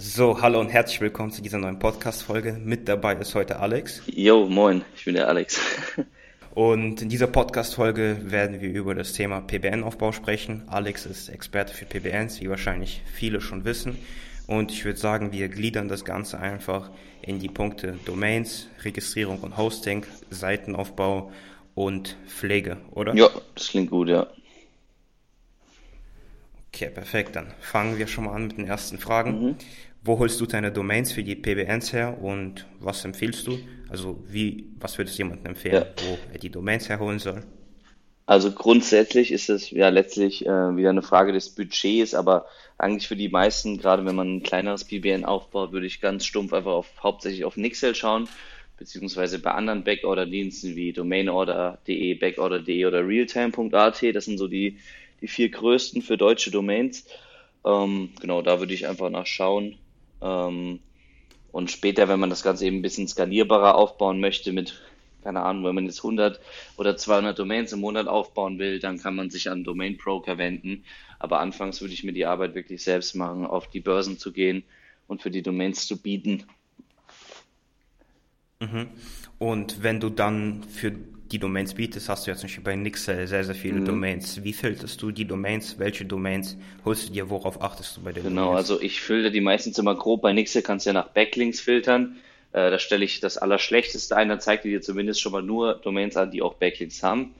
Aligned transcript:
So, 0.00 0.40
hallo 0.40 0.60
und 0.60 0.68
herzlich 0.68 1.00
willkommen 1.00 1.32
zu 1.32 1.42
dieser 1.42 1.58
neuen 1.58 1.80
Podcast-Folge. 1.80 2.52
Mit 2.52 2.86
dabei 2.88 3.16
ist 3.16 3.34
heute 3.34 3.58
Alex. 3.58 4.00
Jo, 4.06 4.46
moin, 4.46 4.84
ich 4.94 5.04
bin 5.04 5.14
der 5.14 5.26
Alex. 5.26 5.60
Und 6.54 7.02
in 7.02 7.08
dieser 7.08 7.26
Podcast-Folge 7.26 8.18
werden 8.22 8.60
wir 8.60 8.70
über 8.70 8.94
das 8.94 9.12
Thema 9.12 9.40
PBN-Aufbau 9.40 10.12
sprechen. 10.12 10.62
Alex 10.68 11.04
ist 11.04 11.28
Experte 11.28 11.74
für 11.74 11.84
PBNs, 11.84 12.40
wie 12.40 12.48
wahrscheinlich 12.48 13.02
viele 13.12 13.40
schon 13.40 13.64
wissen. 13.64 13.98
Und 14.46 14.70
ich 14.70 14.84
würde 14.84 15.00
sagen, 15.00 15.32
wir 15.32 15.48
gliedern 15.48 15.88
das 15.88 16.04
Ganze 16.04 16.38
einfach 16.38 16.90
in 17.20 17.40
die 17.40 17.48
Punkte 17.48 17.98
Domains, 18.04 18.68
Registrierung 18.84 19.40
und 19.40 19.56
Hosting, 19.56 20.06
Seitenaufbau 20.30 21.32
und 21.74 22.16
Pflege, 22.28 22.76
oder? 22.92 23.16
Ja, 23.16 23.30
das 23.56 23.68
klingt 23.68 23.90
gut, 23.90 24.08
ja. 24.10 24.28
Okay, 26.72 26.90
perfekt. 26.90 27.34
Dann 27.34 27.48
fangen 27.60 27.98
wir 27.98 28.06
schon 28.06 28.24
mal 28.24 28.34
an 28.34 28.46
mit 28.46 28.58
den 28.58 28.66
ersten 28.66 28.98
Fragen. 28.98 29.42
Mhm. 29.42 29.56
Wo 30.02 30.18
holst 30.18 30.40
du 30.40 30.46
deine 30.46 30.72
Domains 30.72 31.12
für 31.12 31.22
die 31.22 31.34
PBNs 31.34 31.92
her 31.92 32.22
und 32.22 32.66
was 32.80 33.04
empfiehlst 33.04 33.46
du? 33.46 33.58
Also 33.88 34.22
wie, 34.28 34.66
was 34.78 34.96
würdest 34.98 35.18
du 35.18 35.22
jemandem 35.22 35.46
empfehlen, 35.46 35.84
ja. 35.84 36.04
wo 36.06 36.18
er 36.32 36.38
die 36.38 36.50
Domains 36.50 36.88
herholen 36.88 37.18
soll? 37.18 37.42
Also 38.26 38.52
grundsätzlich 38.52 39.32
ist 39.32 39.48
es 39.48 39.70
ja 39.70 39.88
letztlich 39.88 40.44
äh, 40.44 40.76
wieder 40.76 40.90
eine 40.90 41.00
Frage 41.00 41.32
des 41.32 41.48
Budgets, 41.48 42.14
aber 42.14 42.44
eigentlich 42.76 43.08
für 43.08 43.16
die 43.16 43.30
meisten, 43.30 43.78
gerade 43.78 44.04
wenn 44.04 44.14
man 44.14 44.36
ein 44.36 44.42
kleineres 44.42 44.84
PBN 44.84 45.24
aufbaut, 45.24 45.72
würde 45.72 45.86
ich 45.86 46.02
ganz 46.02 46.26
stumpf 46.26 46.52
einfach 46.52 46.72
auf, 46.72 46.86
hauptsächlich 47.02 47.46
auf 47.46 47.56
Nixel 47.56 47.94
schauen, 47.94 48.28
beziehungsweise 48.76 49.38
bei 49.38 49.52
anderen 49.52 49.82
Backorder-Diensten 49.82 50.76
wie 50.76 50.92
domainorder.de, 50.92 52.14
backorder.de 52.14 52.84
oder 52.84 53.06
realtime.at. 53.06 54.02
Das 54.14 54.26
sind 54.26 54.36
so 54.36 54.46
die, 54.46 54.76
die 55.22 55.28
vier 55.28 55.48
größten 55.48 56.02
für 56.02 56.18
deutsche 56.18 56.50
Domains. 56.50 57.06
Ähm, 57.64 58.10
genau, 58.20 58.42
da 58.42 58.60
würde 58.60 58.74
ich 58.74 58.86
einfach 58.86 59.08
nachschauen. 59.08 59.76
Ähm, 60.20 60.80
und 61.52 61.70
später, 61.70 62.08
wenn 62.08 62.20
man 62.20 62.30
das 62.30 62.42
Ganze 62.42 62.66
eben 62.66 62.76
ein 62.76 62.82
bisschen 62.82 63.08
skalierbarer 63.08 63.74
aufbauen 63.74 64.20
möchte 64.20 64.52
mit, 64.52 64.80
keine 65.22 65.42
Ahnung, 65.42 65.64
wenn 65.64 65.74
man 65.74 65.86
jetzt 65.86 65.98
100 65.98 66.40
oder 66.76 66.96
200 66.96 67.38
Domains 67.38 67.72
im 67.72 67.80
Monat 67.80 68.06
aufbauen 68.06 68.58
will, 68.58 68.78
dann 68.78 68.98
kann 68.98 69.16
man 69.16 69.30
sich 69.30 69.50
an 69.50 69.64
Domain 69.64 69.96
Broker 69.96 70.38
wenden. 70.38 70.84
Aber 71.18 71.40
anfangs 71.40 71.80
würde 71.80 71.94
ich 71.94 72.04
mir 72.04 72.12
die 72.12 72.26
Arbeit 72.26 72.54
wirklich 72.54 72.82
selbst 72.82 73.14
machen, 73.14 73.46
auf 73.46 73.68
die 73.68 73.80
Börsen 73.80 74.18
zu 74.18 74.32
gehen 74.32 74.62
und 75.06 75.22
für 75.22 75.30
die 75.30 75.42
Domains 75.42 75.86
zu 75.86 76.00
bieten. 76.00 76.44
Mhm. 78.60 78.88
Und 79.38 79.82
wenn 79.82 80.00
du 80.00 80.10
dann 80.10 80.64
für 80.64 80.92
die 81.30 81.38
Domains 81.38 81.74
bietest, 81.74 82.08
hast 82.08 82.26
du 82.26 82.30
jetzt 82.30 82.42
nicht 82.42 82.62
bei 82.64 82.74
Nixel 82.74 83.26
sehr, 83.26 83.44
sehr 83.44 83.54
viele 83.54 83.80
mhm. 83.80 83.84
Domains. 83.84 84.42
Wie 84.44 84.52
filterst 84.52 85.00
du 85.02 85.10
die 85.10 85.26
Domains? 85.26 85.78
Welche 85.78 86.04
Domains 86.04 86.56
holst 86.84 87.08
du 87.08 87.12
dir? 87.12 87.30
Worauf 87.30 87.62
achtest 87.62 87.96
du 87.96 88.02
bei 88.02 88.12
den 88.12 88.24
Genau, 88.24 88.46
Domains? 88.46 88.70
also 88.70 88.80
ich 88.80 89.00
filter 89.00 89.30
die 89.30 89.40
meistens 89.40 89.78
immer 89.78 89.94
grob. 89.94 90.22
Bei 90.22 90.32
Nixel 90.32 90.62
kannst 90.62 90.86
du 90.86 90.90
ja 90.90 90.94
nach 90.94 91.08
Backlinks 91.08 91.60
filtern. 91.60 92.16
Äh, 92.52 92.70
da 92.70 92.78
stelle 92.78 93.04
ich 93.04 93.20
das 93.20 93.36
Allerschlechteste 93.36 94.16
ein, 94.16 94.28
dann 94.30 94.40
zeigt 94.40 94.64
dir 94.64 94.80
zumindest 94.80 95.20
schon 95.20 95.32
mal 95.32 95.42
nur 95.42 95.74
Domains 95.74 96.16
an, 96.16 96.30
die 96.30 96.40
auch 96.40 96.54
Backlinks 96.54 97.02
haben. 97.02 97.34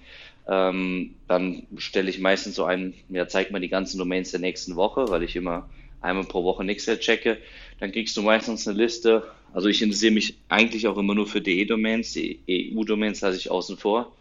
Ähm, 0.46 1.14
dann 1.26 1.66
stelle 1.76 2.10
ich 2.10 2.18
meistens 2.18 2.56
so 2.56 2.64
einen, 2.64 2.94
ja, 3.08 3.26
zeigt 3.26 3.50
mir 3.50 3.60
die 3.60 3.68
ganzen 3.68 3.98
Domains 3.98 4.30
der 4.30 4.40
nächsten 4.40 4.76
Woche, 4.76 5.08
weil 5.08 5.22
ich 5.22 5.34
immer 5.36 5.68
einmal 6.00 6.24
pro 6.24 6.44
Woche 6.44 6.64
Nixel 6.64 6.98
checke. 6.98 7.38
Dann 7.80 7.92
kriegst 7.92 8.16
du 8.16 8.22
meistens 8.22 8.68
eine 8.68 8.76
Liste 8.76 9.24
also 9.52 9.68
ich 9.68 9.82
interessiere 9.82 10.12
mich 10.12 10.38
eigentlich 10.48 10.86
auch 10.86 10.98
immer 10.98 11.14
nur 11.14 11.26
für 11.26 11.40
DE-Domains, 11.40 12.12
die 12.12 12.40
EU-Domains 12.48 13.20
lasse 13.20 13.38
ich 13.38 13.50
außen 13.50 13.76
vor. 13.76 14.14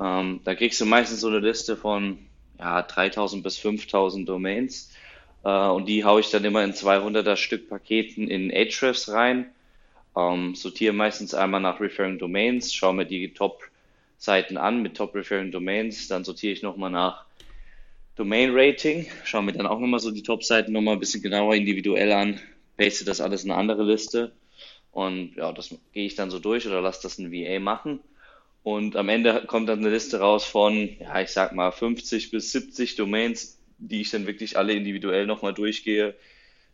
Ähm, 0.00 0.40
da 0.44 0.54
kriegst 0.54 0.80
du 0.80 0.86
meistens 0.86 1.20
so 1.20 1.28
eine 1.28 1.38
Liste 1.38 1.76
von 1.76 2.18
ja, 2.58 2.82
3000 2.82 3.42
bis 3.42 3.58
5000 3.58 4.28
Domains 4.28 4.92
äh, 5.44 5.68
und 5.68 5.86
die 5.86 6.04
haue 6.04 6.20
ich 6.20 6.30
dann 6.30 6.44
immer 6.44 6.64
in 6.64 6.72
200er 6.72 7.36
Stück 7.36 7.68
Paketen 7.68 8.28
in 8.28 8.50
Ahrefs 8.50 9.08
rein. 9.10 9.46
Ähm, 10.16 10.54
sortiere 10.54 10.92
meistens 10.92 11.34
einmal 11.34 11.60
nach 11.60 11.80
Referring 11.80 12.18
Domains, 12.18 12.74
schaue 12.74 12.94
mir 12.94 13.06
die 13.06 13.32
Top-Seiten 13.34 14.56
an 14.56 14.82
mit 14.82 14.96
Top 14.96 15.14
Referring 15.14 15.52
Domains, 15.52 16.08
dann 16.08 16.24
sortiere 16.24 16.52
ich 16.52 16.62
nochmal 16.62 16.90
nach 16.90 17.24
Domain 18.16 18.50
Rating, 18.52 19.06
schaue 19.24 19.42
mir 19.42 19.52
dann 19.52 19.66
auch 19.66 19.78
nochmal 19.78 20.00
so 20.00 20.10
die 20.10 20.22
Top-Seiten 20.22 20.72
nochmal 20.72 20.94
ein 20.94 21.00
bisschen 21.00 21.22
genauer 21.22 21.54
individuell 21.54 22.12
an, 22.12 22.40
paste 22.78 23.04
das 23.04 23.20
alles 23.20 23.44
in 23.44 23.50
eine 23.50 23.60
andere 23.60 23.84
Liste 23.84 24.32
und 24.96 25.36
ja, 25.36 25.52
das 25.52 25.74
gehe 25.92 26.06
ich 26.06 26.14
dann 26.14 26.30
so 26.30 26.38
durch 26.38 26.66
oder 26.66 26.80
lasse 26.80 27.02
das 27.02 27.18
ein 27.18 27.30
VA 27.30 27.60
machen. 27.60 28.00
Und 28.62 28.96
am 28.96 29.10
Ende 29.10 29.44
kommt 29.46 29.68
dann 29.68 29.80
eine 29.80 29.90
Liste 29.90 30.20
raus 30.20 30.46
von, 30.46 30.88
ja, 30.98 31.20
ich 31.20 31.28
sag 31.32 31.52
mal 31.52 31.70
50 31.70 32.30
bis 32.30 32.50
70 32.52 32.96
Domains, 32.96 33.60
die 33.76 34.00
ich 34.00 34.10
dann 34.10 34.26
wirklich 34.26 34.56
alle 34.56 34.72
individuell 34.72 35.26
nochmal 35.26 35.52
durchgehe 35.52 36.14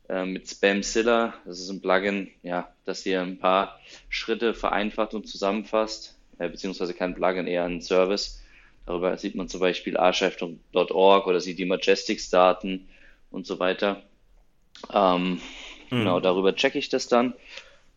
äh, 0.09 0.25
mit 0.25 0.49
Spamzilla. 0.49 1.35
Das 1.45 1.59
ist 1.59 1.69
ein 1.69 1.81
Plugin, 1.81 2.31
ja, 2.45 2.73
das 2.85 3.03
hier 3.03 3.23
ein 3.23 3.41
paar 3.41 3.81
Schritte 4.09 4.55
vereinfacht 4.55 5.15
und 5.15 5.27
zusammenfasst, 5.27 6.17
äh, 6.39 6.49
beziehungsweise 6.49 6.95
kein 6.95 7.17
Plugin, 7.17 7.49
eher 7.49 7.65
ein 7.65 7.83
Service. 7.83 8.41
Darüber 8.87 9.19
sieht 9.19 9.35
man 9.35 9.49
zum 9.49 9.59
Beispiel 9.59 9.97
archive.org 9.97 11.27
oder 11.27 11.41
sieht 11.41 11.59
die 11.59 11.67
Majestics-Daten 11.67 12.89
und 13.33 13.49
so 13.49 13.59
weiter. 13.59 14.01
Ähm, 14.95 15.33
mhm. 15.33 15.41
Genau, 15.91 16.21
darüber 16.21 16.55
checke 16.55 16.79
ich 16.79 16.89
das 16.89 17.09
dann 17.09 17.35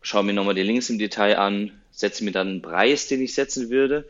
schaue 0.06 0.22
mir 0.22 0.34
nochmal 0.34 0.54
die 0.54 0.62
Links 0.62 0.88
im 0.88 1.00
Detail 1.00 1.36
an, 1.36 1.72
setze 1.90 2.22
mir 2.22 2.30
dann 2.30 2.46
einen 2.46 2.62
Preis, 2.62 3.08
den 3.08 3.20
ich 3.22 3.34
setzen 3.34 3.70
würde. 3.70 4.08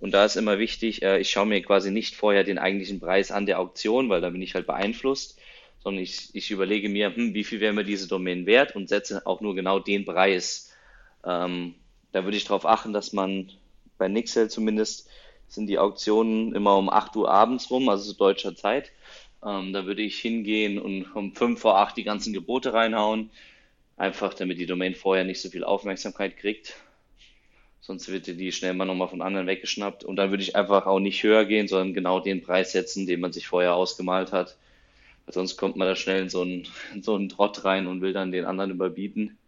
Und 0.00 0.12
da 0.12 0.24
ist 0.24 0.34
immer 0.34 0.58
wichtig, 0.58 1.02
äh, 1.02 1.20
ich 1.20 1.30
schaue 1.30 1.46
mir 1.46 1.62
quasi 1.62 1.92
nicht 1.92 2.16
vorher 2.16 2.42
den 2.42 2.58
eigentlichen 2.58 2.98
Preis 2.98 3.30
an 3.30 3.46
der 3.46 3.60
Auktion, 3.60 4.08
weil 4.08 4.20
da 4.20 4.30
bin 4.30 4.42
ich 4.42 4.56
halt 4.56 4.66
beeinflusst, 4.66 5.38
sondern 5.84 6.02
ich, 6.02 6.34
ich 6.34 6.50
überlege 6.50 6.88
mir, 6.88 7.14
hm, 7.14 7.32
wie 7.32 7.44
viel 7.44 7.60
wäre 7.60 7.72
mir 7.72 7.84
diese 7.84 8.08
Domain 8.08 8.44
wert 8.44 8.74
und 8.74 8.88
setze 8.88 9.24
auch 9.24 9.40
nur 9.40 9.54
genau 9.54 9.78
den 9.78 10.04
Preis. 10.04 10.74
Ähm, 11.24 11.76
da 12.10 12.24
würde 12.24 12.36
ich 12.36 12.44
darauf 12.44 12.66
achten, 12.66 12.92
dass 12.92 13.12
man 13.12 13.52
bei 13.98 14.08
Nixel 14.08 14.50
zumindest 14.50 15.08
sind 15.46 15.68
die 15.68 15.78
Auktionen 15.78 16.56
immer 16.56 16.76
um 16.76 16.90
8 16.90 17.14
Uhr 17.14 17.30
abends 17.30 17.70
rum, 17.70 17.88
also 17.88 18.02
so 18.02 18.14
deutscher 18.14 18.56
Zeit. 18.56 18.90
Ähm, 19.46 19.72
da 19.72 19.86
würde 19.86 20.02
ich 20.02 20.18
hingehen 20.18 20.80
und 20.80 21.04
um 21.14 21.36
5 21.36 21.60
vor 21.60 21.78
8 21.78 21.96
die 21.96 22.04
ganzen 22.04 22.32
Gebote 22.32 22.72
reinhauen 22.72 23.30
Einfach 23.96 24.34
damit 24.34 24.58
die 24.58 24.66
Domain 24.66 24.94
vorher 24.94 25.24
nicht 25.24 25.40
so 25.40 25.48
viel 25.48 25.64
Aufmerksamkeit 25.64 26.36
kriegt. 26.36 26.76
Sonst 27.80 28.08
wird 28.10 28.26
die 28.26 28.52
schnell 28.52 28.74
mal 28.74 28.84
nochmal 28.84 29.08
von 29.08 29.22
anderen 29.22 29.46
weggeschnappt. 29.46 30.04
Und 30.04 30.16
dann 30.16 30.30
würde 30.30 30.42
ich 30.42 30.56
einfach 30.56 30.86
auch 30.86 30.98
nicht 30.98 31.22
höher 31.22 31.44
gehen, 31.44 31.68
sondern 31.68 31.94
genau 31.94 32.20
den 32.20 32.42
Preis 32.42 32.72
setzen, 32.72 33.06
den 33.06 33.20
man 33.20 33.32
sich 33.32 33.46
vorher 33.46 33.74
ausgemalt 33.74 34.32
hat. 34.32 34.56
Weil 35.24 35.34
sonst 35.34 35.56
kommt 35.56 35.76
man 35.76 35.88
da 35.88 35.96
schnell 35.96 36.22
in 36.22 36.28
so 36.28 36.42
einen, 36.42 36.66
in 36.94 37.02
so 37.02 37.14
einen 37.14 37.28
Trott 37.28 37.64
rein 37.64 37.86
und 37.86 38.02
will 38.02 38.12
dann 38.12 38.32
den 38.32 38.44
anderen 38.44 38.72
überbieten. 38.72 39.38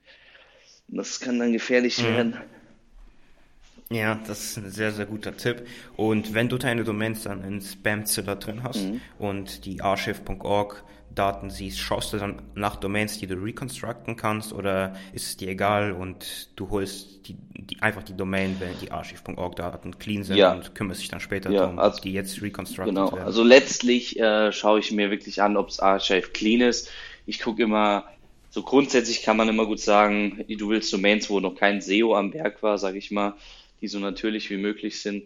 Und 0.89 0.97
das 0.97 1.21
kann 1.21 1.39
dann 1.39 1.53
gefährlich 1.53 1.99
mhm. 1.99 2.05
werden. 2.05 2.37
Ja, 3.91 4.21
das 4.27 4.51
ist 4.51 4.59
ein 4.59 4.71
sehr, 4.71 4.93
sehr 4.93 5.07
guter 5.07 5.37
Tipp. 5.37 5.67
Und 5.97 6.35
wenn 6.35 6.49
du 6.49 6.59
deine 6.59 6.85
Domains 6.85 7.23
dann 7.23 7.43
in 7.43 7.61
Spamzilla 7.61 8.35
drin 8.35 8.63
hast 8.63 8.85
mhm. 8.85 9.01
und 9.19 9.65
die 9.65 9.81
archive.org 9.81 10.85
Daten 11.15 11.51
siehst, 11.51 11.79
schaust 11.79 12.13
du 12.13 12.19
dann 12.19 12.43
nach 12.55 12.77
Domains, 12.77 13.19
die 13.19 13.27
du 13.27 13.35
reconstructen 13.35 14.15
kannst 14.17 14.53
oder 14.53 14.95
ist 15.13 15.27
es 15.27 15.37
dir 15.37 15.49
egal 15.49 15.93
und 15.93 16.51
du 16.55 16.71
holst 16.71 17.27
die, 17.27 17.35
die 17.55 17.81
einfach 17.83 18.03
die 18.03 18.17
Domain, 18.17 18.57
wenn 18.61 18.79
die 18.81 18.93
archive.org 18.93 19.57
Daten 19.57 19.99
clean 19.99 20.23
sind 20.23 20.37
ja. 20.37 20.53
und 20.53 20.75
kümmerst 20.75 21.01
dich 21.01 21.09
dann 21.09 21.21
später 21.21 21.51
ja, 21.51 21.63
darum, 21.63 21.79
also, 21.79 22.01
die 22.03 22.13
jetzt 22.13 22.41
reconstructed 22.43 22.95
genau. 22.95 23.11
werden. 23.11 23.25
Also 23.25 23.43
letztlich 23.43 24.21
äh, 24.21 24.53
schaue 24.53 24.81
ich 24.81 24.93
mir 24.93 25.11
wirklich 25.11 25.43
an, 25.43 25.57
ob 25.57 25.71
es 25.71 25.81
Archive 25.81 26.29
clean 26.29 26.61
ist. 26.61 26.91
Ich 27.27 27.41
gucke 27.41 27.63
immer, 27.63 28.05
so 28.51 28.63
grundsätzlich 28.63 29.23
kann 29.23 29.37
man 29.37 29.49
immer 29.49 29.67
gut 29.67 29.81
sagen, 29.81 30.45
du 30.49 30.69
willst 30.69 30.93
Domains, 30.93 31.29
wo 31.31 31.41
noch 31.41 31.55
kein 31.55 31.81
SEO 31.81 32.15
am 32.15 32.33
Werk 32.33 32.63
war, 32.63 32.79
sage 32.79 32.99
ich 32.99 33.11
mal, 33.11 33.35
die 33.81 33.89
so 33.89 33.99
natürlich 33.99 34.51
wie 34.51 34.57
möglich 34.57 35.01
sind. 35.01 35.25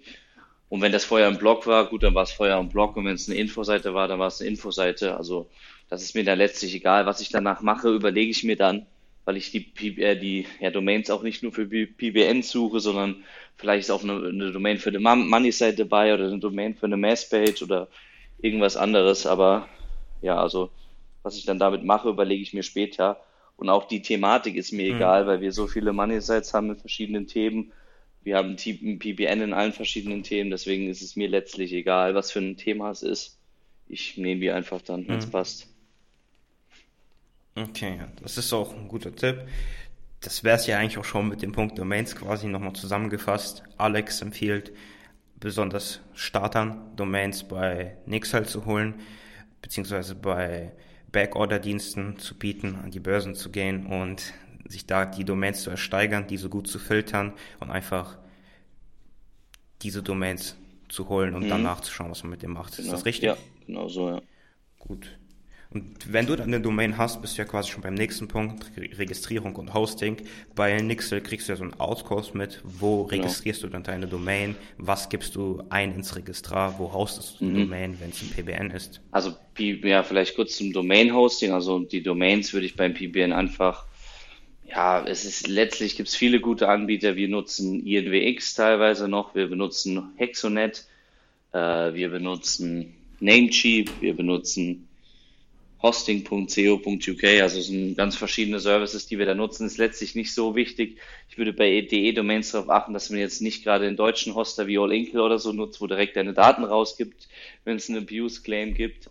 Und 0.69 0.81
wenn 0.81 0.93
das 0.93 1.05
vorher 1.05 1.29
ein 1.29 1.39
Blog 1.39 1.67
war, 1.67 1.87
gut, 1.87 2.03
dann 2.03 2.15
war 2.15 2.23
es 2.23 2.33
vorher 2.33 2.59
ein 2.59 2.71
Blog. 2.71 2.97
Und 2.97 3.05
wenn 3.05 3.15
es 3.15 3.29
eine 3.29 3.39
Infoseite 3.39 3.93
war, 3.93 4.09
dann 4.09 4.19
war 4.19 4.29
es 4.29 4.41
eine 4.41 4.51
Infoseite. 4.51 5.17
Also 5.17 5.51
das 5.91 6.03
ist 6.03 6.15
mir 6.15 6.25
dann 6.25 6.39
letztlich 6.39 6.75
egal. 6.75 7.05
Was 7.05 7.21
ich 7.21 7.29
danach 7.29 7.61
mache, 7.61 7.91
überlege 7.91 8.31
ich 8.31 8.45
mir 8.45 8.57
dann, 8.57 8.87
weil 9.27 9.37
ich 9.37 9.51
die, 9.51 10.01
äh, 10.01 10.17
die 10.17 10.47
ja, 10.61 10.71
Domains 10.71 11.11
auch 11.11 11.23
nicht 11.23 11.43
nur 11.43 11.53
für 11.53 11.67
PBN 11.67 12.43
suche, 12.43 12.81
sondern 12.81 13.23
vielleicht 13.57 13.85
ist 13.85 13.91
auch 13.91 14.03
eine, 14.03 14.15
eine 14.15 14.51
Domain 14.51 14.79
für 14.79 14.89
eine 14.89 14.99
Money-Site 14.99 15.77
dabei 15.77 16.15
oder 16.15 16.27
eine 16.27 16.39
Domain 16.39 16.75
für 16.75 16.87
eine 16.87 16.97
Mass-Page 16.97 17.63
oder 17.63 17.89
irgendwas 18.41 18.79
anderes. 18.79 19.27
Aber 19.27 19.69
ja, 20.23 20.41
also 20.41 20.71
was 21.23 21.37
ich 21.37 21.45
dann 21.45 21.59
damit 21.59 21.85
mache, 21.85 22.09
überlege 22.09 22.43
ich 22.43 22.55
mir 22.55 22.63
später. 22.63 23.21
Und 23.57 23.69
auch 23.69 23.87
die 23.87 24.03
Thematik 24.03 24.57
ist 24.57 24.73
mir 24.73 24.91
mhm. 24.91 24.97
egal, 24.97 25.27
weil 25.27 25.41
wir 25.41 25.53
so 25.53 25.67
viele 25.67 25.93
Money-Sites 25.93 26.55
haben 26.55 26.69
mit 26.69 26.81
verschiedenen 26.81 27.27
Themen. 27.27 27.73
Wir 28.25 28.37
haben 28.37 28.57
ein 28.57 28.99
PBN 28.99 29.41
in 29.41 29.53
allen 29.53 29.73
verschiedenen 29.73 30.23
Themen, 30.23 30.51
deswegen 30.51 30.89
ist 30.89 31.03
es 31.03 31.17
mir 31.17 31.29
letztlich 31.29 31.73
egal, 31.73 32.15
was 32.15 32.31
für 32.31 32.39
ein 32.39 32.57
Thema 32.57 32.91
es 32.91 33.03
ist. 33.03 33.39
Ich 33.89 34.17
nehme 34.17 34.41
die 34.41 34.51
einfach 34.51 34.81
dann, 34.81 35.07
wenn 35.09 35.19
es 35.19 35.27
mhm. 35.27 35.33
passt. 35.33 35.69
Okay, 37.55 38.01
das 38.23 38.39
ist 38.39 38.53
auch 38.53 38.75
ein 38.75 38.89
guter 38.89 39.15
Tipp. 39.15 39.43
Das 40.21 40.45
wäre 40.45 40.57
es 40.57 40.67
ja 40.67 40.79
eigentlich 40.79 40.99
auch 40.99 41.05
schon 41.05 41.29
mit 41.29 41.43
dem 41.43 41.53
Punkt 41.53 41.79
Domains 41.79 42.15
quasi 42.15 42.47
nochmal 42.47 42.73
zusammengefasst. 42.75 43.65
Alex 43.77 44.23
empfiehlt 44.23 44.73
besonders 45.41 46.01
Startern 46.15 46.95
Domains 46.97 47.43
bei 47.43 47.97
Nixel 48.07 48.47
zu 48.47 48.65
holen, 48.65 48.95
beziehungsweise 49.61 50.15
bei 50.15 50.73
Backorder-Diensten 51.11 52.19
zu 52.19 52.39
bieten, 52.39 52.77
an 52.77 52.93
die 52.93 53.01
Börsen 53.01 53.35
zu 53.35 53.51
gehen 53.51 53.87
und 53.87 54.33
sich 54.73 54.87
da 54.87 55.05
die 55.07 55.25
Domains 55.25 55.63
zu 55.63 55.71
ersteigern, 55.71 56.27
diese 56.27 56.49
gut 56.49 56.67
zu 56.67 56.79
filtern 56.79 57.33
und 57.61 57.71
einfach 57.71 58.19
diese 59.83 60.03
Domains 60.03 60.57
zu 60.89 61.09
holen 61.09 61.35
und 61.35 61.45
mhm. 61.45 61.49
dann 61.49 61.63
nachzuschauen, 61.63 62.11
was 62.11 62.23
man 62.23 62.31
mit 62.31 62.43
dem 62.43 62.53
macht. 62.53 62.77
Genau. 62.77 62.87
Ist 62.87 62.93
das 62.93 63.05
richtig? 63.07 63.25
Ja, 63.25 63.37
genau 63.67 63.89
so, 63.89 64.09
ja. 64.11 64.23
Gut. 64.79 65.17
Und 65.75 66.13
wenn 66.13 66.27
du 66.27 66.37
dann 66.37 66.49
eine 66.49 66.61
Domain 66.61 66.99
hast, 66.99 67.23
bist 67.23 67.39
du 67.39 67.43
ja 67.43 67.49
quasi 67.49 67.71
schon 67.71 67.81
beim 67.81 67.95
nächsten 67.95 68.29
Punkt, 68.29 68.71
Registrierung 68.77 69.57
und 69.57 69.73
Hosting. 69.73 70.19
Bei 70.55 70.79
Nixel 70.83 71.23
kriegst 71.23 71.49
du 71.49 71.53
ja 71.53 71.57
so 71.57 71.63
einen 71.63 71.75
Outcourse 71.81 72.37
mit, 72.37 72.61
wo 72.63 73.05
genau. 73.05 73.23
registrierst 73.23 73.63
du 73.63 73.69
dann 73.69 73.83
deine 73.83 74.07
Domain, 74.07 74.55
was 74.77 75.09
gibst 75.09 75.35
du 75.35 75.63
ein 75.71 75.95
ins 75.95 76.15
Registrar, 76.15 76.79
wo 76.79 76.93
hostest 76.93 77.41
du 77.41 77.47
die 77.47 77.53
mhm. 77.53 77.61
Domain, 77.61 77.97
wenn 78.01 78.11
es 78.11 78.21
ein 78.21 78.29
PBN 78.29 78.71
ist? 78.71 79.01
Also 79.13 79.35
ja, 79.57 80.03
vielleicht 80.03 80.37
kurz 80.37 80.59
zum 80.59 80.73
Domain-Hosting, 80.73 81.53
also 81.53 81.79
die 81.79 82.03
Domains 82.03 82.53
würde 82.53 82.67
ich 82.67 82.77
beim 82.77 82.93
PBN 82.93 83.33
einfach 83.33 83.87
ja, 84.73 85.05
es 85.07 85.27
ist 85.27 85.49
letztlich 85.49 85.97
gibt 85.97 86.09
es 86.09 86.17
viele 86.17 86.41
gute 86.41 86.69
Anbieter. 86.69 87.15
Wir 87.15 87.29
nutzen 87.29 87.87
INWX 87.87 88.55
teilweise 88.55 89.07
noch, 89.07 89.35
wir 89.35 89.49
benutzen 89.49 90.13
Hexonet, 90.17 90.87
äh, 91.53 91.59
wir 91.93 92.09
benutzen 92.09 92.95
Namecheap, 93.21 93.91
wir 94.01 94.17
benutzen 94.17 94.89
hosting.co.uk, 95.83 97.25
also 97.43 97.59
es 97.59 97.67
sind 97.67 97.97
ganz 97.97 98.17
verschiedene 98.17 98.61
Services, 98.61 99.07
die 99.07 99.19
wir 99.19 99.27
da 99.27 99.35
nutzen, 99.35 99.67
ist 99.67 99.79
letztlich 99.79 100.15
nicht 100.15 100.33
so 100.33 100.55
wichtig. 100.55 100.99
Ich 101.29 101.37
würde 101.37 101.53
bei 101.53 101.81
DE-Domains 101.83 102.53
darauf 102.53 102.71
achten, 102.71 102.95
dass 102.95 103.11
man 103.11 103.19
jetzt 103.19 103.43
nicht 103.43 103.65
gerade 103.65 103.85
den 103.85 103.97
deutschen 103.97 104.35
Hoster 104.35 104.69
wie 104.69 104.79
All 104.79 104.93
oder 105.21 105.39
so 105.39 105.53
nutzt, 105.53 105.81
wo 105.81 105.87
direkt 105.87 106.17
deine 106.17 106.33
Daten 106.35 106.65
rausgibt, 106.65 107.29
wenn 107.65 107.77
es 107.77 107.91
einen 107.91 108.05
Abuse-Claim 108.05 108.75
gibt, 108.75 109.11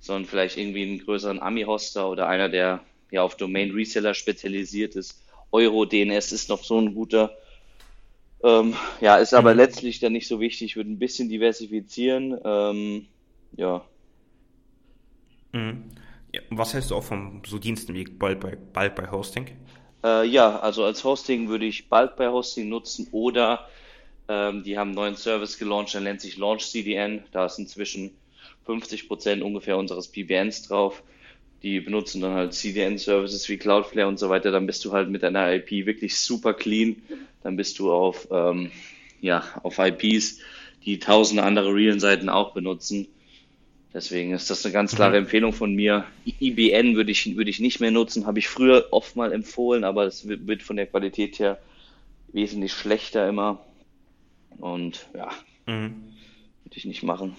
sondern 0.00 0.26
vielleicht 0.26 0.58
irgendwie 0.58 0.82
einen 0.82 0.98
größeren 0.98 1.40
Ami-Hoster 1.40 2.10
oder 2.10 2.28
einer, 2.28 2.48
der 2.48 2.84
ja 3.10 3.22
auf 3.22 3.36
Domain-Reseller 3.36 4.14
spezialisiert 4.14 4.96
ist. 4.96 5.22
Euro-DNS 5.50 6.32
ist 6.32 6.48
noch 6.48 6.64
so 6.64 6.78
ein 6.78 6.94
guter. 6.94 7.36
Ähm, 8.42 8.74
ja, 9.00 9.16
ist 9.16 9.34
aber 9.34 9.52
mhm. 9.52 9.58
letztlich 9.58 10.00
dann 10.00 10.12
nicht 10.12 10.28
so 10.28 10.40
wichtig. 10.40 10.66
Ich 10.66 10.76
würde 10.76 10.90
ein 10.90 10.98
bisschen 10.98 11.28
diversifizieren. 11.28 12.38
Ähm, 12.44 13.06
ja. 13.56 13.84
Mhm. 15.52 15.84
Ja, 16.34 16.42
was 16.50 16.74
hältst 16.74 16.90
du 16.90 16.96
auch 16.96 17.04
von 17.04 17.42
so 17.46 17.58
Diensten 17.58 17.94
wie 17.94 18.04
Bulk 18.04 18.40
bei, 18.40 18.54
Bulk 18.56 18.94
bei 18.94 19.10
Hosting? 19.10 19.46
Äh, 20.04 20.26
ja, 20.26 20.58
also 20.60 20.84
als 20.84 21.02
Hosting 21.02 21.48
würde 21.48 21.64
ich 21.64 21.88
Bulk 21.88 22.16
bei 22.16 22.28
Hosting 22.28 22.68
nutzen 22.68 23.08
oder 23.12 23.66
ähm, 24.28 24.62
die 24.62 24.78
haben 24.78 24.88
einen 24.88 24.96
neuen 24.96 25.16
Service 25.16 25.58
gelauncht, 25.58 25.94
der 25.94 26.02
nennt 26.02 26.20
sich 26.20 26.36
Launch 26.36 26.70
CDN. 26.70 27.24
Da 27.32 27.46
ist 27.46 27.58
inzwischen 27.58 28.16
50 28.66 29.08
Prozent 29.08 29.42
ungefähr 29.42 29.78
unseres 29.78 30.08
PBNs 30.08 30.68
drauf. 30.68 31.02
Die 31.62 31.80
benutzen 31.80 32.20
dann 32.20 32.34
halt 32.34 32.54
CDN-Services 32.54 33.48
wie 33.48 33.56
Cloudflare 33.56 34.08
und 34.08 34.18
so 34.18 34.28
weiter. 34.28 34.50
Dann 34.50 34.66
bist 34.66 34.84
du 34.84 34.92
halt 34.92 35.10
mit 35.10 35.22
deiner 35.22 35.52
IP 35.52 35.86
wirklich 35.86 36.16
super 36.16 36.54
clean. 36.54 36.96
Dann 37.42 37.56
bist 37.56 37.78
du 37.78 37.92
auf, 37.92 38.28
ähm, 38.30 38.70
ja, 39.20 39.44
auf 39.62 39.78
IPs, 39.78 40.38
die 40.84 40.98
tausende 40.98 41.42
andere 41.42 41.74
Real-Seiten 41.74 42.28
auch 42.28 42.54
benutzen. 42.54 43.08
Deswegen 43.92 44.32
ist 44.32 44.50
das 44.50 44.64
eine 44.64 44.72
ganz 44.72 44.94
klare 44.94 45.12
mhm. 45.12 45.24
Empfehlung 45.24 45.52
von 45.52 45.74
mir. 45.74 46.04
IBN 46.24 46.94
würde 46.94 47.10
ich, 47.10 47.36
würde 47.36 47.50
ich 47.50 47.58
nicht 47.58 47.80
mehr 47.80 47.90
nutzen, 47.90 48.26
habe 48.26 48.38
ich 48.38 48.48
früher 48.48 48.88
oft 48.90 49.16
mal 49.16 49.32
empfohlen, 49.32 49.82
aber 49.82 50.04
es 50.04 50.28
wird 50.28 50.62
von 50.62 50.76
der 50.76 50.86
Qualität 50.86 51.38
her 51.38 51.58
wesentlich 52.32 52.72
schlechter 52.72 53.28
immer. 53.28 53.64
Und 54.58 55.08
ja, 55.14 55.30
mhm. 55.66 55.94
würde 56.64 56.76
ich 56.76 56.84
nicht 56.84 57.02
machen. 57.02 57.36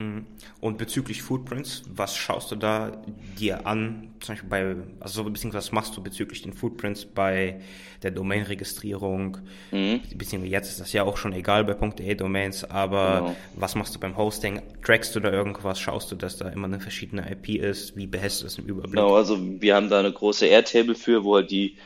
Mhm. 0.00 0.26
Und 0.60 0.78
bezüglich 0.78 1.22
Footprints, 1.22 1.82
was 1.92 2.16
schaust 2.16 2.52
du 2.52 2.56
da 2.56 3.02
dir 3.38 3.66
an, 3.66 4.14
zum 4.20 4.34
Beispiel 4.34 4.48
bei, 4.48 4.76
also 5.00 5.24
beziehungsweise 5.24 5.66
was 5.66 5.72
machst 5.72 5.96
du 5.96 6.02
bezüglich 6.02 6.42
den 6.42 6.52
Footprints 6.52 7.04
bei 7.04 7.60
der 8.04 8.12
Domain-Registrierung? 8.12 9.38
Mhm. 9.72 10.00
Beziehungsweise 10.14 10.52
jetzt 10.52 10.68
ist 10.70 10.80
das 10.80 10.92
ja 10.92 11.02
auch 11.02 11.16
schon 11.16 11.32
egal 11.32 11.64
bei 11.64 11.74
.de 11.74 12.14
Domains, 12.14 12.62
aber 12.64 13.20
genau. 13.20 13.36
was 13.56 13.74
machst 13.74 13.94
du 13.96 13.98
beim 13.98 14.16
Hosting? 14.16 14.62
Trackst 14.84 15.16
du 15.16 15.20
da 15.20 15.32
irgendwas? 15.32 15.80
Schaust 15.80 16.12
du, 16.12 16.16
dass 16.16 16.36
da 16.36 16.48
immer 16.48 16.68
eine 16.68 16.78
verschiedene 16.78 17.28
IP 17.30 17.60
ist? 17.60 17.96
Wie 17.96 18.06
behältst 18.06 18.40
du 18.40 18.44
das 18.44 18.58
im 18.58 18.66
Überblick? 18.66 18.94
Genau, 18.94 19.16
also 19.16 19.36
wir 19.40 19.74
haben 19.74 19.90
da 19.90 19.98
eine 19.98 20.12
große 20.12 20.46
Airtable 20.46 20.94
für, 20.94 21.24
wo 21.24 21.34
halt 21.34 21.50
die, 21.50 21.76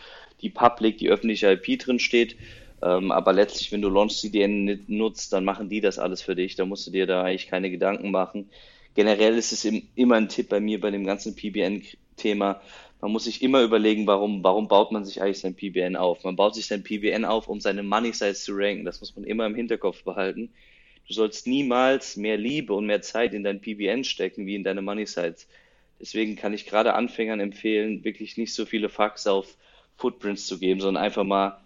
die 0.43 0.50
Public, 0.50 0.99
die 0.99 1.08
öffentliche 1.08 1.50
IP 1.50 1.79
drin 1.79 1.99
steht. 1.99 2.37
Ähm, 2.82 3.12
aber 3.12 3.32
letztlich, 3.32 3.70
wenn 3.73 3.82
du 3.82 3.88
Launch 3.88 4.17
CDN 4.19 4.84
nutzt, 4.88 5.32
dann 5.32 5.44
machen 5.44 5.69
die 5.69 5.81
das 5.81 5.99
alles 5.99 6.20
für 6.20 6.34
dich. 6.34 6.56
Da 6.56 6.64
musst 6.64 6.87
du 6.87 6.90
dir 6.90 7.06
da 7.06 7.23
eigentlich 7.23 7.46
keine 7.46 7.70
Gedanken 7.70 8.11
machen. 8.11 8.50
Generell 8.94 9.38
ist 9.38 9.52
es 9.52 9.64
im, 9.64 9.88
immer 9.94 10.17
ein 10.17 10.29
Tipp 10.29 10.49
bei 10.49 10.61
mir 10.61 10.81
bei 10.81 10.90
dem 10.90 11.06
ganzen 11.06 11.34
PBN-Thema. 11.34 12.61
Man 13.00 13.12
muss 13.12 13.25
sich 13.25 13.43
immer 13.43 13.62
überlegen, 13.62 14.06
warum, 14.06 14.43
warum 14.44 14.69
baut 14.69 14.93
man 14.93 15.05
sich 15.05 15.23
eigentlich 15.23 15.40
sein 15.40 15.55
PBN 15.55 15.96
auf? 15.96 16.25
Man 16.25 16.37
baut 16.37 16.55
sich 16.55 16.67
sein 16.67 16.82
PBN 16.82 17.25
auf, 17.25 17.49
um 17.49 17.61
seine 17.61 17.82
Money 17.82 18.12
Size 18.12 18.34
zu 18.34 18.52
ranken. 18.55 18.84
Das 18.84 19.00
muss 19.00 19.14
man 19.17 19.25
immer 19.25 19.46
im 19.46 19.55
Hinterkopf 19.55 20.02
behalten. 20.05 20.50
Du 21.08 21.14
sollst 21.14 21.46
niemals 21.46 22.17
mehr 22.17 22.37
Liebe 22.37 22.75
und 22.75 22.87
mehr 22.87 23.02
Zeit 23.02 23.34
in 23.34 23.44
dein 23.44 23.61
PBN 23.61 24.05
stecken 24.05 24.46
wie 24.46 24.55
in 24.55 24.64
deine 24.64 24.82
Money 24.82 25.06
Sites. 25.06 25.49
Deswegen 26.00 26.37
kann 26.37 26.52
ich 26.52 26.67
gerade 26.67 26.94
Anfängern 26.94 27.40
empfehlen, 27.40 28.05
wirklich 28.05 28.37
nicht 28.37 28.55
so 28.55 28.67
viele 28.67 28.88
Fax 28.88 29.26
auf 29.26 29.56
Footprints 29.96 30.46
zu 30.46 30.58
geben, 30.58 30.81
sondern 30.81 31.02
einfach 31.02 31.25
mal 31.25 31.61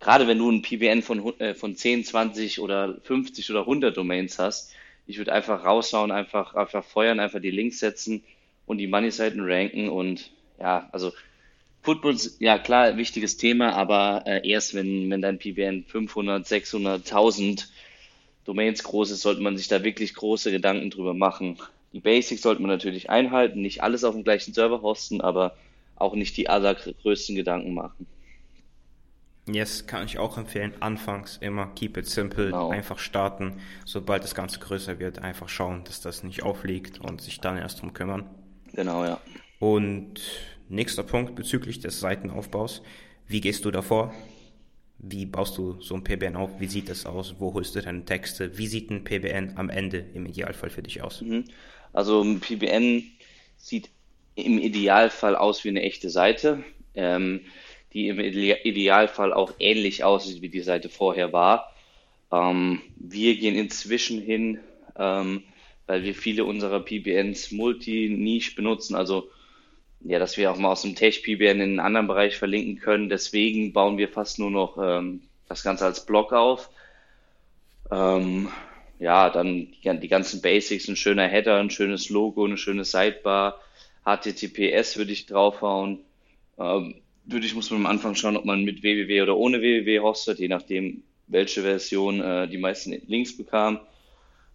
gerade 0.00 0.26
wenn 0.26 0.38
du 0.38 0.50
ein 0.50 0.62
PBN 0.62 1.02
von, 1.02 1.38
äh, 1.38 1.54
von 1.54 1.76
10, 1.76 2.04
20 2.04 2.60
oder 2.60 2.96
50 3.02 3.50
oder 3.50 3.60
100 3.60 3.96
Domains 3.96 4.38
hast, 4.38 4.72
ich 5.06 5.18
würde 5.18 5.32
einfach 5.32 5.64
raushauen, 5.64 6.10
einfach, 6.10 6.54
einfach 6.54 6.84
feuern, 6.84 7.20
einfach 7.20 7.40
die 7.40 7.50
Links 7.50 7.78
setzen 7.78 8.24
und 8.66 8.78
die 8.78 8.86
Money-Seiten 8.86 9.40
ranken 9.40 9.88
und 9.88 10.30
ja, 10.58 10.88
also 10.92 11.12
Football 11.82 12.14
ist 12.14 12.40
ja 12.40 12.58
klar, 12.58 12.96
wichtiges 12.96 13.36
Thema, 13.36 13.72
aber 13.72 14.24
äh, 14.26 14.46
erst 14.48 14.74
wenn, 14.74 15.10
wenn 15.10 15.22
dein 15.22 15.38
PBN 15.38 15.84
500, 15.84 16.46
600, 16.46 17.00
1000 17.00 17.68
Domains 18.44 18.82
groß 18.82 19.10
ist, 19.10 19.22
sollte 19.22 19.42
man 19.42 19.56
sich 19.56 19.68
da 19.68 19.82
wirklich 19.82 20.14
große 20.14 20.50
Gedanken 20.50 20.90
drüber 20.90 21.14
machen. 21.14 21.58
Die 21.92 22.00
Basics 22.00 22.42
sollte 22.42 22.60
man 22.60 22.70
natürlich 22.70 23.08
einhalten, 23.08 23.62
nicht 23.62 23.82
alles 23.82 24.04
auf 24.04 24.14
dem 24.14 24.24
gleichen 24.24 24.52
Server 24.52 24.82
hosten, 24.82 25.20
aber 25.20 25.56
auch 25.96 26.14
nicht 26.14 26.36
die 26.36 26.48
allergrößten 26.48 27.34
Gedanken 27.34 27.74
machen. 27.74 28.06
Yes, 29.46 29.86
kann 29.86 30.04
ich 30.04 30.18
auch 30.18 30.38
empfehlen. 30.38 30.74
Anfangs 30.80 31.38
immer 31.38 31.68
keep 31.74 31.96
it 31.96 32.06
simple, 32.06 32.46
genau. 32.46 32.70
einfach 32.70 32.98
starten. 32.98 33.60
Sobald 33.84 34.22
das 34.22 34.34
Ganze 34.34 34.60
größer 34.60 34.98
wird, 34.98 35.20
einfach 35.20 35.48
schauen, 35.48 35.84
dass 35.84 36.00
das 36.00 36.22
nicht 36.22 36.42
aufliegt 36.42 37.00
und 37.00 37.20
sich 37.20 37.40
dann 37.40 37.56
erst 37.56 37.80
drum 37.82 37.92
kümmern. 37.92 38.28
Genau, 38.72 39.04
ja. 39.04 39.20
Und 39.58 40.20
nächster 40.68 41.02
Punkt 41.02 41.34
bezüglich 41.34 41.80
des 41.80 42.00
Seitenaufbaus. 42.00 42.82
Wie 43.26 43.40
gehst 43.40 43.64
du 43.64 43.70
davor? 43.70 44.14
Wie 44.98 45.24
baust 45.24 45.56
du 45.56 45.80
so 45.80 45.94
ein 45.94 46.04
PBN 46.04 46.36
auf? 46.36 46.60
Wie 46.60 46.66
sieht 46.66 46.88
das 46.88 47.06
aus? 47.06 47.36
Wo 47.38 47.54
holst 47.54 47.74
du 47.74 47.80
deine 47.80 48.04
Texte? 48.04 48.58
Wie 48.58 48.66
sieht 48.66 48.90
ein 48.90 49.04
PBN 49.04 49.56
am 49.56 49.70
Ende 49.70 50.04
im 50.14 50.26
Idealfall 50.26 50.70
für 50.70 50.82
dich 50.82 51.02
aus? 51.02 51.22
Mhm. 51.22 51.44
Also 51.92 52.22
ein 52.22 52.40
PBN 52.40 53.02
sieht 53.56 53.90
im 54.34 54.58
Idealfall 54.58 55.36
aus 55.36 55.64
wie 55.64 55.70
eine 55.70 55.82
echte 55.82 56.10
Seite. 56.10 56.62
Ähm, 56.94 57.40
die 57.92 58.08
im 58.08 58.20
Idealfall 58.20 59.32
auch 59.32 59.52
ähnlich 59.58 60.04
aussieht, 60.04 60.42
wie 60.42 60.48
die 60.48 60.60
Seite 60.60 60.88
vorher 60.88 61.32
war. 61.32 61.72
Ähm, 62.32 62.80
wir 62.96 63.36
gehen 63.36 63.56
inzwischen 63.56 64.20
hin, 64.20 64.60
ähm, 64.96 65.42
weil 65.86 66.04
wir 66.04 66.14
viele 66.14 66.44
unserer 66.44 66.80
PBNs 66.80 67.50
multi-niche 67.52 68.54
benutzen, 68.54 68.94
also 68.94 69.28
ja, 70.02 70.18
dass 70.18 70.36
wir 70.36 70.50
auch 70.50 70.56
mal 70.56 70.72
aus 70.72 70.82
dem 70.82 70.94
Tech-PBN 70.94 71.60
in 71.60 71.62
einen 71.62 71.80
anderen 71.80 72.06
Bereich 72.06 72.36
verlinken 72.36 72.78
können. 72.78 73.10
Deswegen 73.10 73.72
bauen 73.72 73.98
wir 73.98 74.08
fast 74.08 74.38
nur 74.38 74.50
noch 74.50 74.78
ähm, 74.80 75.22
das 75.48 75.62
Ganze 75.62 75.84
als 75.84 76.06
Blog 76.06 76.32
auf. 76.32 76.70
Ähm, 77.90 78.48
ja, 78.98 79.28
dann 79.28 79.72
die, 79.84 80.00
die, 80.00 80.08
ganzen 80.08 80.40
Basics, 80.40 80.88
ein 80.88 80.96
schöner 80.96 81.28
Header, 81.28 81.58
ein 81.58 81.70
schönes 81.70 82.08
Logo, 82.08 82.44
eine 82.44 82.56
schöne 82.56 82.84
Sidebar, 82.84 83.60
HTTPS 84.04 84.96
würde 84.96 85.12
ich 85.12 85.26
draufhauen. 85.26 85.98
Ähm, 86.58 86.94
Natürlich 87.30 87.54
muss 87.54 87.70
man 87.70 87.82
am 87.82 87.86
Anfang 87.86 88.16
schauen, 88.16 88.36
ob 88.36 88.44
man 88.44 88.64
mit 88.64 88.82
www 88.82 89.22
oder 89.22 89.36
ohne 89.36 89.60
www 89.60 90.00
hostet, 90.00 90.40
je 90.40 90.48
nachdem, 90.48 91.04
welche 91.28 91.62
Version 91.62 92.20
äh, 92.20 92.48
die 92.48 92.58
meisten 92.58 92.90
Links 93.06 93.36
bekam. 93.36 93.78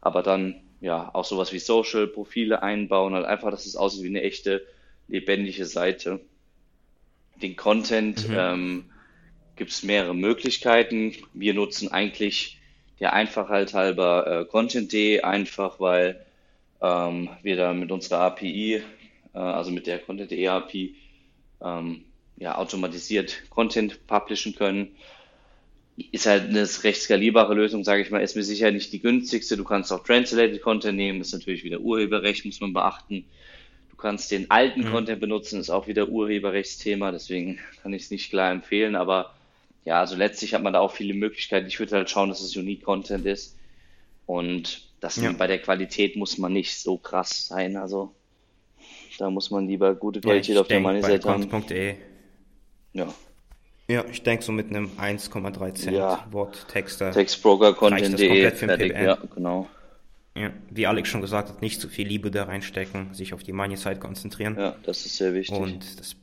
Aber 0.02 0.22
dann 0.24 0.62
ja 0.82 1.10
auch 1.14 1.24
sowas 1.24 1.54
wie 1.54 1.60
Social-Profile 1.60 2.62
einbauen, 2.62 3.14
halt 3.14 3.28
einfach, 3.28 3.50
dass 3.50 3.66
es 3.66 3.78
aussieht 3.78 4.04
wie 4.04 4.10
eine 4.10 4.24
echte, 4.24 4.68
lebendige 5.08 5.66
Seite. 5.66 6.20
Den 7.42 7.56
Content 7.56 8.28
mhm. 8.28 8.36
ähm, 8.38 8.86
gibt 9.56 9.72
es 9.72 9.84
mehrere 9.84 10.14
Möglichkeiten. 10.14 11.14
Wir 11.34 11.54
nutzen 11.54 11.94
eigentlich 11.94 12.60
der 13.00 13.14
Einfachheit 13.14 13.74
halber 13.74 14.42
äh, 14.42 14.46
Content.de, 14.52 15.22
einfach 15.22 15.80
weil 15.80 16.26
ähm, 16.82 17.30
wir 17.42 17.56
da 17.56 17.72
mit 17.72 17.90
unserer 17.90 18.20
API, 18.20 18.84
äh, 19.34 19.38
also 19.38 19.72
mit 19.72 19.88
der 19.88 20.00
Content.de 20.00 20.46
API, 20.46 20.96
ähm, 21.64 22.04
ja, 22.38 22.58
automatisiert 22.58 23.44
Content 23.50 24.06
publishen 24.08 24.56
können. 24.56 24.96
Ist 26.12 26.26
halt 26.26 26.50
eine 26.50 26.68
recht 26.84 27.02
skalierbare 27.02 27.54
Lösung, 27.54 27.86
sage 27.86 28.02
ich 28.02 28.12
mal, 28.12 28.20
ist 28.20 28.36
mir 28.36 28.44
sicher 28.44 28.70
nicht 28.72 28.92
die 28.92 29.00
günstigste. 29.00 29.56
Du 29.56 29.64
kannst 29.64 29.94
auch 29.94 30.04
Translated 30.04 30.62
Content 30.62 30.98
nehmen, 30.98 31.22
ist 31.22 31.34
natürlich 31.34 31.64
wieder 31.64 31.80
Urheberrecht, 31.80 32.46
muss 32.46 32.60
man 32.60 32.74
beachten. 32.74 33.26
Du 33.96 33.96
kannst 34.02 34.30
den 34.30 34.52
alten 34.52 34.82
mhm. 34.82 34.92
Content 34.92 35.22
benutzen, 35.22 35.60
ist 35.62 35.70
auch 35.70 35.88
wieder 35.88 36.10
Urheberrechtsthema, 36.10 37.12
deswegen 37.12 37.60
kann 37.82 37.94
ich 37.94 38.04
es 38.04 38.12
nicht 38.12 38.30
klar 38.30 38.52
empfehlen, 38.52 38.96
aber 38.96 39.34
ja, 39.86 40.02
also 40.02 40.18
letztlich 40.18 40.54
hat 40.54 40.64
man 40.64 40.74
da 40.74 40.80
auch 40.80 40.92
viele 40.92 41.14
Möglichkeiten. 41.14 41.68
Ich 41.68 41.80
würde 41.80 41.96
halt 41.96 42.10
schauen, 42.10 42.28
dass 42.28 42.42
es 42.42 42.58
Unique 42.58 42.84
Content 42.84 43.26
ist 43.26 43.56
und 44.26 44.90
das 45.00 45.16
ja. 45.16 45.32
bei 45.32 45.48
der 45.48 45.60
Qualität 45.60 46.18
muss 46.18 46.38
man 46.38 46.52
nicht 46.52 46.78
so 46.78 46.98
krass 46.98 47.48
sein, 47.48 47.78
also 47.78 48.14
da 49.18 49.30
muss 49.30 49.50
man 49.50 49.66
lieber 49.66 49.96
gute 49.96 50.20
Qualität 50.20 50.56
ja, 50.56 50.62
auf 50.62 50.68
der 50.68 50.82
Money-Seite 50.82 51.30
haben. 51.30 51.50
E. 52.96 53.00
Ja. 53.00 53.14
Ja, 53.88 54.04
ich 54.12 54.24
denke 54.24 54.44
so 54.44 54.52
mit 54.52 54.70
einem 54.70 54.90
1,3 54.98 55.76
Cent 55.76 55.96
ja. 55.96 56.26
Wort 56.32 56.68
Texter. 56.70 57.12
Textbroker-Content.de 57.12 58.50
fertig, 58.52 58.94
ja, 58.94 59.18
genau. 59.36 59.68
Ja, 60.36 60.52
wie 60.72 60.88
Alex 60.88 61.10
schon 61.10 61.22
gesagt 61.22 61.50
hat, 61.50 61.62
nicht 61.62 61.80
zu 61.80 61.88
viel 61.88 62.08
Liebe 62.08 62.32
da 62.32 62.46
reinstecken, 62.46 63.14
sich 63.14 63.34
auf 63.34 63.44
die 63.44 63.54
Money-Side 63.54 63.98
konzentrieren. 63.98 64.58
Ja, 64.58 64.76
das 64.84 65.06
ist 65.06 65.18
sehr 65.18 65.34
wichtig. 65.34 65.56
Und 65.56 66.00
das 66.00 66.16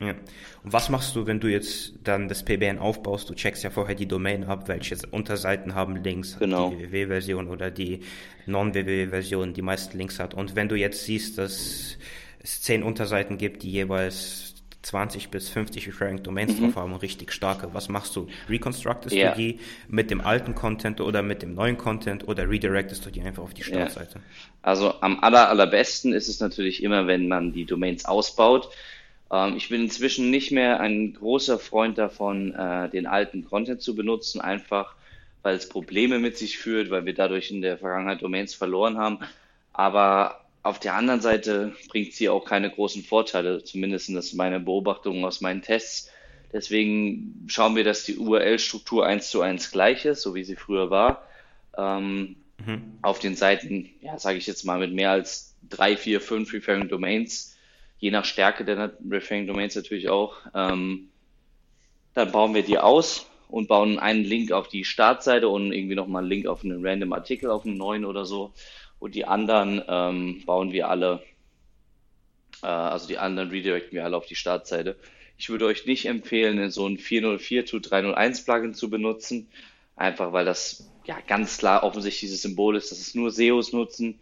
ja. 0.00 0.14
Und 0.62 0.72
was 0.72 0.90
machst 0.90 1.16
du, 1.16 1.26
wenn 1.26 1.40
du 1.40 1.48
jetzt 1.48 1.94
dann 2.04 2.28
das 2.28 2.44
PBN 2.44 2.78
aufbaust? 2.78 3.28
Du 3.28 3.34
checkst 3.34 3.64
ja 3.64 3.70
vorher 3.70 3.96
die 3.96 4.06
Domain 4.06 4.44
ab, 4.44 4.68
welche 4.68 4.96
Unterseiten 5.10 5.74
haben 5.74 5.96
Links, 5.96 6.38
genau. 6.38 6.70
die 6.70 6.78
www-Version 6.92 7.48
oder 7.48 7.70
die 7.70 8.00
Non-www-Version, 8.46 9.54
die 9.54 9.62
meisten 9.62 9.98
Links 9.98 10.20
hat. 10.20 10.34
Und 10.34 10.54
wenn 10.54 10.68
du 10.68 10.76
jetzt 10.76 11.04
siehst, 11.04 11.38
dass 11.38 11.96
es 12.40 12.62
zehn 12.62 12.84
Unterseiten 12.84 13.38
gibt, 13.38 13.64
die 13.64 13.72
jeweils 13.72 14.54
20 14.88 15.28
bis 15.28 15.50
50 15.50 15.86
Referring 15.86 16.22
Domains 16.22 16.58
mhm. 16.58 16.64
drauf 16.64 16.76
haben 16.76 16.92
und 16.94 17.02
richtig 17.02 17.32
starke. 17.32 17.72
Was 17.74 17.88
machst 17.88 18.16
du? 18.16 18.26
Reconstructest 18.48 19.14
yeah. 19.14 19.32
du 19.32 19.38
die 19.38 19.60
mit 19.88 20.10
dem 20.10 20.20
alten 20.20 20.54
Content 20.54 21.00
oder 21.00 21.22
mit 21.22 21.42
dem 21.42 21.54
neuen 21.54 21.76
Content 21.76 22.26
oder 22.26 22.48
redirectest 22.48 23.04
du 23.04 23.10
die 23.10 23.20
einfach 23.20 23.42
auf 23.42 23.54
die 23.54 23.64
Startseite? 23.64 24.16
Yeah. 24.16 24.24
Also 24.62 24.94
am 25.00 25.20
aller, 25.20 25.50
allerbesten 25.50 26.12
ist 26.12 26.28
es 26.28 26.40
natürlich 26.40 26.82
immer, 26.82 27.06
wenn 27.06 27.28
man 27.28 27.52
die 27.52 27.66
Domains 27.66 28.06
ausbaut. 28.06 28.70
Ähm, 29.30 29.56
ich 29.56 29.68
bin 29.68 29.82
inzwischen 29.82 30.30
nicht 30.30 30.52
mehr 30.52 30.80
ein 30.80 31.12
großer 31.12 31.58
Freund 31.58 31.98
davon, 31.98 32.54
äh, 32.54 32.88
den 32.88 33.06
alten 33.06 33.44
Content 33.44 33.82
zu 33.82 33.94
benutzen, 33.94 34.40
einfach 34.40 34.94
weil 35.42 35.54
es 35.54 35.68
Probleme 35.68 36.18
mit 36.18 36.36
sich 36.36 36.58
führt, 36.58 36.90
weil 36.90 37.04
wir 37.04 37.14
dadurch 37.14 37.50
in 37.50 37.62
der 37.62 37.78
Vergangenheit 37.78 38.22
Domains 38.22 38.54
verloren 38.54 38.98
haben. 38.98 39.18
Aber 39.72 40.40
auf 40.62 40.78
der 40.78 40.94
anderen 40.94 41.20
Seite 41.20 41.74
bringt 41.88 42.12
sie 42.12 42.28
auch 42.28 42.44
keine 42.44 42.70
großen 42.70 43.02
Vorteile, 43.02 43.64
zumindest 43.64 44.14
das 44.14 44.32
meine 44.32 44.60
Beobachtung 44.60 45.24
aus 45.24 45.40
meinen 45.40 45.62
Tests. 45.62 46.10
Deswegen 46.52 47.44
schauen 47.46 47.76
wir, 47.76 47.84
dass 47.84 48.04
die 48.04 48.16
URL-Struktur 48.16 49.06
eins 49.06 49.30
zu 49.30 49.42
eins 49.42 49.70
gleich 49.70 50.04
ist, 50.04 50.22
so 50.22 50.34
wie 50.34 50.44
sie 50.44 50.56
früher 50.56 50.90
war. 50.90 51.26
Ähm, 51.76 52.36
mhm. 52.64 52.98
Auf 53.02 53.18
den 53.18 53.36
Seiten, 53.36 53.90
ja, 54.00 54.18
sage 54.18 54.38
ich 54.38 54.46
jetzt 54.46 54.64
mal, 54.64 54.78
mit 54.78 54.92
mehr 54.92 55.10
als 55.10 55.54
drei, 55.68 55.96
vier, 55.96 56.20
fünf 56.20 56.52
Referring 56.52 56.88
Domains 56.88 57.54
je 57.98 58.10
nach 58.10 58.24
Stärke 58.24 58.64
der 58.64 58.92
Referring 59.08 59.46
Domains 59.46 59.74
natürlich 59.74 60.08
auch. 60.08 60.36
Ähm, 60.54 61.08
dann 62.14 62.32
bauen 62.32 62.54
wir 62.54 62.62
die 62.62 62.78
aus 62.78 63.26
und 63.48 63.68
bauen 63.68 63.98
einen 63.98 64.24
Link 64.24 64.52
auf 64.52 64.68
die 64.68 64.84
Startseite 64.84 65.48
und 65.48 65.72
irgendwie 65.72 65.94
nochmal 65.94 66.22
einen 66.22 66.30
Link 66.30 66.46
auf 66.46 66.64
einen 66.64 66.84
random 66.84 67.12
Artikel, 67.12 67.50
auf 67.50 67.64
einen 67.64 67.76
neuen 67.76 68.04
oder 68.04 68.24
so. 68.24 68.52
Und 68.98 69.14
die 69.14 69.24
anderen 69.24 69.82
ähm, 69.88 70.42
bauen 70.44 70.72
wir 70.72 70.88
alle, 70.88 71.22
äh, 72.62 72.66
also 72.66 73.06
die 73.06 73.18
anderen 73.18 73.50
redirecten 73.50 73.92
wir 73.92 74.04
alle 74.04 74.16
auf 74.16 74.26
die 74.26 74.34
Startseite. 74.34 74.96
Ich 75.36 75.48
würde 75.48 75.66
euch 75.66 75.86
nicht 75.86 76.06
empfehlen, 76.06 76.70
so 76.70 76.86
ein 76.86 76.98
404 76.98 77.64
to 77.66 77.78
301 77.78 78.44
Plugin 78.44 78.74
zu 78.74 78.90
benutzen, 78.90 79.48
einfach 79.94 80.32
weil 80.32 80.44
das 80.44 80.88
ja 81.06 81.18
ganz 81.26 81.58
klar 81.58 81.84
offensichtlich 81.84 82.20
dieses 82.20 82.42
Symbol 82.42 82.76
ist, 82.76 82.90
dass 82.90 82.98
es 82.98 83.14
nur 83.14 83.30
SEOs 83.30 83.72
nutzen 83.72 84.18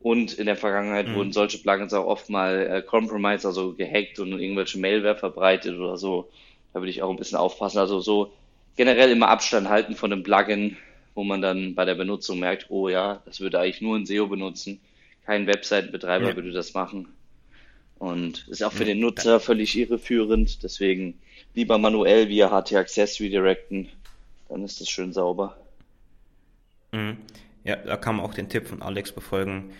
und 0.00 0.34
in 0.34 0.46
der 0.46 0.56
Vergangenheit 0.56 1.08
mhm. 1.08 1.14
wurden 1.14 1.32
solche 1.32 1.58
Plugins 1.58 1.92
auch 1.92 2.06
oft 2.06 2.30
mal 2.30 2.66
äh, 2.66 2.82
compromised, 2.82 3.46
also 3.46 3.74
gehackt 3.74 4.18
und 4.20 4.32
irgendwelche 4.32 4.78
Mailware 4.78 5.16
verbreitet 5.16 5.76
oder 5.78 5.96
so. 5.96 6.30
Da 6.72 6.80
würde 6.80 6.90
ich 6.90 7.02
auch 7.02 7.10
ein 7.10 7.16
bisschen 7.16 7.38
aufpassen. 7.38 7.78
Also 7.78 8.00
so 8.00 8.32
generell 8.76 9.10
immer 9.10 9.28
Abstand 9.28 9.68
halten 9.68 9.96
von 9.96 10.12
einem 10.12 10.22
Plugin, 10.22 10.76
wo 11.18 11.24
man 11.24 11.42
dann 11.42 11.74
bei 11.74 11.84
der 11.84 11.96
Benutzung 11.96 12.38
merkt, 12.38 12.66
oh 12.68 12.88
ja, 12.88 13.20
das 13.24 13.40
würde 13.40 13.58
eigentlich 13.58 13.80
nur 13.80 13.96
ein 13.96 14.06
SEO 14.06 14.28
benutzen. 14.28 14.78
Kein 15.26 15.48
Webseitenbetreiber 15.48 16.28
ja. 16.28 16.36
würde 16.36 16.52
das 16.52 16.74
machen. 16.74 17.08
Und 17.98 18.46
ist 18.46 18.62
auch 18.62 18.72
für 18.72 18.84
den 18.84 19.00
Nutzer 19.00 19.40
völlig 19.40 19.76
irreführend. 19.76 20.62
Deswegen 20.62 21.18
lieber 21.54 21.76
manuell 21.76 22.28
via 22.28 22.50
HT 22.50 22.72
Access 22.74 23.18
redirecten. 23.18 23.88
Dann 24.48 24.62
ist 24.62 24.80
das 24.80 24.88
schön 24.88 25.12
sauber. 25.12 25.56
Mhm. 26.92 27.16
Ja, 27.64 27.74
da 27.74 27.96
kann 27.96 28.14
man 28.14 28.24
auch 28.24 28.34
den 28.34 28.48
Tipp 28.48 28.68
von 28.68 28.80
Alex 28.80 29.10
befolgen. 29.10 29.72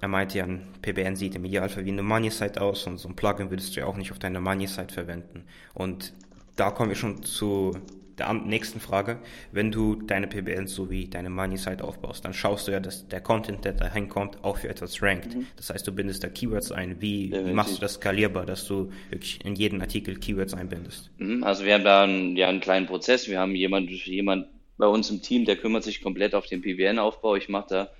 Er 0.00 0.06
meinte 0.06 0.38
ja, 0.38 0.44
ein 0.44 0.68
PBN 0.82 1.16
sieht 1.16 1.34
im 1.34 1.44
Idealfall 1.44 1.84
wie 1.84 1.90
eine 1.90 2.04
Money-Site 2.04 2.60
aus 2.60 2.86
und 2.86 2.98
so 2.98 3.08
ein 3.08 3.16
Plugin 3.16 3.50
würdest 3.50 3.74
du 3.74 3.80
ja 3.80 3.86
auch 3.86 3.96
nicht 3.96 4.12
auf 4.12 4.20
deiner 4.20 4.40
Money-Site 4.40 4.94
verwenden. 4.94 5.42
Und 5.74 6.12
da 6.54 6.70
kommen 6.70 6.90
wir 6.90 6.96
schon 6.96 7.24
zu 7.24 7.76
der 8.20 8.32
nächsten 8.32 8.80
Frage. 8.80 9.18
Wenn 9.52 9.70
du 9.70 9.96
deine 9.96 10.26
PBNs 10.26 10.74
sowie 10.74 11.08
deine 11.08 11.30
Money-Site 11.30 11.82
aufbaust, 11.82 12.24
dann 12.24 12.32
schaust 12.32 12.68
du 12.68 12.72
ja, 12.72 12.80
dass 12.80 13.08
der 13.08 13.20
Content, 13.20 13.64
der 13.64 13.72
da 13.72 13.92
hinkommt, 13.92 14.44
auch 14.44 14.58
für 14.58 14.68
etwas 14.68 15.02
rankt. 15.02 15.34
Mhm. 15.34 15.46
Das 15.56 15.70
heißt, 15.70 15.86
du 15.86 15.92
bindest 15.92 16.22
da 16.22 16.28
Keywords 16.28 16.72
ein. 16.72 17.00
Wie, 17.00 17.32
wie, 17.32 17.52
machst 17.52 17.76
du 17.76 17.80
das 17.80 17.94
skalierbar, 17.94 18.46
dass 18.46 18.66
du 18.66 18.92
wirklich 19.10 19.44
in 19.44 19.54
jeden 19.54 19.80
Artikel 19.80 20.18
Keywords 20.18 20.54
einbindest? 20.54 21.10
Mhm. 21.18 21.42
Also 21.42 21.64
wir 21.64 21.74
haben 21.74 21.84
da 21.84 22.04
einen, 22.04 22.36
ja, 22.36 22.48
einen 22.48 22.60
kleinen 22.60 22.86
Prozess. 22.86 23.28
Wir 23.28 23.40
haben 23.40 23.54
jemand, 23.54 23.90
jemand 23.90 24.46
bei 24.76 24.86
uns 24.86 25.10
im 25.10 25.22
Team, 25.22 25.44
der 25.44 25.56
kümmert 25.56 25.84
sich 25.84 26.02
komplett 26.02 26.34
auf 26.34 26.46
den 26.46 26.62
PBN-Aufbau. 26.62 27.36
Ich 27.36 27.48
mache 27.48 27.66
da 27.68 27.90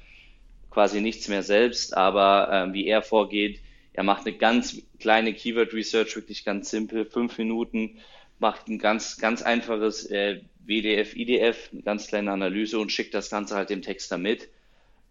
quasi 0.70 1.00
nichts 1.00 1.28
mehr 1.28 1.42
selbst, 1.42 1.96
aber 1.96 2.68
äh, 2.68 2.72
wie 2.72 2.86
er 2.86 3.02
vorgeht, 3.02 3.60
er 3.92 4.04
macht 4.04 4.26
eine 4.26 4.36
ganz 4.36 4.80
kleine 4.98 5.34
Keyword 5.34 5.72
Research, 5.72 6.14
wirklich 6.16 6.44
ganz 6.44 6.70
simpel, 6.70 7.04
fünf 7.04 7.36
Minuten, 7.38 7.98
macht 8.40 8.68
ein 8.68 8.78
ganz, 8.78 9.18
ganz 9.18 9.42
einfaches 9.42 10.06
äh, 10.10 10.40
WDF, 10.66 11.14
IDF, 11.16 11.70
eine 11.72 11.82
ganz 11.82 12.08
kleine 12.08 12.32
Analyse 12.32 12.78
und 12.78 12.92
schickt 12.92 13.14
das 13.14 13.30
Ganze 13.30 13.54
halt 13.54 13.70
dem 13.70 13.82
Texter 13.82 14.18
mit. 14.18 14.48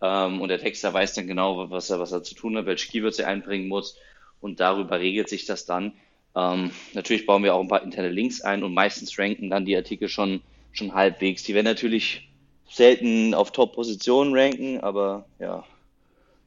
Ähm, 0.01 0.41
und 0.41 0.49
der 0.49 0.59
Texter 0.59 0.93
weiß 0.93 1.13
dann 1.13 1.27
genau, 1.27 1.69
was 1.69 1.89
er, 1.89 1.99
was 1.99 2.11
er 2.11 2.23
zu 2.23 2.35
tun 2.35 2.57
hat, 2.57 2.65
welche 2.65 2.89
Keywords 2.89 3.19
er 3.19 3.27
einbringen 3.27 3.67
muss 3.67 3.97
und 4.41 4.59
darüber 4.59 4.99
regelt 4.99 5.29
sich 5.29 5.45
das 5.45 5.65
dann. 5.65 5.93
Ähm, 6.35 6.71
natürlich 6.93 7.25
bauen 7.25 7.43
wir 7.43 7.55
auch 7.55 7.61
ein 7.61 7.67
paar 7.67 7.83
interne 7.83 8.09
Links 8.09 8.41
ein 8.41 8.63
und 8.63 8.73
meistens 8.73 9.17
ranken 9.17 9.49
dann 9.49 9.65
die 9.65 9.75
Artikel 9.75 10.09
schon 10.09 10.41
schon 10.71 10.93
halbwegs. 10.93 11.43
Die 11.43 11.53
werden 11.53 11.65
natürlich 11.65 12.29
selten 12.69 13.33
auf 13.33 13.51
Top-Positionen 13.51 14.35
ranken, 14.35 14.79
aber 14.81 15.25
ja, 15.39 15.65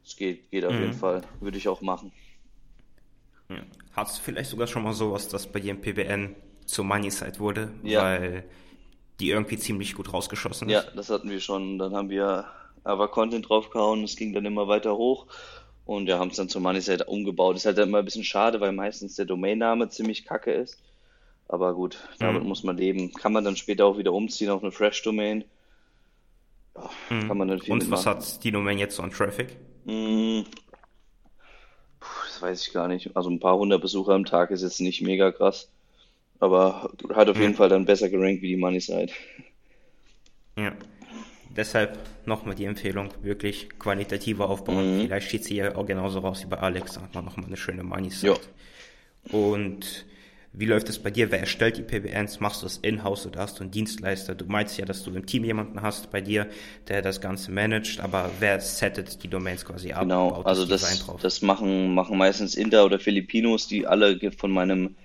es 0.05 0.17
geht, 0.17 0.51
geht 0.51 0.65
auf 0.65 0.73
mhm. 0.73 0.81
jeden 0.81 0.93
Fall. 0.95 1.23
Würde 1.41 1.59
ich 1.59 1.69
auch 1.69 1.81
machen. 1.81 2.12
Hast 3.95 4.19
du 4.19 4.23
vielleicht 4.23 4.51
sogar 4.51 4.67
schon 4.67 4.83
mal 4.83 4.95
sowas, 4.95 5.29
dass 5.29 5.47
bei 5.47 5.61
im 5.61 5.81
PBN 5.81 6.35
zur 6.66 6.85
Money-Side 6.85 7.38
wurde, 7.38 7.73
ja. 7.83 8.02
weil 8.02 8.45
die 9.21 9.31
irgendwie 9.31 9.59
ziemlich 9.59 9.95
gut 9.95 10.12
rausgeschossen 10.12 10.69
ist? 10.69 10.75
Ja, 10.75 10.85
das 10.95 11.11
hatten 11.11 11.31
wir 11.31 11.40
schon. 11.40 11.78
Dann 11.78 11.95
haben 11.95 12.11
wir 12.11 12.47
aber 12.85 13.09
Content 13.09 13.49
draufgehauen, 13.49 14.02
es 14.04 14.16
ging 14.16 14.33
dann 14.33 14.45
immer 14.45 14.69
weiter 14.69 14.97
hoch 14.97 15.26
und 15.85 16.07
wir 16.07 16.19
haben 16.19 16.31
es 16.31 16.37
dann 16.37 16.49
zur 16.49 16.61
Money-Side 16.61 17.04
umgebaut. 17.04 17.57
Ist 17.57 17.66
halt 17.66 17.78
immer 17.78 17.99
ein 17.99 18.04
bisschen 18.04 18.25
schade, 18.25 18.61
weil 18.61 18.73
meistens 18.73 19.16
der 19.16 19.25
Domainname 19.25 19.88
ziemlich 19.88 20.25
kacke 20.25 20.52
ist. 20.52 20.78
Aber 21.49 21.75
gut, 21.75 21.99
damit 22.19 22.42
mhm. 22.42 22.49
muss 22.49 22.64
man 22.64 22.76
leben. 22.76 23.12
Kann 23.12 23.33
man 23.33 23.45
dann 23.45 23.57
später 23.57 23.85
auch 23.87 23.99
wieder 23.99 24.12
umziehen 24.12 24.50
auf 24.50 24.62
eine 24.62 24.73
Fresh-Domain. 24.73 25.45
Ja, 26.75 26.90
mhm. 27.11 27.28
Kann 27.28 27.38
man 27.38 27.49
dann 27.49 27.61
viel 27.61 27.73
Und 27.73 27.90
was 27.90 28.07
hat 28.07 28.42
die 28.42 28.50
Domain 28.50 28.78
jetzt 28.78 28.97
so 28.97 29.02
an 29.02 29.11
Traffic? 29.11 29.57
Mhm. 29.85 30.45
Puh, 32.00 32.09
das 32.26 32.40
weiß 32.40 32.66
ich 32.66 32.73
gar 32.73 32.88
nicht. 32.88 33.16
Also 33.16 33.31
ein 33.31 33.40
paar 33.40 33.59
hundert 33.59 33.83
Besucher 33.83 34.14
am 34.14 34.25
Tag 34.25 34.50
ist 34.50 34.62
jetzt 34.62 34.81
nicht 34.81 35.02
mega 35.02 35.31
krass. 35.31 35.71
Aber 36.43 36.91
hat 37.15 37.29
auf 37.29 37.39
jeden. 37.39 37.55
Fall 37.55 37.69
dann 37.69 37.85
besser 37.85 38.09
gerankt 38.09 38.43
wie 38.43 38.49
die 38.49 38.57
Money 38.57 38.81
Side. 38.81 39.13
Ja. 40.59 40.73
Deshalb 41.57 41.97
nochmal 42.27 42.57
die 42.57 42.65
Empfehlung, 42.65 43.11
wirklich 43.23 43.69
qualitativer 43.79 44.51
aufbauen. 44.51 44.97
Mhm. 44.99 45.03
Vielleicht 45.03 45.29
steht 45.29 45.45
sie 45.45 45.57
ja 45.57 45.77
auch 45.77 45.87
genauso 45.87 46.19
raus 46.19 46.43
wie 46.43 46.49
bei 46.49 46.57
Alex, 46.59 46.99
hat 46.99 47.15
man 47.15 47.25
nochmal 47.25 47.47
eine 47.47 47.57
schöne 47.57 47.85
Money 47.85 48.11
Side. 48.11 48.41
Und 49.31 50.05
wie 50.53 50.65
läuft 50.65 50.89
es 50.89 50.99
bei 50.99 51.13
dir? 51.13 51.31
Wer 51.31 51.39
erstellt 51.39 51.77
die 51.77 51.83
PBNs? 51.83 52.41
Machst 52.41 52.63
du 52.63 52.67
das 52.67 52.79
in-house 52.79 53.25
oder 53.25 53.39
hast 53.39 53.61
du 53.61 53.63
einen 53.63 53.71
Dienstleister? 53.71 54.35
Du 54.35 54.47
meinst 54.47 54.77
ja, 54.79 54.85
dass 54.85 55.05
du 55.05 55.13
im 55.13 55.25
Team 55.25 55.45
jemanden 55.45 55.81
hast 55.81 56.11
bei 56.11 56.21
dir, 56.21 56.49
der 56.89 57.03
das 57.03 57.21
Ganze 57.21 57.53
managt, 57.53 58.01
aber 58.01 58.29
wer 58.41 58.59
settet 58.59 59.23
die 59.23 59.29
Domains 59.29 59.65
quasi 59.65 59.93
ab? 59.93 60.03
Genau, 60.03 60.43
also 60.43 60.67
das, 60.67 60.81
das, 60.81 61.07
das, 61.21 61.43
machen, 61.43 61.95
machen 61.95 62.19
meistens 62.19 62.57
Inder 62.57 62.85
oder 62.85 62.99
Filipinos, 62.99 63.69
die 63.69 63.87
alle 63.87 64.19
von 64.37 64.51
meinem 64.51 64.97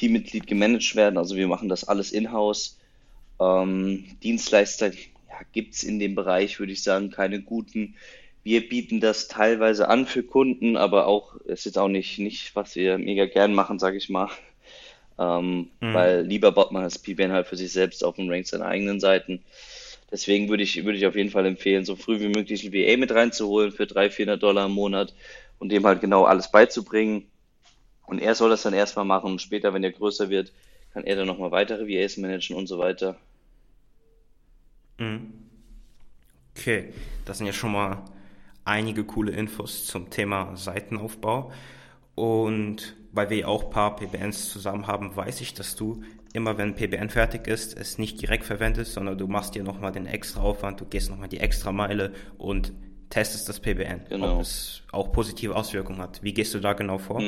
Teammitglied 0.00 0.46
gemanagt 0.46 0.96
werden. 0.96 1.18
Also 1.18 1.36
wir 1.36 1.46
machen 1.46 1.68
das 1.68 1.84
alles 1.84 2.10
in-house. 2.10 2.78
Ähm, 3.38 4.04
Dienstleister 4.22 4.88
ja, 4.88 5.40
gibt 5.52 5.82
in 5.82 5.98
dem 5.98 6.14
Bereich, 6.14 6.58
würde 6.58 6.72
ich 6.72 6.82
sagen, 6.82 7.10
keine 7.10 7.42
guten. 7.42 7.94
Wir 8.42 8.66
bieten 8.66 9.00
das 9.00 9.28
teilweise 9.28 9.88
an 9.88 10.06
für 10.06 10.22
Kunden, 10.22 10.78
aber 10.78 11.06
auch, 11.06 11.34
es 11.46 11.66
ist 11.66 11.76
auch 11.76 11.88
nicht, 11.88 12.18
nicht, 12.18 12.56
was 12.56 12.74
wir 12.76 12.96
mega 12.96 13.26
gern 13.26 13.52
machen, 13.52 13.78
sage 13.78 13.98
ich 13.98 14.08
mal. 14.08 14.30
Ähm, 15.18 15.68
mhm. 15.80 15.94
Weil 15.94 16.22
lieber 16.22 16.50
baut 16.50 16.72
man 16.72 16.82
das 16.82 16.98
PBN 16.98 17.32
halt 17.32 17.46
für 17.46 17.58
sich 17.58 17.70
selbst 17.70 18.02
auf 18.02 18.18
und 18.18 18.30
rankt 18.30 18.48
seine 18.48 18.64
eigenen 18.64 19.00
Seiten. 19.00 19.42
Deswegen 20.10 20.48
würde 20.48 20.62
ich, 20.62 20.82
würde 20.82 20.96
ich 20.96 21.06
auf 21.06 21.14
jeden 21.14 21.30
Fall 21.30 21.44
empfehlen, 21.44 21.84
so 21.84 21.94
früh 21.94 22.20
wie 22.20 22.28
möglich 22.28 22.64
ein 22.64 22.72
VA 22.72 22.96
mit 22.96 23.12
reinzuholen 23.12 23.70
für 23.70 23.86
300, 23.86 24.14
400 24.14 24.42
Dollar 24.42 24.66
im 24.66 24.72
Monat 24.72 25.14
und 25.58 25.70
dem 25.70 25.84
halt 25.84 26.00
genau 26.00 26.24
alles 26.24 26.50
beizubringen. 26.50 27.29
Und 28.10 28.18
er 28.18 28.34
soll 28.34 28.50
das 28.50 28.62
dann 28.62 28.74
erstmal 28.74 29.04
machen 29.04 29.30
und 29.30 29.40
später, 29.40 29.72
wenn 29.72 29.84
er 29.84 29.92
größer 29.92 30.30
wird, 30.30 30.52
kann 30.92 31.04
er 31.04 31.14
dann 31.14 31.28
nochmal 31.28 31.52
weitere 31.52 31.86
VAs 31.86 32.16
managen 32.16 32.56
und 32.56 32.66
so 32.66 32.76
weiter. 32.76 33.16
Mhm. 34.98 35.32
Okay, 36.56 36.92
das 37.24 37.38
sind 37.38 37.46
ja 37.46 37.52
schon 37.52 37.70
mal 37.70 38.02
einige 38.64 39.04
coole 39.04 39.30
Infos 39.30 39.86
zum 39.86 40.10
Thema 40.10 40.56
Seitenaufbau. 40.56 41.52
Und 42.16 42.96
weil 43.12 43.30
wir 43.30 43.48
auch 43.48 43.66
ein 43.66 43.70
paar 43.70 43.94
PBNs 43.94 44.50
zusammen 44.50 44.88
haben, 44.88 45.14
weiß 45.14 45.40
ich, 45.40 45.54
dass 45.54 45.76
du 45.76 46.02
immer, 46.32 46.58
wenn 46.58 46.74
PBN 46.74 47.10
fertig 47.10 47.46
ist, 47.46 47.78
es 47.78 47.96
nicht 47.96 48.20
direkt 48.20 48.42
verwendest, 48.42 48.94
sondern 48.94 49.18
du 49.18 49.28
machst 49.28 49.54
dir 49.54 49.62
nochmal 49.62 49.92
den 49.92 50.06
extra 50.06 50.40
Aufwand, 50.40 50.80
du 50.80 50.84
gehst 50.84 51.10
nochmal 51.10 51.28
die 51.28 51.38
extra 51.38 51.70
Meile 51.70 52.12
und 52.38 52.72
testest 53.08 53.48
das 53.48 53.60
PBN, 53.60 54.06
genau. 54.08 54.34
ob 54.34 54.40
es 54.40 54.82
auch 54.90 55.12
positive 55.12 55.54
Auswirkungen 55.54 56.00
hat. 56.00 56.24
Wie 56.24 56.34
gehst 56.34 56.54
du 56.54 56.58
da 56.58 56.72
genau 56.72 56.98
vor? 56.98 57.20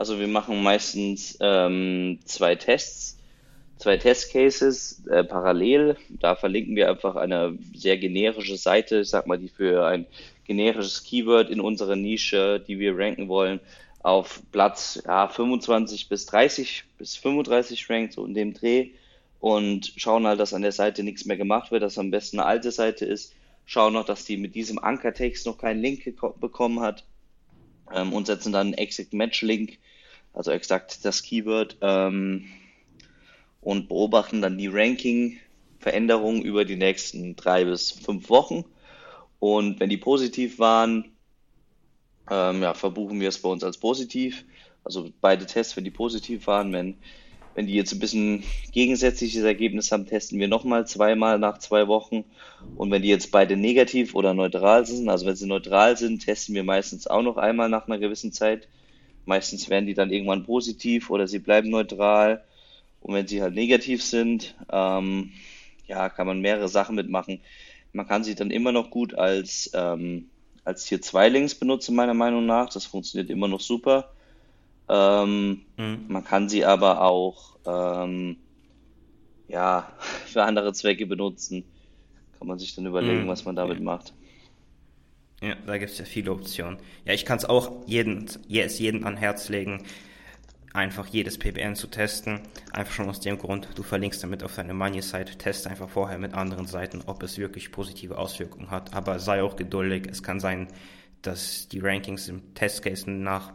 Also 0.00 0.18
wir 0.18 0.28
machen 0.28 0.62
meistens 0.62 1.36
ähm, 1.42 2.20
zwei 2.24 2.54
Tests, 2.54 3.18
zwei 3.76 3.98
Testcases 3.98 5.06
äh, 5.06 5.24
parallel. 5.24 5.98
Da 6.08 6.36
verlinken 6.36 6.74
wir 6.74 6.88
einfach 6.88 7.16
eine 7.16 7.58
sehr 7.74 7.98
generische 7.98 8.56
Seite, 8.56 9.00
ich 9.00 9.10
sag 9.10 9.26
mal, 9.26 9.36
die 9.36 9.50
für 9.50 9.86
ein 9.86 10.06
generisches 10.46 11.04
Keyword 11.04 11.50
in 11.50 11.60
unserer 11.60 11.96
Nische, 11.96 12.64
die 12.66 12.78
wir 12.78 12.96
ranken 12.96 13.28
wollen, 13.28 13.60
auf 14.02 14.40
Platz 14.52 15.02
ja, 15.04 15.28
25 15.28 16.08
bis 16.08 16.24
30 16.24 16.84
bis 16.96 17.16
35 17.16 17.90
rankt, 17.90 18.14
so 18.14 18.24
in 18.24 18.32
dem 18.32 18.54
Dreh. 18.54 18.92
Und 19.38 19.92
schauen 19.96 20.26
halt, 20.26 20.40
dass 20.40 20.54
an 20.54 20.62
der 20.62 20.72
Seite 20.72 21.02
nichts 21.02 21.26
mehr 21.26 21.36
gemacht 21.36 21.72
wird, 21.72 21.82
dass 21.82 21.98
am 21.98 22.10
besten 22.10 22.38
eine 22.38 22.48
alte 22.48 22.72
Seite 22.72 23.04
ist. 23.04 23.34
Schauen 23.66 23.92
noch, 23.92 24.06
dass 24.06 24.24
die 24.24 24.38
mit 24.38 24.54
diesem 24.54 24.78
Ankertext 24.78 25.44
noch 25.44 25.58
keinen 25.58 25.82
Link 25.82 26.10
bekommen 26.40 26.80
hat. 26.80 27.04
Ähm, 27.94 28.14
und 28.14 28.26
setzen 28.26 28.52
dann 28.52 28.68
einen 28.68 28.74
Exact 28.78 29.12
Match 29.12 29.42
Link, 29.42 29.78
also 30.32 30.50
exakt 30.50 31.04
das 31.04 31.22
Keyword. 31.22 31.78
Ähm, 31.80 32.46
und 33.60 33.88
beobachten 33.88 34.40
dann 34.40 34.58
die 34.58 34.68
Ranking-Veränderungen 34.68 36.42
über 36.42 36.64
die 36.64 36.76
nächsten 36.76 37.36
drei 37.36 37.64
bis 37.64 37.90
fünf 37.90 38.30
Wochen. 38.30 38.64
Und 39.38 39.80
wenn 39.80 39.90
die 39.90 39.98
positiv 39.98 40.58
waren, 40.58 41.12
ähm, 42.30 42.62
ja, 42.62 42.74
verbuchen 42.74 43.20
wir 43.20 43.28
es 43.28 43.40
bei 43.40 43.48
uns 43.48 43.64
als 43.64 43.78
positiv. 43.78 44.44
Also 44.84 45.10
beide 45.20 45.46
Tests, 45.46 45.76
wenn 45.76 45.84
die 45.84 45.90
positiv 45.90 46.46
waren, 46.46 46.72
wenn, 46.72 46.96
wenn 47.54 47.66
die 47.66 47.74
jetzt 47.74 47.92
ein 47.92 47.98
bisschen 47.98 48.44
gegensätzliches 48.72 49.42
Ergebnis 49.42 49.92
haben, 49.92 50.06
testen 50.06 50.38
wir 50.38 50.48
nochmal 50.48 50.86
zweimal 50.86 51.38
nach 51.38 51.58
zwei 51.58 51.86
Wochen. 51.86 52.24
Und 52.76 52.90
wenn 52.90 53.02
die 53.02 53.08
jetzt 53.08 53.30
beide 53.30 53.56
negativ 53.56 54.14
oder 54.14 54.32
neutral 54.32 54.86
sind, 54.86 55.08
also 55.08 55.26
wenn 55.26 55.36
sie 55.36 55.46
neutral 55.46 55.96
sind, 55.96 56.24
testen 56.24 56.54
wir 56.54 56.64
meistens 56.64 57.06
auch 57.06 57.22
noch 57.22 57.36
einmal 57.36 57.68
nach 57.68 57.86
einer 57.86 57.98
gewissen 57.98 58.32
Zeit. 58.32 58.68
Meistens 59.26 59.68
werden 59.70 59.86
die 59.86 59.94
dann 59.94 60.10
irgendwann 60.10 60.44
positiv 60.44 61.10
oder 61.10 61.28
sie 61.28 61.38
bleiben 61.38 61.70
neutral. 61.70 62.44
Und 63.00 63.14
wenn 63.14 63.26
sie 63.26 63.42
halt 63.42 63.54
negativ 63.54 64.02
sind, 64.02 64.54
ähm, 64.70 65.32
ja, 65.86 66.08
kann 66.08 66.26
man 66.26 66.40
mehrere 66.40 66.68
Sachen 66.68 66.96
mitmachen. 66.96 67.40
Man 67.92 68.06
kann 68.06 68.24
sie 68.24 68.34
dann 68.34 68.50
immer 68.50 68.72
noch 68.72 68.90
gut 68.90 69.14
als 69.14 69.70
ähm, 69.74 70.28
als 70.64 70.84
Tier 70.84 71.00
2 71.00 71.28
Links 71.28 71.54
benutze, 71.54 71.92
meiner 71.92 72.14
Meinung 72.14 72.46
nach. 72.46 72.68
Das 72.70 72.84
funktioniert 72.84 73.30
immer 73.30 73.48
noch 73.48 73.60
super. 73.60 74.10
Ähm, 74.88 75.62
mhm. 75.76 76.04
Man 76.08 76.24
kann 76.24 76.48
sie 76.48 76.64
aber 76.64 77.02
auch 77.02 77.56
ähm, 77.66 78.36
ja, 79.48 79.92
für 80.26 80.44
andere 80.44 80.72
Zwecke 80.72 81.06
benutzen. 81.06 81.64
Kann 82.38 82.48
man 82.48 82.58
sich 82.58 82.74
dann 82.74 82.86
überlegen, 82.86 83.24
mhm. 83.24 83.28
was 83.28 83.44
man 83.44 83.56
damit 83.56 83.80
macht. 83.80 84.12
Ja, 85.42 85.54
da 85.66 85.78
gibt 85.78 85.92
es 85.92 85.98
ja 85.98 86.04
viele 86.04 86.32
Optionen. 86.32 86.78
Ja, 87.04 87.14
ich 87.14 87.24
kann 87.24 87.38
es 87.38 87.44
auch 87.44 87.86
jeden, 87.86 88.26
yes, 88.46 88.78
jeden 88.78 89.04
an 89.04 89.16
Herz 89.16 89.48
legen 89.48 89.84
einfach 90.72 91.06
jedes 91.06 91.38
PBN 91.38 91.74
zu 91.74 91.88
testen. 91.88 92.40
Einfach 92.72 92.92
schon 92.92 93.08
aus 93.08 93.20
dem 93.20 93.38
Grund, 93.38 93.68
du 93.74 93.82
verlinkst 93.82 94.22
damit 94.22 94.42
auf 94.42 94.54
deine 94.54 94.74
Money-Site, 94.74 95.38
test 95.38 95.66
einfach 95.66 95.88
vorher 95.88 96.18
mit 96.18 96.34
anderen 96.34 96.66
Seiten, 96.66 97.02
ob 97.06 97.22
es 97.22 97.38
wirklich 97.38 97.72
positive 97.72 98.18
Auswirkungen 98.18 98.70
hat. 98.70 98.94
Aber 98.94 99.18
sei 99.18 99.42
auch 99.42 99.56
geduldig. 99.56 100.06
Es 100.10 100.22
kann 100.22 100.40
sein, 100.40 100.68
dass 101.22 101.68
die 101.68 101.80
Rankings 101.80 102.28
im 102.28 102.54
Testcase 102.54 103.10
nach 103.10 103.52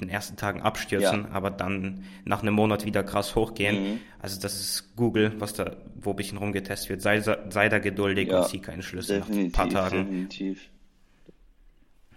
den 0.00 0.08
ersten 0.08 0.36
Tagen 0.36 0.62
abstürzen, 0.62 1.24
ja. 1.24 1.30
aber 1.32 1.50
dann 1.50 2.04
nach 2.24 2.42
einem 2.42 2.54
Monat 2.54 2.84
wieder 2.84 3.02
krass 3.02 3.34
hochgehen. 3.34 3.94
Mhm. 3.94 4.00
Also 4.20 4.40
das 4.40 4.60
ist 4.60 4.94
Google, 4.94 5.32
was 5.38 5.54
da, 5.54 5.76
wo 5.96 6.10
ein 6.10 6.16
bisschen 6.16 6.38
rumgetestet 6.38 6.88
wird. 6.88 7.02
Sei, 7.02 7.20
sei 7.20 7.68
da 7.68 7.80
geduldig 7.80 8.28
ja, 8.28 8.40
und 8.40 8.48
zieh 8.48 8.60
keine 8.60 8.84
Schlüsse 8.84 9.18
nach 9.18 9.28
ein 9.28 9.50
paar 9.50 9.68
Tagen. 9.68 10.04
Definitiv. 10.04 10.68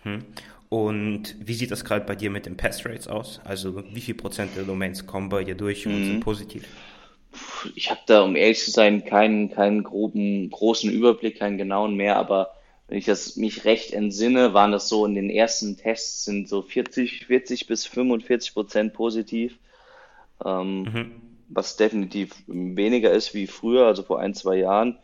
Hm. 0.03 0.23
Und 0.69 1.35
wie 1.37 1.53
sieht 1.53 1.69
das 1.69 1.83
gerade 1.83 2.05
bei 2.05 2.15
dir 2.15 2.29
mit 2.29 2.45
den 2.45 2.55
Pass 2.55 2.85
Rates 2.85 3.07
aus? 3.07 3.41
Also 3.43 3.83
wie 3.93 3.99
viel 3.99 4.15
Prozent 4.15 4.55
der 4.55 4.63
Domains 4.63 5.05
kommen 5.05 5.27
bei 5.27 5.43
dir 5.43 5.55
durch 5.55 5.85
und 5.85 5.99
mhm. 5.99 6.05
sind 6.05 6.19
positiv? 6.21 6.65
Ich 7.75 7.89
habe 7.89 7.99
da, 8.07 8.21
um 8.21 8.37
ehrlich 8.37 8.63
zu 8.63 8.71
sein, 8.71 9.03
keinen, 9.03 9.51
keinen 9.51 9.83
groben, 9.83 10.49
großen 10.49 10.89
Überblick, 10.89 11.39
keinen 11.39 11.57
genauen 11.57 11.95
mehr, 11.95 12.15
aber 12.15 12.53
wenn 12.87 12.97
ich 12.97 13.05
das 13.05 13.35
mich 13.35 13.65
recht 13.65 13.91
entsinne, 13.91 14.53
waren 14.53 14.71
das 14.71 14.89
so 14.89 15.05
in 15.05 15.15
den 15.15 15.29
ersten 15.29 15.77
Tests 15.77 16.25
sind 16.25 16.47
so 16.47 16.61
40, 16.61 17.25
40 17.25 17.67
bis 17.67 17.85
45 17.85 18.53
Prozent 18.53 18.93
positiv, 18.93 19.57
ähm, 20.45 20.83
mhm. 20.83 21.11
was 21.49 21.77
definitiv 21.77 22.33
weniger 22.47 23.11
ist 23.11 23.33
wie 23.33 23.47
früher, 23.47 23.87
also 23.87 24.03
vor 24.03 24.19
ein, 24.19 24.33
zwei 24.33 24.57
Jahren, 24.57 24.97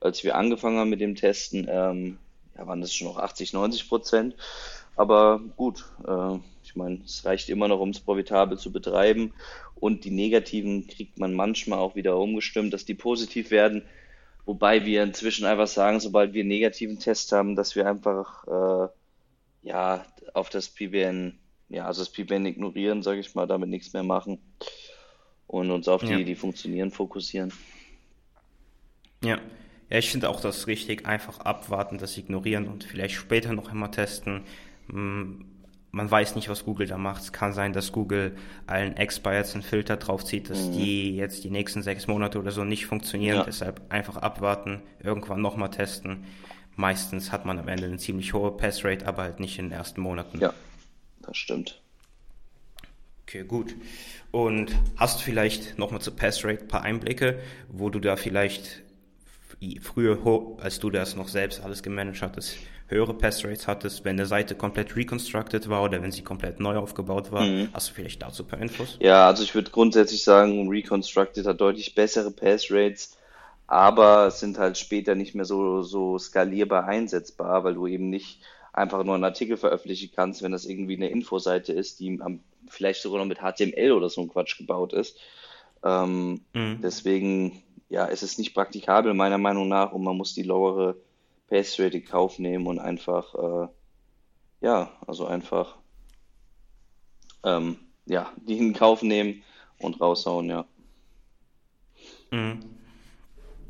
als 0.00 0.24
wir 0.24 0.34
angefangen 0.34 0.78
haben 0.78 0.90
mit 0.90 1.00
dem 1.00 1.14
Testen, 1.14 1.66
ähm, 1.70 2.18
ja, 2.60 2.66
waren 2.66 2.80
das 2.80 2.94
schon 2.94 3.08
noch 3.08 3.16
80, 3.16 3.52
90 3.52 3.88
Prozent. 3.88 4.36
Aber 4.96 5.40
gut, 5.56 5.84
äh, 6.06 6.38
ich 6.62 6.76
meine, 6.76 7.00
es 7.04 7.24
reicht 7.24 7.48
immer 7.48 7.68
noch, 7.68 7.80
um 7.80 7.90
es 7.90 8.00
profitabel 8.00 8.58
zu 8.58 8.70
betreiben. 8.70 9.32
Und 9.74 10.04
die 10.04 10.10
negativen 10.10 10.86
kriegt 10.86 11.18
man 11.18 11.32
manchmal 11.32 11.78
auch 11.78 11.96
wieder 11.96 12.18
umgestimmt, 12.18 12.72
dass 12.74 12.84
die 12.84 12.94
positiv 12.94 13.50
werden. 13.50 13.82
Wobei 14.44 14.84
wir 14.84 15.02
inzwischen 15.02 15.46
einfach 15.46 15.68
sagen, 15.68 16.00
sobald 16.00 16.34
wir 16.34 16.40
einen 16.40 16.48
negativen 16.48 16.98
Test 16.98 17.32
haben, 17.32 17.56
dass 17.56 17.76
wir 17.76 17.88
einfach 17.88 18.46
äh, 18.46 18.88
ja 19.62 20.04
auf 20.34 20.50
das 20.50 20.68
PBN, 20.68 21.38
ja, 21.68 21.86
also 21.86 22.02
das 22.02 22.10
PBN 22.10 22.46
ignorieren, 22.46 23.02
sage 23.02 23.20
ich 23.20 23.34
mal, 23.34 23.46
damit 23.46 23.70
nichts 23.70 23.92
mehr 23.92 24.02
machen 24.02 24.38
und 25.46 25.70
uns 25.70 25.88
auf 25.88 26.02
die, 26.02 26.10
ja. 26.10 26.22
die 26.22 26.34
funktionieren, 26.34 26.90
fokussieren. 26.90 27.52
Ja. 29.22 29.38
Ja, 29.90 29.98
ich 29.98 30.10
finde 30.10 30.28
auch 30.28 30.40
das 30.40 30.66
richtig, 30.68 31.06
einfach 31.06 31.40
abwarten, 31.40 31.98
das 31.98 32.16
ignorieren 32.16 32.68
und 32.68 32.84
vielleicht 32.84 33.16
später 33.16 33.52
noch 33.52 33.70
einmal 33.70 33.90
testen. 33.90 34.42
Mm, 34.86 35.42
man 35.90 36.08
weiß 36.08 36.36
nicht, 36.36 36.48
was 36.48 36.64
Google 36.64 36.86
da 36.86 36.96
macht. 36.96 37.22
Es 37.22 37.32
kann 37.32 37.52
sein, 37.52 37.72
dass 37.72 37.90
Google 37.90 38.36
allen 38.68 38.96
Expires 38.96 39.54
einen 39.54 39.64
Filter 39.64 39.96
draufzieht, 39.96 40.48
dass 40.48 40.68
mhm. 40.68 40.72
die 40.72 41.16
jetzt 41.16 41.42
die 41.42 41.50
nächsten 41.50 41.82
sechs 41.82 42.06
Monate 42.06 42.38
oder 42.38 42.52
so 42.52 42.62
nicht 42.62 42.86
funktionieren. 42.86 43.38
Ja. 43.38 43.44
Deshalb 43.44 43.82
einfach 43.88 44.16
abwarten, 44.16 44.80
irgendwann 45.02 45.40
nochmal 45.40 45.70
testen. 45.70 46.24
Meistens 46.76 47.32
hat 47.32 47.44
man 47.44 47.58
am 47.58 47.66
Ende 47.66 47.86
eine 47.86 47.98
ziemlich 47.98 48.32
hohe 48.32 48.56
Passrate, 48.56 49.06
aber 49.06 49.24
halt 49.24 49.40
nicht 49.40 49.58
in 49.58 49.66
den 49.66 49.72
ersten 49.72 50.00
Monaten. 50.00 50.38
Ja, 50.38 50.54
das 51.22 51.36
stimmt. 51.36 51.82
Okay, 53.22 53.42
gut. 53.42 53.74
Und 54.30 54.76
hast 54.96 55.20
du 55.20 55.24
vielleicht 55.24 55.78
nochmal 55.78 56.00
zur 56.00 56.14
Passrate 56.14 56.62
ein 56.62 56.68
paar 56.68 56.82
Einblicke, 56.82 57.40
wo 57.68 57.90
du 57.90 57.98
da 57.98 58.14
vielleicht 58.14 58.82
früher, 59.82 60.18
als 60.60 60.78
du 60.78 60.90
das 60.90 61.16
noch 61.16 61.28
selbst 61.28 61.62
alles 61.62 61.82
gemanagt 61.82 62.22
hattest, 62.22 62.56
höhere 62.88 63.14
Pass-Rates 63.14 63.68
hattest, 63.68 64.04
wenn 64.04 64.16
eine 64.16 64.26
Seite 64.26 64.54
komplett 64.54 64.96
reconstructed 64.96 65.68
war 65.68 65.84
oder 65.84 66.02
wenn 66.02 66.12
sie 66.12 66.22
komplett 66.22 66.60
neu 66.60 66.76
aufgebaut 66.76 67.30
war. 67.30 67.44
Mhm. 67.44 67.68
Hast 67.72 67.90
du 67.90 67.94
vielleicht 67.94 68.22
dazu 68.22 68.42
ein 68.42 68.48
paar 68.48 68.60
Infos? 68.60 68.96
Ja, 69.00 69.26
also 69.26 69.42
ich 69.42 69.54
würde 69.54 69.70
grundsätzlich 69.70 70.24
sagen, 70.24 70.68
reconstructed 70.68 71.46
hat 71.46 71.60
deutlich 71.60 71.94
bessere 71.94 72.30
Pass-Rates, 72.30 73.16
aber 73.66 74.30
sind 74.30 74.58
halt 74.58 74.78
später 74.78 75.14
nicht 75.14 75.34
mehr 75.34 75.44
so, 75.44 75.82
so 75.82 76.18
skalierbar 76.18 76.86
einsetzbar, 76.86 77.62
weil 77.62 77.74
du 77.74 77.86
eben 77.86 78.10
nicht 78.10 78.40
einfach 78.72 79.04
nur 79.04 79.14
einen 79.14 79.24
Artikel 79.24 79.56
veröffentlichen 79.56 80.10
kannst, 80.14 80.42
wenn 80.42 80.52
das 80.52 80.64
irgendwie 80.64 80.96
eine 80.96 81.10
Infoseite 81.10 81.72
ist, 81.72 82.00
die 82.00 82.18
vielleicht 82.68 83.02
sogar 83.02 83.18
noch 83.18 83.26
mit 83.26 83.38
HTML 83.38 83.92
oder 83.92 84.08
so 84.08 84.22
ein 84.22 84.28
Quatsch 84.28 84.58
gebaut 84.58 84.92
ist. 84.92 85.16
Ähm, 85.84 86.40
mhm. 86.52 86.80
Deswegen, 86.82 87.62
ja, 87.90 88.04
ist 88.06 88.22
es 88.22 88.38
nicht 88.38 88.54
praktikabel 88.54 89.12
meiner 89.12 89.36
Meinung 89.36 89.68
nach 89.68 89.92
und 89.92 90.02
man 90.02 90.16
muss 90.16 90.32
die 90.32 90.44
lowere 90.44 90.96
Pace 91.48 91.78
Rate 91.80 91.98
in 91.98 92.04
Kauf 92.04 92.38
nehmen 92.38 92.66
und 92.66 92.78
einfach, 92.78 93.34
äh, 93.34 93.68
ja, 94.60 94.90
also 95.06 95.26
einfach, 95.26 95.76
ähm, 97.44 97.78
ja, 98.06 98.32
die 98.36 98.58
in 98.58 98.72
Kauf 98.72 99.02
nehmen 99.02 99.42
und 99.78 100.00
raushauen, 100.00 100.48
ja. 100.48 100.64
Mhm. 102.30 102.60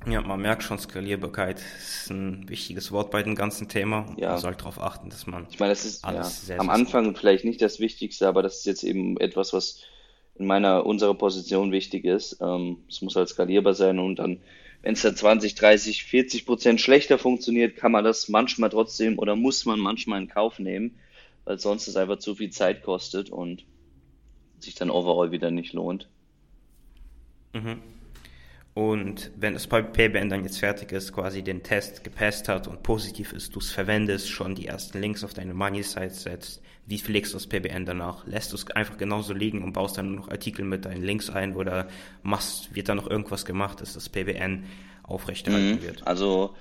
Ja, 0.06 0.22
man 0.22 0.40
merkt 0.40 0.62
schon, 0.62 0.78
Skalierbarkeit 0.78 1.61
ist 1.78 2.11
ein 2.11 2.48
wichtiges 2.48 2.90
Wort 2.90 3.11
bei 3.11 3.22
dem 3.22 3.35
ganzen 3.35 3.68
Thema. 3.68 4.06
Ja. 4.16 4.30
Man 4.30 4.38
sollte 4.38 4.59
darauf 4.59 4.80
achten, 4.80 5.11
dass 5.11 5.26
man. 5.26 5.46
Ich 5.50 5.59
meine, 5.59 5.72
das 5.72 5.85
ist 5.85 6.04
alles 6.04 6.48
ja, 6.48 6.59
am 6.59 6.70
Anfang 6.70 7.14
vielleicht 7.14 7.44
nicht 7.44 7.61
das 7.61 7.80
Wichtigste, 7.80 8.26
aber 8.26 8.42
das 8.42 8.59
ist 8.59 8.66
jetzt 8.66 8.83
eben 8.83 9.18
etwas, 9.18 9.52
was 9.52 9.83
in 10.40 10.46
meiner, 10.46 10.87
unserer 10.87 11.14
Position 11.14 11.70
wichtig 11.70 12.05
ist. 12.05 12.38
Ähm, 12.40 12.79
es 12.88 13.03
muss 13.03 13.14
halt 13.14 13.29
skalierbar 13.29 13.74
sein 13.74 13.98
und 13.98 14.18
dann 14.18 14.40
wenn 14.83 14.94
es 14.94 15.03
dann 15.03 15.16
20, 15.16 15.55
30, 15.55 16.05
40 16.05 16.46
Prozent 16.46 16.81
schlechter 16.81 17.18
funktioniert, 17.18 17.76
kann 17.76 17.92
man 17.92 18.05
das 18.05 18.29
manchmal 18.29 18.70
trotzdem 18.70 19.18
oder 19.18 19.37
muss 19.37 19.66
man 19.66 19.79
manchmal 19.79 20.22
in 20.22 20.29
Kauf 20.29 20.59
nehmen, 20.59 20.98
weil 21.44 21.59
sonst 21.59 21.87
es 21.87 21.96
einfach 21.96 22.18
zu 22.18 22.35
viel 22.35 22.50
Zeit 22.50 22.83
kostet 22.83 23.31
und 23.31 23.64
sich 24.59 24.74
dann 24.74 24.90
overall 24.90 25.33
wieder 25.33 25.50
nicht 25.50 25.74
lohnt. 25.74 26.09
Mhm. 27.53 27.83
Und 28.72 29.33
wenn 29.37 29.54
das 29.54 29.66
PBN 29.66 30.28
dann 30.28 30.44
jetzt 30.44 30.59
fertig 30.59 30.92
ist, 30.92 31.12
quasi 31.12 31.42
den 31.42 31.62
Test 31.62 32.04
gepasst 32.04 32.48
hat 32.48 32.68
und 32.68 32.83
positiv 32.83 33.33
ist, 33.33 33.54
du 33.54 33.59
es 33.59 33.70
verwendest, 33.70 34.30
schon 34.30 34.54
die 34.54 34.66
ersten 34.66 35.00
Links 35.00 35.24
auf 35.24 35.35
deine 35.35 35.54
Money-Site 35.54 36.11
setzt, 36.11 36.62
wie 36.87 36.98
pflegst 36.98 37.33
du 37.33 37.37
das 37.37 37.46
PBN 37.46 37.85
danach? 37.85 38.26
Lässt 38.26 38.52
du 38.52 38.56
es 38.56 38.68
einfach 38.70 38.96
genauso 38.96 39.33
liegen 39.33 39.62
und 39.62 39.72
baust 39.72 39.98
dann 39.98 40.06
nur 40.06 40.20
noch 40.20 40.28
Artikel 40.30 40.64
mit 40.64 40.85
deinen 40.85 41.02
Links 41.02 41.30
ein 41.30 41.56
oder 41.56 41.88
machst, 42.22 42.74
wird 42.74 42.88
da 42.88 42.94
noch 42.94 43.09
irgendwas 43.09 43.44
gemacht, 43.44 43.80
dass 43.80 43.94
das 43.94 44.09
PBN 44.09 44.64
aufrechterhalten 45.02 45.76
mhm. 45.76 45.83
wird? 45.83 46.06
Also 46.06 46.54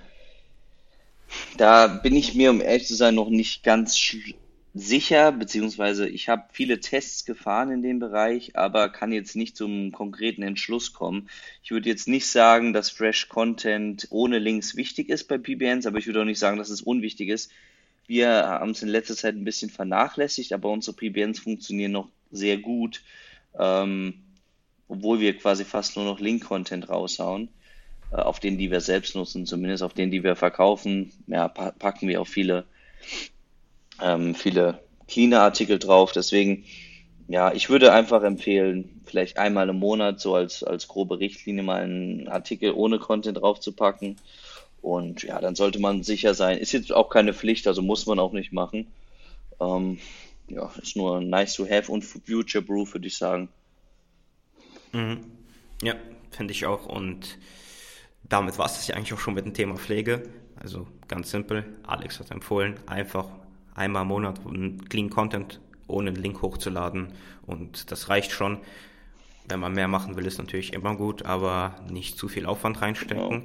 da 1.58 1.88
bin 1.88 2.16
ich 2.16 2.34
mir, 2.34 2.50
um 2.50 2.62
ehrlich 2.62 2.88
zu 2.88 2.96
sein, 2.96 3.16
noch 3.16 3.30
nicht 3.30 3.64
ganz 3.64 3.98
sicher, 4.74 5.32
beziehungsweise 5.32 6.08
ich 6.08 6.30
habe 6.30 6.44
viele 6.52 6.80
Tests 6.80 7.26
gefahren 7.26 7.72
in 7.72 7.82
dem 7.82 8.00
Bereich, 8.00 8.56
aber 8.56 8.90
kann 8.90 9.12
jetzt 9.12 9.36
nicht 9.36 9.58
zum 9.58 9.92
konkreten 9.92 10.44
Entschluss 10.44 10.94
kommen. 10.94 11.30
Ich 11.64 11.72
würde 11.72 11.90
jetzt 11.90 12.08
nicht 12.08 12.28
sagen, 12.28 12.74
dass 12.74 12.90
Fresh 12.90 13.30
Content 13.30 14.08
ohne 14.12 14.38
Links 14.38 14.76
wichtig 14.76 15.10
ist 15.10 15.28
bei 15.28 15.38
PBNs, 15.38 15.88
aber 15.88 15.98
ich 15.98 16.06
würde 16.06 16.22
auch 16.22 16.26
nicht 16.26 16.40
sagen, 16.40 16.58
dass 16.58 16.70
es 16.70 16.82
unwichtig 16.82 17.30
ist. 17.30 17.52
Wir 18.08 18.30
haben 18.30 18.72
es 18.72 18.82
in 18.82 18.90
letzter 18.90 19.16
Zeit 19.16 19.36
ein 19.36 19.44
bisschen 19.44 19.70
vernachlässigt, 19.70 20.54
aber 20.54 20.70
unsere 20.70 20.96
PBNs 20.96 21.40
funktionieren 21.40 21.92
noch 21.92 22.10
sehr 22.32 22.58
gut, 22.58 23.02
ähm, 23.58 24.16
obwohl 24.88 25.20
wir 25.20 25.36
quasi 25.38 25.66
fast 25.66 25.96
nur 25.96 26.06
noch 26.06 26.20
Link-Content 26.20 26.90
raushauen, 26.90 27.50
äh, 28.12 28.16
auf 28.16 28.40
denen, 28.40 28.58
die 28.58 28.72
wir 28.72 28.82
selbst 28.82 29.16
nutzen, 29.16 29.46
zumindest 29.46 29.84
auf 29.84 29.94
denen, 29.94 30.12
die 30.12 30.24
wir 30.24 30.36
verkaufen. 30.36 31.12
Ja, 31.28 31.48
packen 31.48 32.08
wir 32.08 32.22
auch 32.22 32.28
viele 32.28 32.66
ähm, 34.02 34.36
viele 34.36 34.80
Cleaner-Artikel 35.08 35.80
drauf. 35.80 36.12
Deswegen, 36.12 36.66
ja, 37.28 37.52
ich 37.54 37.70
würde 37.70 37.94
einfach 37.94 38.24
empfehlen, 38.24 39.02
vielleicht 39.06 39.38
einmal 39.38 39.70
im 39.70 39.80
Monat 39.80 40.20
so 40.20 40.36
als, 40.36 40.64
als 40.64 40.88
grobe 40.88 41.20
Richtlinie 41.20 41.64
mal 41.64 41.82
einen 41.82 42.28
Artikel 42.28 42.72
ohne 42.74 43.00
Content 43.00 43.38
draufzupacken. 43.38 44.18
Und 44.82 45.24
ja, 45.24 45.40
dann 45.42 45.56
sollte 45.56 45.80
man 45.80 46.04
sicher 46.04 46.34
sein. 46.34 46.58
Ist 46.58 46.72
jetzt 46.72 46.94
auch 46.94 47.10
keine 47.10 47.34
Pflicht, 47.34 47.68
also 47.68 47.82
muss 47.82 48.06
man 48.06 48.20
auch 48.20 48.32
nicht 48.32 48.54
machen. 48.54 48.88
Ähm, 49.60 50.00
ja, 50.48 50.72
ist 50.82 50.96
nur 50.96 51.22
nice 51.22 51.56
to 51.56 51.68
have 51.70 51.92
und 51.92 52.04
future 52.04 52.64
proof, 52.64 52.94
würde 52.94 53.08
ich 53.08 53.18
sagen. 53.18 53.50
Mhm. 54.94 55.20
Ja, 55.82 55.96
finde 56.32 56.54
ich 56.54 56.66
auch. 56.66 56.88
Und 56.88 57.38
damit 58.28 58.58
war 58.58 58.66
es 58.66 58.88
ja 58.88 58.96
eigentlich 58.96 59.14
auch 59.14 59.20
schon 59.20 59.34
mit 59.34 59.46
dem 59.46 59.54
Thema 59.54 59.76
Pflege. 59.76 60.24
Also 60.56 60.88
ganz 61.08 61.32
simpel. 61.32 61.66
Alex 61.84 62.20
hat 62.20 62.32
empfohlen, 62.32 62.80
einfach 62.86 63.30
einmal 63.76 64.04
im 64.04 64.08
Monat 64.10 64.40
Clean 64.90 65.10
Content 65.10 65.60
ohne 65.88 66.12
Link 66.12 66.42
hochzuladen 66.42 67.14
und 67.46 67.92
das 67.92 68.10
reicht 68.10 68.32
schon. 68.32 68.60
Wenn 69.48 69.60
man 69.60 69.74
mehr 69.74 69.88
machen 69.88 70.16
will, 70.16 70.28
ist 70.28 70.38
natürlich 70.38 70.74
immer 70.74 70.96
gut, 70.96 71.26
aber 71.26 71.76
nicht 71.90 72.18
zu 72.20 72.28
viel 72.28 72.46
Aufwand 72.46 72.82
reinstecken. 72.82 73.30
Genau. 73.30 73.44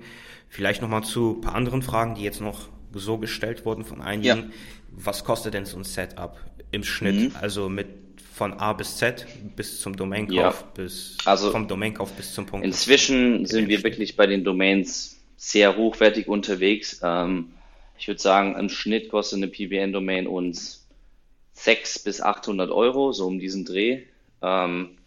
Vielleicht 0.50 0.82
nochmal 0.82 1.02
zu 1.02 1.36
ein 1.38 1.40
paar 1.40 1.54
anderen 1.54 1.80
Fragen, 1.80 2.14
die 2.14 2.22
jetzt 2.22 2.42
noch 2.42 2.68
so 2.92 3.16
gestellt 3.16 3.64
wurden 3.64 3.84
von 3.84 4.02
einigen. 4.02 4.38
Ja. 4.38 4.44
Was 4.90 5.24
kostet 5.24 5.54
denn 5.54 5.64
so 5.64 5.78
ein 5.78 5.84
Setup 5.84 6.38
im 6.70 6.84
Schnitt? 6.84 7.14
Mhm. 7.14 7.32
Also 7.40 7.68
mit 7.70 7.88
von 8.34 8.52
A 8.54 8.72
bis 8.72 8.96
Z 8.96 9.26
bis 9.54 9.80
zum 9.80 9.96
Domainkauf 9.96 10.36
ja. 10.60 10.70
bis 10.74 11.16
also 11.24 11.52
vom 11.52 11.68
Domainkauf 11.68 12.12
bis 12.12 12.34
zum 12.34 12.46
Punkt. 12.46 12.66
Inzwischen 12.66 13.46
sind 13.46 13.68
wir 13.68 13.82
wirklich 13.84 14.16
bei 14.16 14.26
den 14.26 14.42
Domains 14.42 15.20
sehr 15.36 15.76
hochwertig 15.76 16.26
unterwegs. 16.26 17.00
Ähm, 17.02 17.53
ich 18.04 18.08
würde 18.08 18.20
sagen, 18.20 18.54
im 18.54 18.68
Schnitt 18.68 19.08
kostet 19.08 19.38
eine 19.38 19.48
PBN-Domain 19.48 20.26
uns 20.26 20.86
600 21.54 22.04
bis 22.04 22.20
800 22.20 22.70
Euro, 22.70 23.12
so 23.12 23.26
um 23.26 23.38
diesen 23.38 23.64
Dreh. 23.64 24.02
Ähm, 24.42 24.98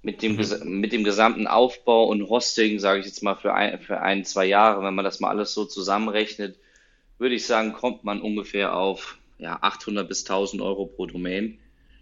mit, 0.00 0.22
dem, 0.22 0.36
mhm. 0.36 0.80
mit 0.80 0.92
dem 0.94 1.04
gesamten 1.04 1.46
Aufbau 1.46 2.06
und 2.06 2.30
Hosting, 2.30 2.78
sage 2.78 3.00
ich 3.00 3.04
jetzt 3.04 3.22
mal, 3.22 3.34
für 3.34 3.52
ein, 3.52 3.78
für 3.80 4.00
ein, 4.00 4.24
zwei 4.24 4.46
Jahre, 4.46 4.82
wenn 4.82 4.94
man 4.94 5.04
das 5.04 5.20
mal 5.20 5.28
alles 5.28 5.52
so 5.52 5.66
zusammenrechnet, 5.66 6.56
würde 7.18 7.34
ich 7.34 7.44
sagen, 7.44 7.74
kommt 7.74 8.04
man 8.04 8.22
ungefähr 8.22 8.74
auf 8.74 9.18
ja, 9.36 9.58
800 9.60 10.08
bis 10.08 10.22
1000 10.22 10.62
Euro 10.62 10.86
pro 10.86 11.04
Domain, 11.04 11.58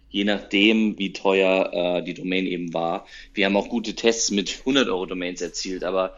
je 0.09 0.23
nachdem, 0.23 0.97
wie 0.97 1.11
teuer 1.11 1.97
äh, 1.97 2.01
die 2.01 2.13
Domain 2.13 2.45
eben 2.45 2.73
war. 2.73 3.05
Wir 3.33 3.45
haben 3.45 3.57
auch 3.57 3.67
gute 3.67 3.93
Tests 3.93 4.31
mit 4.31 4.59
100 4.59 4.87
Euro 4.87 5.05
Domains 5.05 5.41
erzielt, 5.41 5.83
aber 5.83 6.17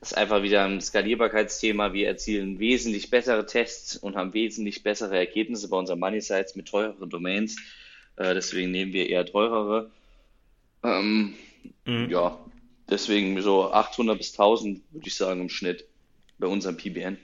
ist 0.00 0.16
einfach 0.16 0.42
wieder 0.42 0.64
ein 0.64 0.80
Skalierbarkeitsthema. 0.80 1.92
Wir 1.92 2.08
erzielen 2.08 2.58
wesentlich 2.58 3.10
bessere 3.10 3.44
Tests 3.44 3.96
und 3.96 4.16
haben 4.16 4.32
wesentlich 4.32 4.82
bessere 4.82 5.18
Ergebnisse 5.18 5.68
bei 5.68 5.76
unseren 5.76 5.98
Money 5.98 6.20
Sites 6.20 6.56
mit 6.56 6.68
teureren 6.68 7.10
Domains. 7.10 7.56
Äh, 8.16 8.34
deswegen 8.34 8.70
nehmen 8.70 8.92
wir 8.92 9.08
eher 9.08 9.26
teurere. 9.26 9.90
Ähm, 10.82 11.34
mhm. 11.84 12.08
Ja, 12.08 12.38
deswegen 12.88 13.40
so 13.42 13.70
800 13.70 14.16
bis 14.16 14.32
1000 14.32 14.80
würde 14.90 15.06
ich 15.06 15.14
sagen 15.14 15.42
im 15.42 15.48
Schnitt 15.50 15.84
bei 16.38 16.46
unserem 16.46 16.76
PBN. 16.76 17.18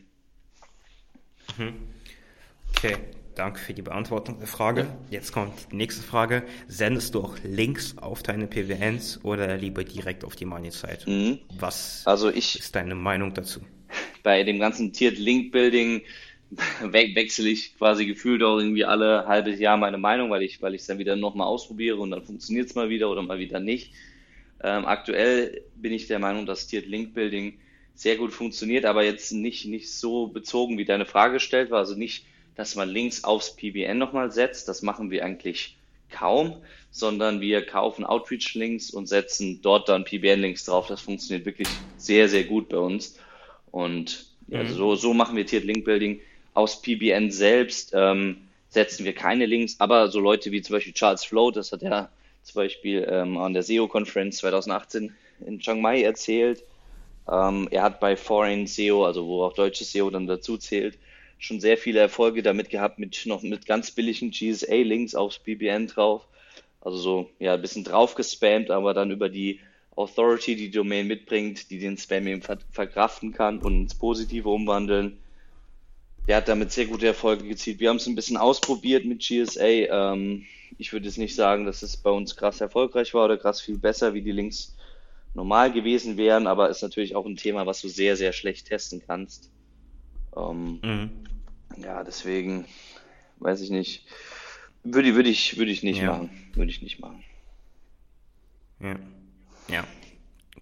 Mhm. 1.57 1.75
Okay. 2.77 2.97
Danke 3.37 3.61
für 3.61 3.75
die 3.75 3.83
Beantwortung 3.83 4.39
der 4.39 4.49
Frage. 4.49 4.87
Jetzt 5.11 5.31
kommt 5.31 5.53
die 5.71 5.77
nächste 5.77 6.03
Frage. 6.03 6.43
Sendest 6.69 7.15
du 7.15 7.21
auch 7.21 7.37
Links 7.45 7.99
auf 7.99 8.23
deine 8.23 8.47
PWNs 8.47 9.25
oder 9.25 9.59
lieber 9.59 9.85
direkt 9.85 10.25
auf 10.25 10.37
die 10.37 10.47
Money-Site? 10.47 11.09
Mhm. 11.09 11.39
Was 11.59 12.03
also 12.07 12.31
ich, 12.31 12.59
ist 12.59 12.75
deine 12.75 12.95
Meinung 12.95 13.35
dazu? 13.35 13.61
Bei 14.23 14.43
dem 14.43 14.59
ganzen 14.59 14.95
Tiered 14.95 15.19
Link 15.19 15.53
Building 15.53 16.01
we 16.81 17.15
wechsle 17.15 17.51
ich 17.51 17.77
quasi 17.77 18.07
gefühlt 18.07 18.43
auch 18.43 18.57
irgendwie 18.57 18.87
alle 18.87 19.27
halbes 19.27 19.61
Jahr 19.61 19.77
meine 19.77 19.99
Meinung, 19.99 20.31
weil 20.31 20.43
ich 20.43 20.63
weil 20.63 20.75
ich 20.75 20.81
es 20.81 20.87
dann 20.87 20.99
wieder 20.99 21.15
nochmal 21.15 21.47
ausprobiere 21.47 21.99
und 21.99 22.13
dann 22.13 22.23
funktioniert 22.23 22.69
es 22.69 22.75
mal 22.75 22.89
wieder 22.89 23.11
oder 23.11 23.21
mal 23.21 23.39
wieder 23.39 23.61
nicht. 23.61 23.93
Ähm, 24.65 24.87
aktuell 24.87 25.63
bin 25.75 25.93
ich 25.93 26.07
der 26.07 26.21
Meinung, 26.21 26.47
dass 26.47 26.69
Tiered 26.69 26.87
Link 26.87 27.13
Building 27.13 27.59
sehr 27.95 28.17
gut 28.17 28.33
funktioniert, 28.33 28.87
aber 28.87 29.05
jetzt 29.05 29.31
nicht, 29.33 29.67
nicht 29.67 29.93
so 29.93 30.29
bezogen, 30.29 30.79
wie 30.79 30.87
deine 30.87 31.05
Frage 31.05 31.39
stellt 31.39 31.71
war, 31.71 31.81
also 31.81 31.95
nicht 31.95 32.25
dass 32.57 32.75
man 32.75 32.89
Links 32.89 33.25
aufs 33.25 33.55
PBN 33.55 33.99
nochmal 33.99 34.33
setzt. 34.33 34.69
Das 34.69 34.83
machen 34.83 35.11
wir 35.11 35.25
eigentlich 35.25 35.77
kaum, 36.11 36.57
sondern 36.91 37.41
wir 37.41 37.65
kaufen 37.65 38.05
Outreach-Links 38.05 38.91
und 38.91 39.07
setzen 39.07 39.61
dort 39.63 39.89
dann 39.89 40.05
PBN-Links 40.05 40.65
drauf. 40.65 40.87
Das 40.89 41.01
funktioniert 41.01 41.47
wirklich 41.47 41.69
sehr, 41.99 42.29
sehr 42.29 42.45
gut 42.45 42.69
bei 42.69 42.79
uns. 42.79 43.19
Und 43.71 44.27
ja, 44.49 44.63
mhm. 44.63 44.69
so, 44.69 44.97
so 44.97 45.13
machen 45.13 45.37
wir 45.37 45.47
Tiered 45.47 45.65
Link 45.65 45.85
Building. 45.85 46.21
Aus 46.55 46.81
PBN 46.81 47.31
selbst 47.31 47.93
ähm, 47.95 48.39
setzen 48.71 49.05
wir 49.05 49.13
keine 49.13 49.47
Links, 49.47 49.77
aber 49.79 50.09
so 50.09 50.21
Leute 50.21 50.51
wie 50.53 50.63
zum 50.63 50.75
Beispiel 50.75 50.95
Charles 50.95 51.25
Float, 51.25 51.57
das 51.57 51.73
hat 51.73 51.83
er 51.83 52.11
zum 52.43 52.63
Beispiel 52.63 53.07
ähm, 53.11 53.37
an 53.37 53.53
der 53.53 53.63
SEO-Konferenz 53.63 54.39
2018 54.39 55.15
in 55.47 55.59
Chiang 55.59 55.83
Mai 55.83 56.03
erzählt. 56.03 56.63
Ähm, 57.29 57.69
er 57.71 57.83
hat 57.83 58.01
bei 58.01 58.17
Foreign 58.17 58.67
SEO, 58.67 59.05
also 59.05 59.27
wo 59.27 59.43
auch 59.43 59.53
deutsches 59.53 59.93
SEO 59.93 60.11
dann 60.11 60.27
dazu 60.27 60.57
zählt, 60.57 60.97
schon 61.39 61.61
sehr 61.61 61.77
viele 61.77 62.01
Erfolge 62.01 62.43
damit 62.43 62.71
gehabt, 62.71 62.99
mit 62.99 63.25
noch 63.27 63.43
mit 63.43 63.67
ganz 63.67 63.91
billigen 63.91 64.31
GSA-Links 64.31 65.15
aufs 65.15 65.39
BBN 65.39 65.87
drauf. 65.87 66.27
Also 66.81 66.99
so, 66.99 67.31
ja, 67.39 67.55
ein 67.55 67.63
bisschen 67.63 67.85
drauf 67.85 68.15
gespammt, 68.15 68.71
aber 68.71 68.95
dann 68.95 69.11
über 69.11 69.29
die 69.29 69.61
Authority, 69.97 70.57
die, 70.57 70.71
Domain 70.71 71.07
mitbringt, 71.07 71.71
die 71.71 71.79
den 71.79 71.97
Spam 71.97 72.27
eben 72.27 72.43
ver 72.43 72.59
verkraften 72.71 73.33
kann 73.33 73.59
und 73.59 73.83
ins 73.83 73.95
Positive 73.95 74.49
umwandeln. 74.49 75.19
Der 76.29 76.37
hat 76.37 76.49
damit 76.49 76.73
sehr 76.73 76.87
gute 76.87 77.07
Erfolge 77.07 77.49
gezielt. 77.49 77.81
Wir 77.81 77.89
haben 77.89 77.97
es 77.97 78.07
ein 78.07 78.15
bisschen 78.15 78.37
ausprobiert 78.37 79.05
mit 79.05 79.21
GSA. 79.21 79.65
Ähm, 79.65 80.45
ich 80.77 80.93
würde 80.93 81.07
jetzt 81.07 81.19
nicht 81.19 81.35
sagen, 81.35 81.65
dass 81.65 81.83
es 81.83 81.97
bei 81.97 82.11
uns 82.11 82.37
krass 82.37 82.61
erfolgreich 82.61 83.15
war 83.15 83.25
oder 83.25 83.39
krass 83.39 83.61
viel 83.61 83.79
besser, 83.79 84.13
wie 84.13 84.23
die 84.23 84.33
Links 84.33 84.77
normal 85.35 85.73
gewesen 85.73 86.17
wären, 86.17 86.47
aber 86.47 86.69
ist 86.69 86.83
natürlich 86.83 87.15
auch 87.15 87.27
ein 87.27 87.37
Thema, 87.37 87.67
was 87.67 87.81
du 87.81 87.89
sehr, 87.89 88.17
sehr 88.17 88.33
schlecht 88.33 88.67
testen 88.67 89.03
kannst. 89.07 89.51
Ähm, 90.37 90.81
mhm. 90.83 91.11
Ja, 91.83 92.05
deswegen 92.05 92.67
weiß 93.39 93.61
ich 93.61 93.71
nicht. 93.71 94.07
Würde, 94.85 95.15
würde 95.15 95.29
ich, 95.29 95.59
würde 95.59 95.71
ich 95.71 95.83
nicht 95.83 96.01
ja. 96.01 96.13
machen. 96.13 96.31
Würde 96.55 96.71
ich 96.71 96.83
nicht 96.83 97.01
machen. 97.01 97.25
Ja. 98.81 98.97
Ja. 99.69 99.85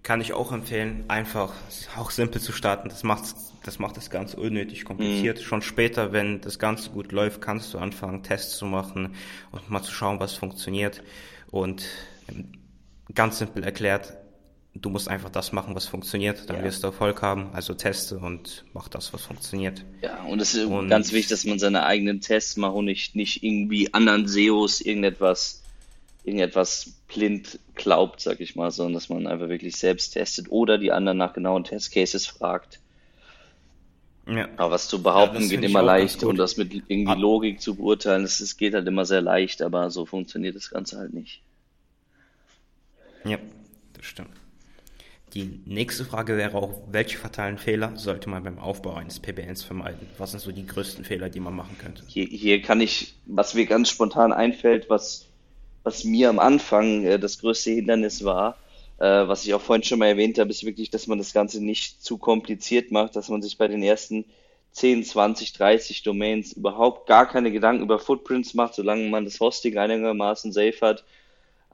Kann 0.03 0.21
ich 0.21 0.33
auch 0.33 0.53
empfehlen, 0.53 1.05
einfach 1.09 1.53
auch 1.97 2.11
simpel 2.11 2.41
zu 2.41 2.53
starten. 2.53 2.89
Das 2.89 3.03
macht 3.03 3.25
das 3.65 3.79
macht 3.79 3.97
das 3.97 4.11
Ganze 4.11 4.37
unnötig 4.37 4.85
kompliziert. 4.85 5.39
Mhm. 5.39 5.43
Schon 5.43 5.63
später, 5.63 6.13
wenn 6.13 6.41
das 6.43 6.59
Ganze 6.59 6.91
gut 6.91 7.13
läuft, 7.13 7.41
kannst 7.41 7.73
du 7.73 7.79
anfangen, 7.79 8.23
Tests 8.23 8.59
zu 8.59 8.67
machen 8.67 9.15
und 9.53 9.71
mal 9.71 9.83
zu 9.83 9.91
schauen, 9.91 10.21
was 10.21 10.35
funktioniert. 10.35 11.03
Und 11.51 11.87
ganz 13.15 13.39
simpel 13.39 13.65
erklärt, 13.65 14.17
du 14.75 14.91
musst 14.91 15.09
einfach 15.09 15.31
das 15.31 15.53
machen, 15.53 15.75
was 15.75 15.87
funktioniert, 15.87 16.49
dann 16.51 16.57
ja. 16.57 16.65
wirst 16.65 16.83
du 16.83 16.89
Erfolg 16.89 17.23
haben. 17.23 17.51
Also 17.53 17.75
teste 17.75 18.19
und 18.19 18.65
mach 18.73 18.89
das, 18.89 19.13
was 19.13 19.23
funktioniert. 19.23 19.85
Ja, 20.03 20.23
und 20.25 20.41
es 20.41 20.55
ist 20.55 20.65
und 20.65 20.89
ganz 20.89 21.13
wichtig, 21.13 21.31
dass 21.31 21.45
man 21.45 21.59
seine 21.59 21.85
eigenen 21.85 22.21
Tests 22.21 22.57
macht 22.57 22.75
und 22.75 22.87
nicht, 22.87 23.15
nicht 23.15 23.43
irgendwie 23.43 23.95
anderen 23.95 24.27
SEOs 24.27 24.81
irgendetwas, 24.81 25.63
irgendetwas 26.25 26.93
blind 27.07 27.61
glaubt, 27.75 28.21
sag 28.21 28.41
ich 28.41 28.57
mal, 28.57 28.71
sondern 28.71 28.95
dass 28.95 29.09
man 29.09 29.27
einfach 29.27 29.49
wirklich 29.49 29.77
selbst 29.77 30.11
testet 30.11 30.51
oder 30.51 30.77
die 30.79 30.91
anderen 30.91 31.19
nach 31.19 31.33
genauen 31.33 31.65
Testcases 31.65 32.27
fragt. 32.27 32.81
Ja. 34.27 34.49
Aber 34.57 34.73
was 34.73 34.89
zu 34.89 35.03
behaupten 35.03 35.43
ja, 35.43 35.49
geht 35.49 35.65
immer 35.65 35.83
leicht 35.83 36.25
und 36.25 36.39
das 36.39 36.57
mit 36.57 36.73
irgendwie 36.73 37.13
ah. 37.13 37.15
Logik 37.15 37.61
zu 37.61 37.75
beurteilen, 37.77 38.23
das, 38.23 38.39
das 38.39 38.57
geht 38.57 38.75
halt 38.75 38.89
immer 38.89 39.05
sehr 39.05 39.21
leicht, 39.21 39.61
aber 39.61 39.91
so 39.91 40.07
funktioniert 40.07 40.57
das 40.57 40.71
Ganze 40.71 40.97
halt 40.97 41.13
nicht. 41.13 41.43
Ja, 43.25 43.39
das 43.93 44.07
stimmt. 44.07 44.31
Die 45.35 45.61
nächste 45.67 46.05
Frage 46.05 46.37
wäre 46.37 46.57
auch, 46.57 46.83
welche 46.93 47.19
fatalen 47.19 47.59
Fehler 47.59 47.97
sollte 47.97 48.29
man 48.29 48.45
beim 48.45 48.61
Aufbau 48.61 48.95
eines 48.95 49.19
PBNs 49.19 49.65
vermeiden? 49.65 50.07
Was 50.17 50.31
sind 50.31 50.41
so 50.41 50.53
die 50.53 50.65
größten 50.65 51.05
Fehler, 51.05 51.29
die 51.29 51.41
man 51.41 51.57
machen 51.57 51.77
könnte? 51.77 52.05
Hier, 52.07 52.27
hier 52.27 52.63
kann 52.63 52.81
ich, 52.81 53.15
was 53.27 53.55
mir 53.55 53.67
ganz 53.67 53.91
spontan 53.91 54.33
einfällt, 54.33 54.89
was, 54.89 55.27
was 55.83 56.05
mir 56.05 56.29
am 56.29 56.39
Anfang 56.39 57.05
äh, 57.05 57.19
das 57.19 57.41
größte 57.41 57.73
Hindernis 57.73 58.25
war, 58.25 58.57
äh, 58.99 59.05
was 59.05 59.45
ich 59.45 59.55
auch 59.55 59.61
vorhin 59.61 59.83
schon 59.83 59.99
mal 59.99 60.07
erwähnt 60.07 60.39
habe, 60.39 60.51
ist 60.51 60.65
wirklich, 60.65 60.91
dass 60.91 61.09
man 61.09 61.19
das 61.19 61.33
Ganze 61.33 61.63
nicht 61.65 62.01
zu 62.01 62.17
kompliziert 62.17 62.93
macht, 62.93 63.17
dass 63.17 63.29
man 63.29 63.43
sich 63.43 63.59
bei 63.59 63.67
den 63.67 63.83
ersten 63.83 64.25
10, 64.71 65.03
20, 65.03 65.53
30 65.53 66.05
Domains 66.05 66.53
überhaupt 66.53 67.09
gar 67.09 67.29
keine 67.29 67.51
Gedanken 67.51 67.83
über 67.83 67.99
Footprints 67.99 68.55
macht, 68.55 68.75
solange 68.75 69.09
man 69.09 69.25
das 69.25 69.41
Hosting 69.41 69.77
einigermaßen 69.77 70.53
safe 70.53 70.79
hat 70.81 71.05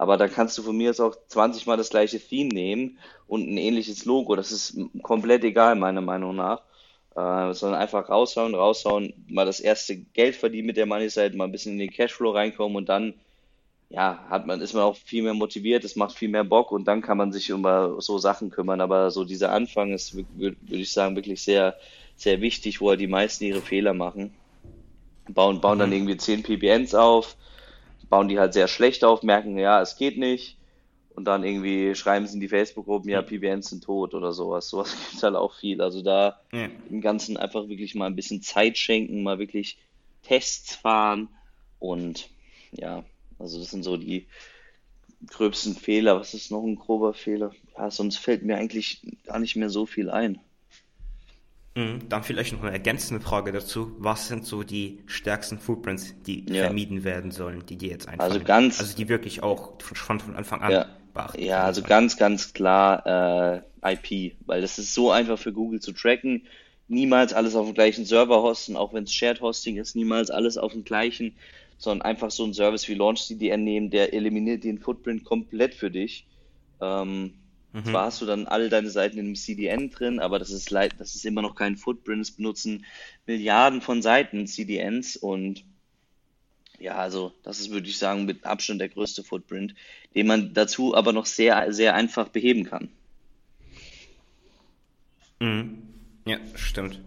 aber 0.00 0.16
da 0.16 0.28
kannst 0.28 0.56
du 0.56 0.62
von 0.62 0.74
mir 0.74 0.88
aus 0.88 0.98
auch 0.98 1.14
20 1.28 1.66
Mal 1.66 1.76
das 1.76 1.90
gleiche 1.90 2.18
Theme 2.18 2.48
nehmen 2.48 2.98
und 3.26 3.46
ein 3.46 3.58
ähnliches 3.58 4.06
Logo. 4.06 4.34
Das 4.34 4.50
ist 4.50 4.78
komplett 5.02 5.44
egal, 5.44 5.76
meiner 5.76 6.00
Meinung 6.00 6.36
nach. 6.36 6.62
Äh, 7.14 7.52
sondern 7.52 7.82
einfach 7.82 8.08
raushauen, 8.08 8.54
raushauen, 8.54 9.12
mal 9.28 9.44
das 9.44 9.60
erste 9.60 9.98
Geld 9.98 10.36
verdienen 10.36 10.68
mit 10.68 10.78
der 10.78 10.86
Money 10.86 11.10
Side, 11.10 11.36
mal 11.36 11.44
ein 11.44 11.52
bisschen 11.52 11.72
in 11.72 11.80
den 11.80 11.90
Cashflow 11.90 12.30
reinkommen 12.30 12.78
und 12.78 12.88
dann, 12.88 13.12
ja, 13.90 14.24
hat 14.30 14.46
man, 14.46 14.62
ist 14.62 14.72
man 14.72 14.84
auch 14.84 14.96
viel 14.96 15.22
mehr 15.22 15.34
motiviert, 15.34 15.84
es 15.84 15.96
macht 15.96 16.16
viel 16.16 16.30
mehr 16.30 16.44
Bock 16.44 16.72
und 16.72 16.88
dann 16.88 17.02
kann 17.02 17.18
man 17.18 17.30
sich 17.30 17.50
über 17.50 18.00
so 18.00 18.16
Sachen 18.16 18.48
kümmern. 18.48 18.80
Aber 18.80 19.10
so 19.10 19.24
dieser 19.24 19.52
Anfang 19.52 19.92
ist, 19.92 20.16
würde 20.16 20.56
ich 20.70 20.92
sagen, 20.92 21.14
wirklich 21.14 21.42
sehr, 21.42 21.76
sehr 22.16 22.40
wichtig, 22.40 22.80
wo 22.80 22.88
halt 22.88 23.00
die 23.00 23.06
meisten 23.06 23.44
ihre 23.44 23.60
Fehler 23.60 23.92
machen. 23.92 24.32
Bauen, 25.28 25.60
bauen 25.60 25.78
dann 25.78 25.90
mhm. 25.90 25.96
irgendwie 25.96 26.16
10 26.16 26.42
PBNs 26.42 26.94
auf, 26.94 27.36
bauen 28.10 28.28
die 28.28 28.38
halt 28.38 28.52
sehr 28.52 28.68
schlecht 28.68 29.04
auf, 29.04 29.22
merken, 29.22 29.56
ja, 29.56 29.80
es 29.80 29.96
geht 29.96 30.18
nicht. 30.18 30.58
Und 31.14 31.24
dann 31.24 31.44
irgendwie 31.44 31.94
schreiben 31.94 32.26
sie 32.26 32.34
in 32.34 32.40
die 32.40 32.48
Facebook-Gruppen, 32.48 33.10
ja, 33.10 33.22
PBNs 33.22 33.70
sind 33.70 33.84
tot 33.84 34.14
oder 34.14 34.32
sowas. 34.32 34.68
Sowas 34.68 34.94
gibt 35.10 35.22
halt 35.22 35.36
auch 35.36 35.54
viel. 35.54 35.80
Also 35.80 36.02
da 36.02 36.40
ja. 36.52 36.68
im 36.88 37.00
Ganzen 37.00 37.36
einfach 37.36 37.68
wirklich 37.68 37.94
mal 37.94 38.06
ein 38.06 38.16
bisschen 38.16 38.42
Zeit 38.42 38.76
schenken, 38.76 39.22
mal 39.22 39.38
wirklich 39.38 39.78
Tests 40.22 40.74
fahren 40.74 41.28
und 41.78 42.28
ja, 42.72 43.04
also 43.38 43.58
das 43.58 43.70
sind 43.70 43.82
so 43.82 43.96
die 43.96 44.26
gröbsten 45.26 45.74
Fehler. 45.74 46.18
Was 46.20 46.34
ist 46.34 46.50
noch 46.50 46.62
ein 46.62 46.76
grober 46.76 47.14
Fehler? 47.14 47.52
Ja, 47.76 47.90
sonst 47.90 48.18
fällt 48.18 48.42
mir 48.42 48.56
eigentlich 48.56 49.02
gar 49.24 49.38
nicht 49.38 49.56
mehr 49.56 49.70
so 49.70 49.86
viel 49.86 50.10
ein. 50.10 50.38
Mhm. 51.74 52.08
Dann 52.08 52.24
vielleicht 52.24 52.52
noch 52.52 52.62
eine 52.62 52.72
ergänzende 52.72 53.22
Frage 53.22 53.52
dazu. 53.52 53.94
Was 53.98 54.28
sind 54.28 54.44
so 54.44 54.62
die 54.64 55.02
stärksten 55.06 55.58
Footprints, 55.58 56.14
die 56.26 56.44
ja. 56.48 56.64
vermieden 56.64 57.04
werden 57.04 57.30
sollen, 57.30 57.64
die 57.66 57.76
dir 57.76 57.90
jetzt 57.90 58.08
einfallen? 58.08 58.32
Also 58.32 58.44
ganz, 58.44 58.80
also 58.80 58.96
die 58.96 59.08
wirklich 59.08 59.42
auch 59.42 59.80
von, 59.80 60.18
von 60.18 60.34
Anfang 60.34 60.62
an 60.62 60.72
ja. 60.72 60.86
beachten. 61.14 61.42
Ja, 61.42 61.64
also 61.64 61.82
ganz, 61.82 62.16
ganz 62.16 62.52
klar 62.52 63.62
äh, 63.82 63.92
IP, 63.92 64.34
weil 64.46 64.60
das 64.60 64.78
ist 64.78 64.94
so 64.94 65.12
einfach 65.12 65.38
für 65.38 65.52
Google 65.52 65.80
zu 65.80 65.92
tracken. 65.92 66.46
Niemals 66.88 67.32
alles 67.32 67.54
auf 67.54 67.66
dem 67.66 67.74
gleichen 67.74 68.04
Server 68.04 68.42
hosten, 68.42 68.76
auch 68.76 68.92
wenn 68.92 69.04
es 69.04 69.14
Shared 69.14 69.40
Hosting 69.40 69.76
ist, 69.76 69.94
niemals 69.94 70.30
alles 70.30 70.58
auf 70.58 70.72
dem 70.72 70.82
gleichen, 70.82 71.36
sondern 71.78 72.02
einfach 72.02 72.32
so 72.32 72.42
einen 72.42 72.52
Service 72.52 72.88
wie 72.88 72.94
LaunchCDN 72.94 73.62
nehmen, 73.62 73.90
der 73.90 74.12
eliminiert 74.12 74.64
den 74.64 74.80
Footprint 74.80 75.22
komplett 75.22 75.76
für 75.76 75.92
dich. 75.92 76.26
Ähm, 76.80 77.34
Mhm. 77.72 77.84
Zwar 77.84 78.06
hast 78.06 78.20
du 78.20 78.26
dann 78.26 78.46
all 78.46 78.68
deine 78.68 78.90
Seiten 78.90 79.18
in 79.18 79.26
einem 79.26 79.36
CDN 79.36 79.90
drin, 79.90 80.18
aber 80.18 80.38
das 80.38 80.50
ist, 80.50 80.72
das 80.72 81.14
ist 81.14 81.24
immer 81.24 81.42
noch 81.42 81.54
kein 81.54 81.76
Footprint. 81.76 82.22
Es 82.22 82.30
benutzen 82.32 82.84
Milliarden 83.26 83.80
von 83.80 84.02
Seiten 84.02 84.46
CDNs 84.46 85.16
und 85.16 85.64
ja, 86.80 86.96
also 86.96 87.32
das 87.42 87.60
ist, 87.60 87.70
würde 87.70 87.88
ich 87.88 87.98
sagen, 87.98 88.24
mit 88.24 88.44
Abstand 88.44 88.80
der 88.80 88.88
größte 88.88 89.22
Footprint, 89.22 89.74
den 90.14 90.26
man 90.26 90.54
dazu 90.54 90.94
aber 90.94 91.12
noch 91.12 91.26
sehr, 91.26 91.72
sehr 91.72 91.94
einfach 91.94 92.28
beheben 92.28 92.64
kann. 92.64 92.88
Mhm. 95.40 95.82
Ja, 96.24 96.38
stimmt. 96.54 97.00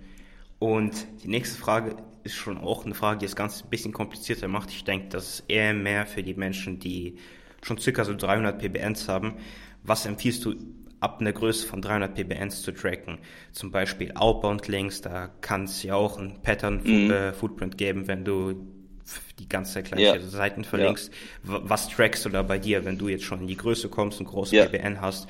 Und 0.59 1.07
die 1.23 1.27
nächste 1.27 1.57
Frage 1.57 1.97
ist 2.23 2.35
schon 2.35 2.57
auch 2.57 2.85
eine 2.85 2.95
Frage, 2.95 3.19
die 3.19 3.25
es 3.25 3.35
ganz 3.35 3.63
ein 3.63 3.69
bisschen 3.69 3.91
komplizierter 3.91 4.47
macht. 4.47 4.69
Ich 4.69 4.83
denke, 4.83 5.09
das 5.09 5.39
ist 5.39 5.43
eher 5.49 5.73
mehr 5.73 6.05
für 6.05 6.23
die 6.23 6.35
Menschen, 6.35 6.79
die 6.79 7.17
schon 7.61 7.77
circa 7.77 8.05
so 8.05 8.15
300 8.15 8.59
PBNs 8.59 9.09
haben 9.09 9.35
was 9.83 10.05
empfiehlst 10.05 10.45
du 10.45 10.55
ab 10.99 11.19
einer 11.19 11.33
Größe 11.33 11.67
von 11.67 11.81
300 11.81 12.15
ppns 12.15 12.61
zu 12.61 12.71
tracken? 12.71 13.19
Zum 13.51 13.71
Beispiel 13.71 14.13
Outbound 14.15 14.67
Links, 14.67 15.01
da 15.01 15.29
kann 15.41 15.65
es 15.65 15.83
ja 15.83 15.95
auch 15.95 16.17
ein 16.17 16.41
Pattern 16.41 16.81
mhm. 16.83 17.11
äh, 17.11 17.33
Footprint 17.33 17.77
geben, 17.77 18.07
wenn 18.07 18.23
du 18.23 18.67
die 19.39 19.49
ganze 19.49 19.83
gleiche 19.83 20.17
ja. 20.17 20.19
Seiten 20.19 20.63
verlinkst. 20.63 21.11
Ja. 21.45 21.59
Was 21.63 21.89
trackst 21.89 22.23
du 22.23 22.29
da 22.29 22.41
bei 22.41 22.57
dir, 22.57 22.85
wenn 22.85 22.97
du 22.97 23.09
jetzt 23.09 23.25
schon 23.25 23.41
in 23.41 23.47
die 23.47 23.57
Größe 23.57 23.89
kommst 23.89 24.19
und 24.21 24.27
große 24.27 24.55
ja. 24.55 24.65
PBN 24.65 25.01
hast? 25.01 25.27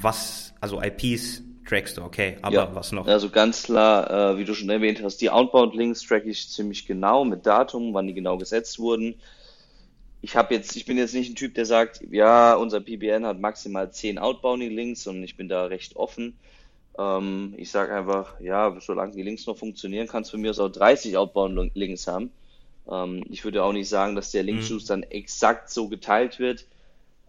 Was, 0.00 0.54
also 0.60 0.80
IPs 0.80 1.42
trackst 1.68 1.96
du, 1.96 2.02
okay, 2.02 2.36
aber 2.42 2.54
ja. 2.54 2.74
was 2.74 2.92
noch? 2.92 3.08
Also 3.08 3.28
ganz 3.28 3.64
klar, 3.64 4.34
äh, 4.34 4.38
wie 4.38 4.44
du 4.44 4.54
schon 4.54 4.70
erwähnt 4.70 5.02
hast, 5.02 5.16
die 5.16 5.30
Outbound 5.30 5.74
Links 5.74 6.02
track 6.02 6.24
ich 6.26 6.48
ziemlich 6.48 6.86
genau 6.86 7.24
mit 7.24 7.44
Datum, 7.44 7.92
wann 7.92 8.06
die 8.06 8.14
genau 8.14 8.38
gesetzt 8.38 8.78
wurden 8.78 9.16
ich 10.26 10.34
habe 10.34 10.54
jetzt, 10.54 10.74
ich 10.74 10.86
bin 10.86 10.98
jetzt 10.98 11.14
nicht 11.14 11.30
ein 11.30 11.36
Typ, 11.36 11.54
der 11.54 11.66
sagt, 11.66 12.00
ja, 12.10 12.56
unser 12.56 12.80
PBN 12.80 13.24
hat 13.24 13.38
maximal 13.38 13.92
10 13.92 14.18
Outbounding-Links 14.18 15.06
und 15.06 15.22
ich 15.22 15.36
bin 15.36 15.48
da 15.48 15.66
recht 15.66 15.94
offen. 15.94 16.36
Ähm, 16.98 17.54
ich 17.56 17.70
sage 17.70 17.94
einfach, 17.94 18.40
ja, 18.40 18.76
solange 18.80 19.12
die 19.12 19.22
Links 19.22 19.46
noch 19.46 19.56
funktionieren, 19.56 20.08
kannst 20.08 20.30
du 20.30 20.32
von 20.32 20.40
mir 20.40 20.50
aus 20.50 20.58
auch 20.58 20.68
30 20.68 21.16
Outbound-Links 21.16 22.08
haben. 22.08 22.32
Ähm, 22.90 23.22
ich 23.30 23.44
würde 23.44 23.62
auch 23.62 23.72
nicht 23.72 23.88
sagen, 23.88 24.16
dass 24.16 24.32
der 24.32 24.42
Linkschuss 24.42 24.82
mhm. 24.86 24.88
dann 24.88 25.02
exakt 25.04 25.70
so 25.70 25.86
geteilt 25.88 26.40
wird, 26.40 26.66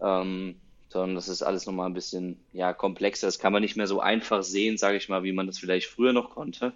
ähm, 0.00 0.56
sondern 0.88 1.14
das 1.14 1.28
ist 1.28 1.42
alles 1.42 1.66
nochmal 1.66 1.88
ein 1.88 1.94
bisschen 1.94 2.40
ja, 2.52 2.72
komplexer. 2.72 3.28
Das 3.28 3.38
kann 3.38 3.52
man 3.52 3.62
nicht 3.62 3.76
mehr 3.76 3.86
so 3.86 4.00
einfach 4.00 4.42
sehen, 4.42 4.76
sage 4.76 4.96
ich 4.96 5.08
mal, 5.08 5.22
wie 5.22 5.30
man 5.30 5.46
das 5.46 5.58
vielleicht 5.58 5.86
früher 5.86 6.12
noch 6.12 6.30
konnte. 6.30 6.72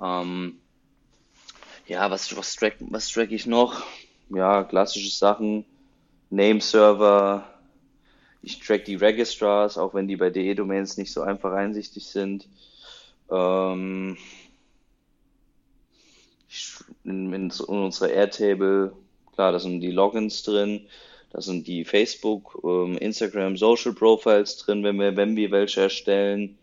Ähm, 0.00 0.58
ja, 1.88 2.12
was, 2.12 2.36
was, 2.36 2.54
track, 2.54 2.76
was 2.78 3.08
track 3.08 3.32
ich 3.32 3.46
noch? 3.46 3.82
Ja, 4.34 4.64
klassische 4.64 5.10
Sachen, 5.10 5.64
Name-Server, 6.30 7.46
ich 8.42 8.58
track 8.58 8.84
die 8.84 8.96
Registrars, 8.96 9.78
auch 9.78 9.94
wenn 9.94 10.08
die 10.08 10.16
bei 10.16 10.30
DE-Domains 10.30 10.96
nicht 10.96 11.12
so 11.12 11.22
einfach 11.22 11.52
einsichtig 11.52 12.06
sind. 12.06 12.48
Ähm, 13.30 14.16
in, 17.04 17.32
in, 17.32 17.50
in 17.50 17.50
unserer 17.50 18.10
Airtable, 18.10 18.92
klar, 19.34 19.52
da 19.52 19.58
sind 19.58 19.80
die 19.80 19.90
Logins 19.90 20.42
drin, 20.42 20.86
da 21.30 21.40
sind 21.40 21.66
die 21.66 21.84
Facebook, 21.84 22.60
ähm, 22.64 22.98
Instagram, 22.98 23.56
Social 23.56 23.92
Profiles 23.92 24.58
drin, 24.58 24.82
wenn 24.82 24.96
wir, 24.96 25.16
wenn 25.16 25.36
wir 25.36 25.50
welche 25.50 25.82
erstellen. 25.82 26.58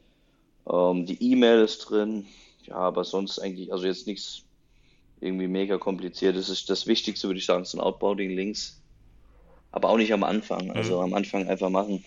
Ähm, 0.70 1.06
die 1.06 1.32
E-Mail 1.32 1.62
ist 1.62 1.80
drin. 1.80 2.28
Ja, 2.66 2.76
aber 2.76 3.04
sonst 3.04 3.40
eigentlich, 3.40 3.72
also 3.74 3.88
jetzt 3.88 4.06
nichts 4.06 4.44
irgendwie 5.22 5.48
mega 5.48 5.78
kompliziert. 5.78 6.36
Das 6.36 6.50
ist 6.50 6.70
das 6.70 6.88
Wichtigste, 6.88 7.28
würde 7.28 7.40
ich 7.40 7.46
sagen, 7.46 7.66
sind 7.66 7.80
Outbounding-Links. 7.80 8.82
Aber 9.72 9.90
auch 9.90 9.98
nicht 9.98 10.14
am 10.14 10.24
Anfang. 10.24 10.72
Also 10.72 10.98
mhm. 10.98 11.04
am 11.04 11.14
Anfang 11.14 11.48
einfach 11.48 11.70
machen. 11.70 12.04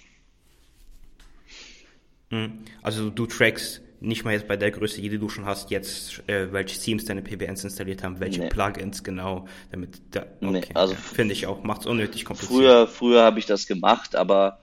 Mhm. 2.31 2.61
Also 2.83 3.11
du 3.11 3.27
trackst 3.27 3.83
nicht 4.03 4.25
mal 4.25 4.33
jetzt 4.33 4.49
bei 4.49 4.57
der 4.57 4.71
Größe, 4.71 5.01
die 5.01 5.17
du 5.17 5.29
schon 5.29 5.47
hast, 5.47 5.71
jetzt 5.71 6.29
äh, 6.29 6.53
welche 6.53 6.81
Themes 6.81 7.05
deine 7.05 7.23
PBNs 7.23 7.63
installiert 7.63 8.03
haben, 8.03 8.19
welche 8.19 8.41
nee. 8.41 8.49
Plugins 8.49 9.05
genau, 9.05 9.47
damit 9.71 10.01
da, 10.11 10.27
okay, 10.41 10.51
nee, 10.51 10.63
also 10.75 10.95
ja, 10.95 10.99
finde 10.99 11.35
ich 11.35 11.47
auch, 11.47 11.63
macht 11.63 11.83
es 11.83 11.87
unnötig 11.87 12.25
kompliziert. 12.25 12.59
Früher, 12.59 12.87
früher 12.89 13.23
habe 13.23 13.39
ich 13.39 13.47
das 13.47 13.69
gemacht, 13.69 14.17
aber 14.17 14.59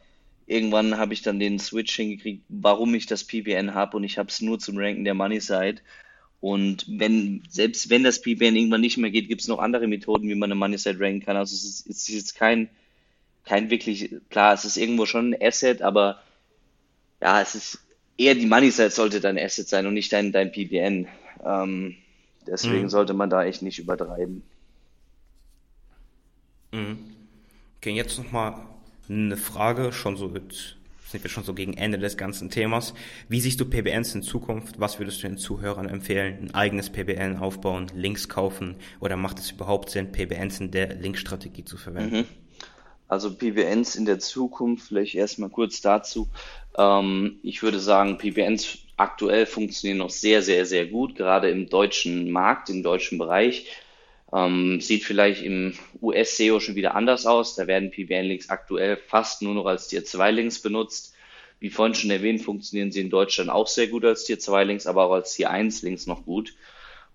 irgendwann 0.46 0.98
habe 0.98 1.14
ich 1.14 1.22
dann 1.22 1.40
den 1.40 1.58
Switch 1.58 1.96
hingekriegt, 1.96 2.44
warum 2.50 2.94
ich 2.96 3.06
das 3.06 3.24
PBN 3.24 3.74
habe 3.74 3.96
und 3.96 4.04
ich 4.04 4.18
habe 4.18 4.28
es 4.30 4.42
nur 4.42 4.60
zum 4.60 4.78
Ranken 4.78 5.06
der 5.06 5.14
Money 5.14 5.40
Side 5.40 5.82
und 6.42 6.86
wenn, 6.88 7.44
selbst 7.50 7.90
wenn 7.90 8.04
das 8.04 8.22
PBN 8.22 8.56
irgendwann 8.56 8.82
nicht 8.82 8.98
mehr 8.98 9.12
geht, 9.12 9.28
gibt 9.28 9.42
es 9.42 9.48
noch 9.48 9.60
andere 9.60 9.88
Methoden, 9.88 10.30
wie 10.30 10.36
man 10.36 10.52
eine 10.52 10.60
Money 10.60 10.78
Side 10.78 11.00
ranken 11.00 11.26
kann. 11.26 11.36
Also 11.36 11.54
es 11.54 11.64
ist, 11.64 11.90
es 11.90 12.08
ist 12.08 12.16
jetzt 12.16 12.36
kein, 12.36 12.70
kein 13.44 13.70
wirklich, 13.70 14.12
klar, 14.30 14.54
es 14.54 14.64
ist 14.64 14.78
irgendwo 14.78 15.06
schon 15.06 15.34
ein 15.34 15.42
Asset, 15.42 15.82
aber 15.82 16.22
ja, 17.22 17.42
es 17.42 17.56
ist 17.56 17.80
eher 18.18 18.36
die 18.36 18.46
Money 18.46 18.72
Side 18.72 18.92
sollte 18.92 19.20
dein 19.20 19.38
Asset 19.38 19.68
sein 19.68 19.86
und 19.86 19.94
nicht 19.94 20.14
dein, 20.14 20.32
dein 20.32 20.52
PBN. 20.52 21.08
Ähm, 21.44 21.96
deswegen 22.48 22.84
mhm. 22.84 22.90
sollte 22.90 23.14
man 23.14 23.30
da 23.30 23.44
echt 23.44 23.62
nicht 23.62 23.80
übertreiben. 23.80 24.44
Mhm. 26.72 27.00
Okay, 27.78 27.92
jetzt 27.92 28.18
nochmal 28.18 28.56
eine 29.10 29.36
Frage, 29.36 29.92
schon 29.92 30.16
so 30.16 30.30
mit 30.30 30.79
sind 31.10 31.24
wir 31.24 31.30
schon 31.30 31.44
so 31.44 31.54
gegen 31.54 31.74
Ende 31.76 31.98
des 31.98 32.18
ganzen 32.18 32.50
Themas. 32.50 32.94
Wie 33.28 33.42
siehst 33.42 33.60
du 33.60 33.66
PBNs 33.66 34.14
in 34.16 34.22
Zukunft? 34.22 34.80
Was 34.80 35.00
würdest 35.00 35.24
du 35.24 35.28
den 35.28 35.38
Zuhörern 35.38 35.90
empfehlen? 35.90 36.38
Ein 36.42 36.54
eigenes 36.54 36.90
PBN 36.90 37.38
aufbauen, 37.38 37.88
Links 37.96 38.30
kaufen 38.30 38.76
oder 39.00 39.18
macht 39.18 39.40
es 39.40 39.52
überhaupt 39.52 39.90
Sinn, 39.90 40.12
PBNs 40.12 40.60
in 40.60 40.72
der 40.72 40.94
Linkstrategie 40.94 41.66
zu 41.66 41.78
verwenden? 41.78 42.18
Mhm. 42.18 42.26
Also 43.08 43.34
PBNs 43.34 43.96
in 43.96 44.06
der 44.06 44.20
Zukunft, 44.20 44.88
vielleicht 44.88 45.16
erstmal 45.16 45.50
kurz 45.50 45.82
dazu. 45.82 46.30
Ähm, 46.78 47.40
ich 47.42 47.64
würde 47.64 47.80
sagen, 47.80 48.20
PBNs 48.20 48.78
aktuell 48.98 49.48
funktionieren 49.48 49.98
noch 49.98 50.12
sehr, 50.12 50.44
sehr, 50.44 50.68
sehr 50.68 50.86
gut, 50.86 51.16
gerade 51.16 51.50
im 51.50 51.70
deutschen 51.70 52.30
Markt, 52.30 52.70
im 52.70 52.84
deutschen 52.84 53.18
Bereich. 53.18 53.66
Ähm, 54.32 54.80
sieht 54.80 55.04
vielleicht 55.04 55.44
im 55.44 55.74
US-SEO 56.02 56.60
schon 56.60 56.76
wieder 56.76 56.96
anders 56.96 57.26
aus. 57.26 57.56
Da 57.56 57.68
werden 57.68 57.92
PBN-Links 57.92 58.50
aktuell 58.50 58.98
fast 58.98 59.42
nur 59.42 59.56
noch 59.56 59.66
als 59.66 59.88
Tier 59.88 60.06
2 60.06 60.32
Links 60.32 60.62
benutzt. 60.62 61.16
Wie 61.60 61.70
vorhin 61.70 61.96
schon 61.96 62.12
erwähnt, 62.12 62.42
funktionieren 62.42 62.92
sie 62.92 63.02
in 63.02 63.10
Deutschland 63.10 63.50
auch 63.50 63.68
sehr 63.68 63.88
gut 63.88 64.06
als 64.06 64.24
Tier 64.24 64.40
2 64.40 64.64
Links, 64.64 64.88
aber 64.88 65.06
auch 65.06 65.14
als 65.14 65.34
Tier 65.34 65.50
1 65.50 65.82
Links 65.82 66.06
noch 66.06 66.26
gut. 66.26 66.54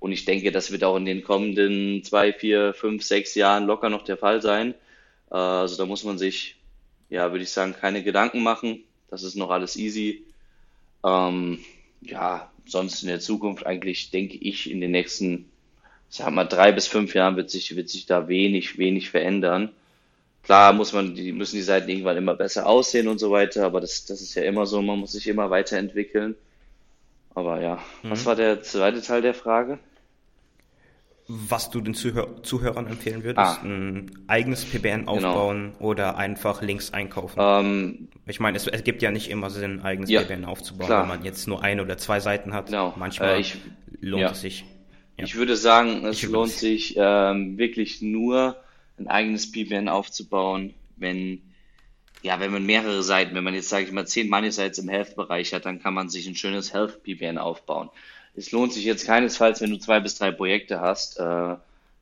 Und 0.00 0.12
ich 0.12 0.26
denke, 0.26 0.52
das 0.52 0.70
wird 0.70 0.84
auch 0.84 0.96
in 0.96 1.06
den 1.06 1.24
kommenden 1.24 2.02
zwei, 2.04 2.32
vier, 2.32 2.74
fünf, 2.74 3.02
sechs 3.02 3.34
Jahren 3.34 3.64
locker 3.64 3.88
noch 3.88 4.02
der 4.02 4.18
Fall 4.18 4.42
sein. 4.42 4.74
Äh, 5.30 5.36
also 5.36 5.76
da 5.76 5.86
muss 5.86 6.04
man 6.04 6.18
sich, 6.18 6.56
ja, 7.08 7.30
würde 7.30 7.44
ich 7.44 7.50
sagen, 7.50 7.74
keine 7.74 8.02
Gedanken 8.02 8.42
machen. 8.42 8.84
Das 9.08 9.22
ist 9.22 9.36
noch 9.36 9.50
alles 9.50 9.76
easy. 9.76 10.24
Ähm, 11.04 11.60
ja, 12.02 12.50
sonst 12.66 13.02
in 13.02 13.08
der 13.08 13.20
Zukunft 13.20 13.64
eigentlich 13.64 14.10
denke 14.10 14.36
ich 14.36 14.70
in 14.70 14.82
den 14.82 14.90
nächsten 14.90 15.48
sag 16.08 16.30
mal, 16.30 16.44
drei 16.44 16.72
bis 16.72 16.86
fünf 16.86 17.14
Jahren 17.14 17.36
wird 17.36 17.50
sich, 17.50 17.74
wird 17.76 17.88
sich 17.88 18.06
da 18.06 18.28
wenig, 18.28 18.78
wenig 18.78 19.10
verändern. 19.10 19.70
Klar 20.44 20.74
muss 20.74 20.92
man, 20.92 21.14
die 21.14 21.32
müssen 21.32 21.56
die 21.56 21.62
Seiten 21.62 21.88
irgendwann 21.88 22.18
immer 22.18 22.34
besser 22.34 22.66
aussehen 22.66 23.08
und 23.08 23.18
so 23.18 23.30
weiter, 23.30 23.64
aber 23.64 23.80
das, 23.80 24.04
das 24.04 24.20
ist 24.20 24.34
ja 24.34 24.42
immer 24.42 24.66
so, 24.66 24.82
man 24.82 24.98
muss 24.98 25.12
sich 25.12 25.26
immer 25.26 25.50
weiterentwickeln. 25.50 26.34
Aber 27.34 27.60
ja, 27.60 27.78
mhm. 28.02 28.10
was 28.10 28.26
war 28.26 28.36
der 28.36 28.62
zweite 28.62 29.00
Teil 29.00 29.22
der 29.22 29.34
Frage? 29.34 29.78
Was 31.26 31.70
du 31.70 31.80
den 31.80 31.94
Zuhör 31.94 32.42
Zuhörern 32.42 32.86
empfehlen 32.86 33.24
würdest? 33.24 33.38
Ah. 33.38 33.62
Ein 33.62 34.10
eigenes 34.26 34.66
PBN 34.66 35.06
genau. 35.06 35.12
aufbauen 35.12 35.72
genau. 35.72 35.84
oder 35.84 36.18
einfach 36.18 36.60
Links 36.60 36.92
einkaufen? 36.92 37.40
Ähm, 37.40 38.08
ich 38.26 38.40
meine, 38.40 38.58
es, 38.58 38.66
es, 38.66 38.84
gibt 38.84 39.00
ja 39.00 39.10
nicht 39.10 39.30
immer 39.30 39.48
Sinn, 39.48 39.80
ein 39.80 39.82
eigenes 39.82 40.10
ja, 40.10 40.20
PBN 40.20 40.44
aufzubauen, 40.44 40.86
klar. 40.86 41.02
wenn 41.02 41.08
man 41.08 41.24
jetzt 41.24 41.48
nur 41.48 41.62
eine 41.62 41.80
oder 41.80 41.96
zwei 41.96 42.20
Seiten 42.20 42.52
hat. 42.52 42.66
Genau. 42.66 42.92
Manchmal 42.96 43.36
äh, 43.36 43.40
ich, 43.40 43.56
lohnt 44.00 44.20
ja. 44.20 44.30
es 44.32 44.42
sich. 44.42 44.66
Ja. 45.16 45.24
Ich 45.24 45.36
würde 45.36 45.56
sagen, 45.56 46.04
es 46.04 46.22
lohnt 46.22 46.52
sich 46.52 46.94
ähm, 46.96 47.56
wirklich 47.58 48.02
nur 48.02 48.56
ein 48.98 49.08
eigenes 49.08 49.50
PBN 49.50 49.88
aufzubauen, 49.88 50.74
wenn 50.96 51.42
ja, 52.22 52.40
wenn 52.40 52.52
man 52.52 52.64
mehrere 52.64 53.02
Seiten, 53.02 53.34
wenn 53.34 53.44
man 53.44 53.54
jetzt 53.54 53.68
sage 53.68 53.84
ich 53.84 53.92
mal 53.92 54.06
zehn 54.06 54.30
Money 54.30 54.50
Sites 54.50 54.78
im 54.78 54.88
Health-Bereich 54.88 55.52
hat, 55.52 55.66
dann 55.66 55.82
kann 55.82 55.92
man 55.92 56.08
sich 56.08 56.26
ein 56.26 56.34
schönes 56.34 56.72
Health 56.72 57.02
PBN 57.02 57.36
aufbauen. 57.36 57.90
Es 58.34 58.50
lohnt 58.50 58.72
sich 58.72 58.84
jetzt 58.84 59.06
keinesfalls, 59.06 59.60
wenn 59.60 59.70
du 59.70 59.78
zwei 59.78 60.00
bis 60.00 60.16
drei 60.16 60.30
Projekte 60.30 60.80
hast, 60.80 61.20
äh, 61.20 61.56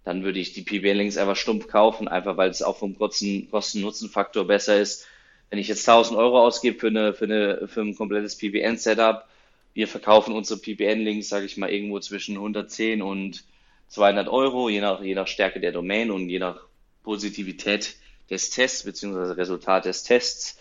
dann 0.05 0.23
würde 0.23 0.39
ich 0.39 0.53
die 0.53 0.63
PBN-Links 0.63 1.17
einfach 1.17 1.35
stumpf 1.35 1.67
kaufen, 1.67 2.07
einfach 2.07 2.37
weil 2.37 2.51
es 2.51 2.63
auch 2.63 2.79
vom 2.79 2.97
Kosten-Nutzen-Faktor 2.97 4.47
besser 4.47 4.81
ist. 4.81 5.07
Wenn 5.51 5.59
ich 5.59 5.67
jetzt 5.67 5.89
1000 5.89 6.17
Euro 6.17 6.41
ausgebe 6.41 6.79
für 6.79 6.87
eine, 6.87 7.15
für 7.15 7.25
eine, 7.25 7.67
für 7.67 7.81
ein 7.81 7.97
komplettes 7.97 8.37
PBN-Setup, 8.37 9.27
wir 9.75 9.89
verkaufen 9.89 10.35
unsere 10.35 10.61
PBN-Links, 10.61 11.29
sage 11.29 11.47
ich 11.47 11.57
mal, 11.57 11.71
irgendwo 11.71 11.99
zwischen 12.01 12.37
110 12.37 13.03
und 13.03 13.45
200 13.89 14.29
Euro, 14.29 14.69
je 14.69 14.81
nach, 14.81 15.03
je 15.03 15.15
nach 15.15 15.27
Stärke 15.27 15.61
der 15.61 15.73
Domain 15.73 16.11
und 16.11 16.29
je 16.29 16.39
nach 16.39 16.61
Positivität 17.03 17.97
des 18.31 18.51
Tests 18.51 18.85
beziehungsweise 18.85 19.37
Resultat 19.37 19.85
des 19.85 20.05
Tests. 20.05 20.59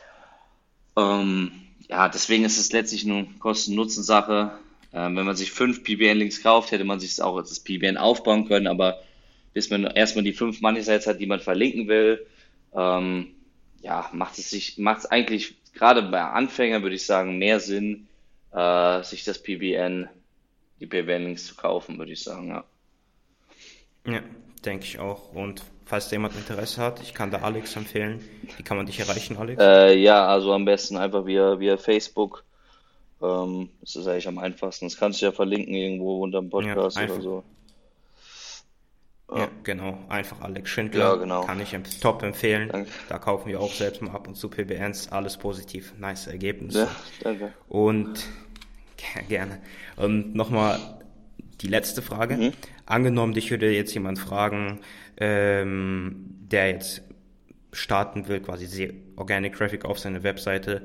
Ähm, 0.97 1.51
ja, 1.87 2.09
deswegen 2.09 2.43
ist 2.45 2.57
es 2.57 2.71
letztlich 2.71 3.05
eine 3.05 3.27
Kosten-Nutzen-Sache. 3.39 4.59
Ähm, 4.93 5.15
wenn 5.15 5.25
man 5.25 5.35
sich 5.35 5.51
fünf 5.51 5.83
PBN-Links 5.83 6.43
kauft, 6.43 6.71
hätte 6.71 6.83
man 6.83 6.99
sich 6.99 7.21
auch 7.21 7.37
als 7.37 7.49
das 7.49 7.61
PBN 7.61 7.97
aufbauen 7.97 8.47
können, 8.47 8.67
aber 8.67 9.01
bis 9.53 9.69
man 9.69 9.85
erstmal 9.85 10.23
die 10.23 10.33
fünf 10.33 10.61
Money 10.61 10.81
Sites 10.81 11.07
hat, 11.07 11.19
die 11.19 11.25
man 11.25 11.39
verlinken 11.39 11.87
will, 11.87 12.25
ähm, 12.75 13.27
ja, 13.81 14.09
macht 14.13 14.37
es 14.37 14.49
sich, 14.49 14.77
macht 14.77 14.99
es 14.99 15.05
eigentlich 15.05 15.55
gerade 15.73 16.01
bei 16.03 16.21
Anfängern, 16.21 16.83
würde 16.83 16.95
ich 16.95 17.05
sagen, 17.05 17.37
mehr 17.37 17.59
Sinn, 17.59 18.07
äh, 18.51 19.03
sich 19.03 19.23
das 19.23 19.41
PBN, 19.41 20.09
die 20.79 20.87
PBN-Links 20.87 21.45
zu 21.47 21.55
kaufen, 21.55 21.97
würde 21.97 22.11
ich 22.11 22.23
sagen, 22.23 22.49
ja. 22.49 22.63
Ja, 24.05 24.21
denke 24.65 24.85
ich 24.85 24.99
auch. 24.99 25.33
Und 25.33 25.63
falls 25.85 26.09
da 26.09 26.15
jemand 26.15 26.35
Interesse 26.35 26.81
hat, 26.81 27.01
ich 27.01 27.13
kann 27.13 27.31
da 27.31 27.39
Alex 27.39 27.75
empfehlen. 27.75 28.23
Wie 28.57 28.63
kann 28.63 28.77
man 28.77 28.85
dich 28.85 28.99
erreichen, 28.99 29.37
Alex? 29.37 29.61
Äh, 29.61 29.97
ja, 29.97 30.25
also 30.27 30.53
am 30.53 30.65
besten 30.65 30.97
einfach 30.97 31.25
via, 31.25 31.59
via 31.59 31.77
Facebook. 31.77 32.43
Ähm, 33.21 33.69
das 33.81 33.95
ist 33.95 34.07
eigentlich 34.07 34.27
am 34.27 34.39
einfachsten. 34.39 34.85
Das 34.85 34.97
kannst 34.97 35.21
du 35.21 35.25
ja 35.25 35.31
verlinken 35.31 35.73
irgendwo 35.73 36.23
unter 36.23 36.41
dem 36.41 36.49
Podcast 36.49 36.97
ja, 36.97 37.03
oder 37.03 37.21
so. 37.21 37.43
Ja, 39.33 39.47
genau. 39.63 39.97
Einfach 40.09 40.41
Alex 40.41 40.69
Schindler. 40.69 41.05
Ja, 41.05 41.15
genau. 41.15 41.45
Kann 41.45 41.61
ich 41.61 41.75
top 42.01 42.21
empfehlen. 42.23 42.69
Danke. 42.69 42.89
Da 43.07 43.17
kaufen 43.17 43.49
wir 43.49 43.61
auch 43.61 43.73
selbst 43.73 44.01
mal 44.01 44.11
ab 44.11 44.27
und 44.27 44.35
zu 44.35 44.49
PBNs. 44.49 45.11
Alles 45.11 45.37
positiv. 45.37 45.93
Nice 45.97 46.27
Ergebnis. 46.27 46.75
Ja, 46.75 46.89
danke. 47.21 47.53
Und 47.69 48.25
gerne. 49.29 49.59
Und 49.95 50.35
nochmal 50.35 50.79
die 51.61 51.67
letzte 51.67 52.01
Frage. 52.01 52.37
Mhm. 52.37 52.53
Angenommen, 52.85 53.33
dich 53.33 53.51
würde 53.51 53.71
jetzt 53.71 53.93
jemand 53.93 54.19
fragen, 54.19 54.79
ähm, 55.17 56.25
der 56.41 56.69
jetzt 56.71 57.03
starten 57.71 58.27
will, 58.27 58.41
quasi 58.41 58.93
Organic 59.15 59.55
Traffic 59.55 59.85
auf 59.85 59.99
seine 59.99 60.23
Webseite 60.23 60.83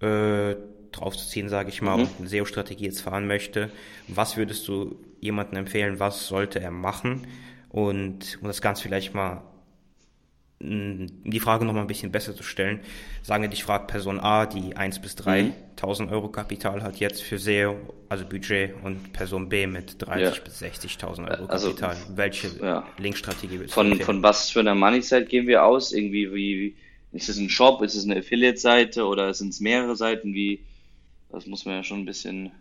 äh, 0.00 0.56
draufzuziehen, 0.92 1.48
sage 1.48 1.68
ich 1.68 1.82
mal, 1.82 1.96
mhm. 1.96 2.02
und 2.02 2.10
eine 2.18 2.28
SEO-Strategie 2.28 2.86
jetzt 2.86 3.02
fahren 3.02 3.26
möchte. 3.26 3.70
Was 4.08 4.36
würdest 4.36 4.66
du 4.66 4.96
jemandem 5.20 5.58
empfehlen? 5.58 6.00
Was 6.00 6.26
sollte 6.26 6.60
er 6.60 6.70
machen? 6.70 7.26
Und 7.76 8.38
um 8.40 8.46
das 8.46 8.62
Ganze 8.62 8.82
vielleicht 8.82 9.12
mal 9.12 9.42
mm, 10.60 11.08
die 11.24 11.40
Frage 11.40 11.66
noch 11.66 11.74
mal 11.74 11.82
ein 11.82 11.86
bisschen 11.86 12.10
besser 12.10 12.34
zu 12.34 12.42
stellen, 12.42 12.80
sagen 13.22 13.42
wir, 13.42 13.52
ich 13.52 13.64
frage 13.64 13.86
Person 13.86 14.18
A, 14.18 14.46
die 14.46 14.74
1 14.74 15.02
bis 15.02 15.14
3.000 15.18 16.06
mhm. 16.06 16.08
Euro 16.08 16.30
Kapital 16.30 16.82
hat 16.82 16.96
jetzt 16.96 17.22
für 17.22 17.38
SEO, 17.38 17.76
also 18.08 18.24
Budget, 18.24 18.74
und 18.82 19.12
Person 19.12 19.50
B 19.50 19.66
mit 19.66 19.96
30 19.98 20.38
ja. 20.38 20.42
bis 20.42 20.62
60.000 20.62 21.30
Euro 21.30 21.44
also, 21.50 21.74
Kapital. 21.74 21.96
Welche 22.14 22.48
ja. 22.62 22.88
Linkstrategie 22.96 23.60
willst 23.60 23.74
von, 23.74 23.90
du 23.90 24.02
Von 24.02 24.22
was 24.22 24.48
für 24.48 24.60
einer 24.60 24.74
Money-Site 24.74 25.26
gehen 25.26 25.46
wir 25.46 25.62
aus? 25.62 25.92
Irgendwie 25.92 26.32
wie, 26.32 26.76
ist 27.12 27.28
es 27.28 27.36
ein 27.36 27.50
Shop, 27.50 27.82
ist 27.82 27.94
es 27.94 28.06
eine 28.06 28.20
Affiliate-Seite 28.20 29.04
oder 29.04 29.34
sind 29.34 29.50
es 29.50 29.60
mehrere 29.60 29.96
Seiten? 29.96 30.32
Wie, 30.32 30.64
das 31.30 31.44
muss 31.44 31.66
man 31.66 31.74
ja 31.74 31.82
schon 31.84 31.98
ein 31.98 32.06
bisschen 32.06 32.52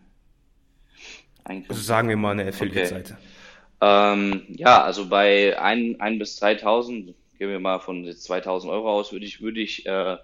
Also 1.45 1.81
sagen 1.81 2.09
wir 2.09 2.17
mal 2.17 2.31
eine 2.31 2.49
Affiliate-Seite. 2.49 3.13
Okay. 3.13 3.34
Ähm, 3.85 4.41
ja, 4.49 4.83
also 4.83 5.05
bei 5.09 5.61
ein, 5.61 6.01
ein 6.01 6.17
bis 6.17 6.41
3.000, 6.41 7.13
gehen 7.37 7.49
wir 7.49 7.59
mal 7.59 7.77
von 7.77 8.03
2.000 8.03 8.67
Euro 8.67 8.91
aus, 8.91 9.11
würde 9.11 9.25
ich, 9.25 9.41
würde 9.41 9.61
ich 9.61 9.85
äh, 9.85 10.17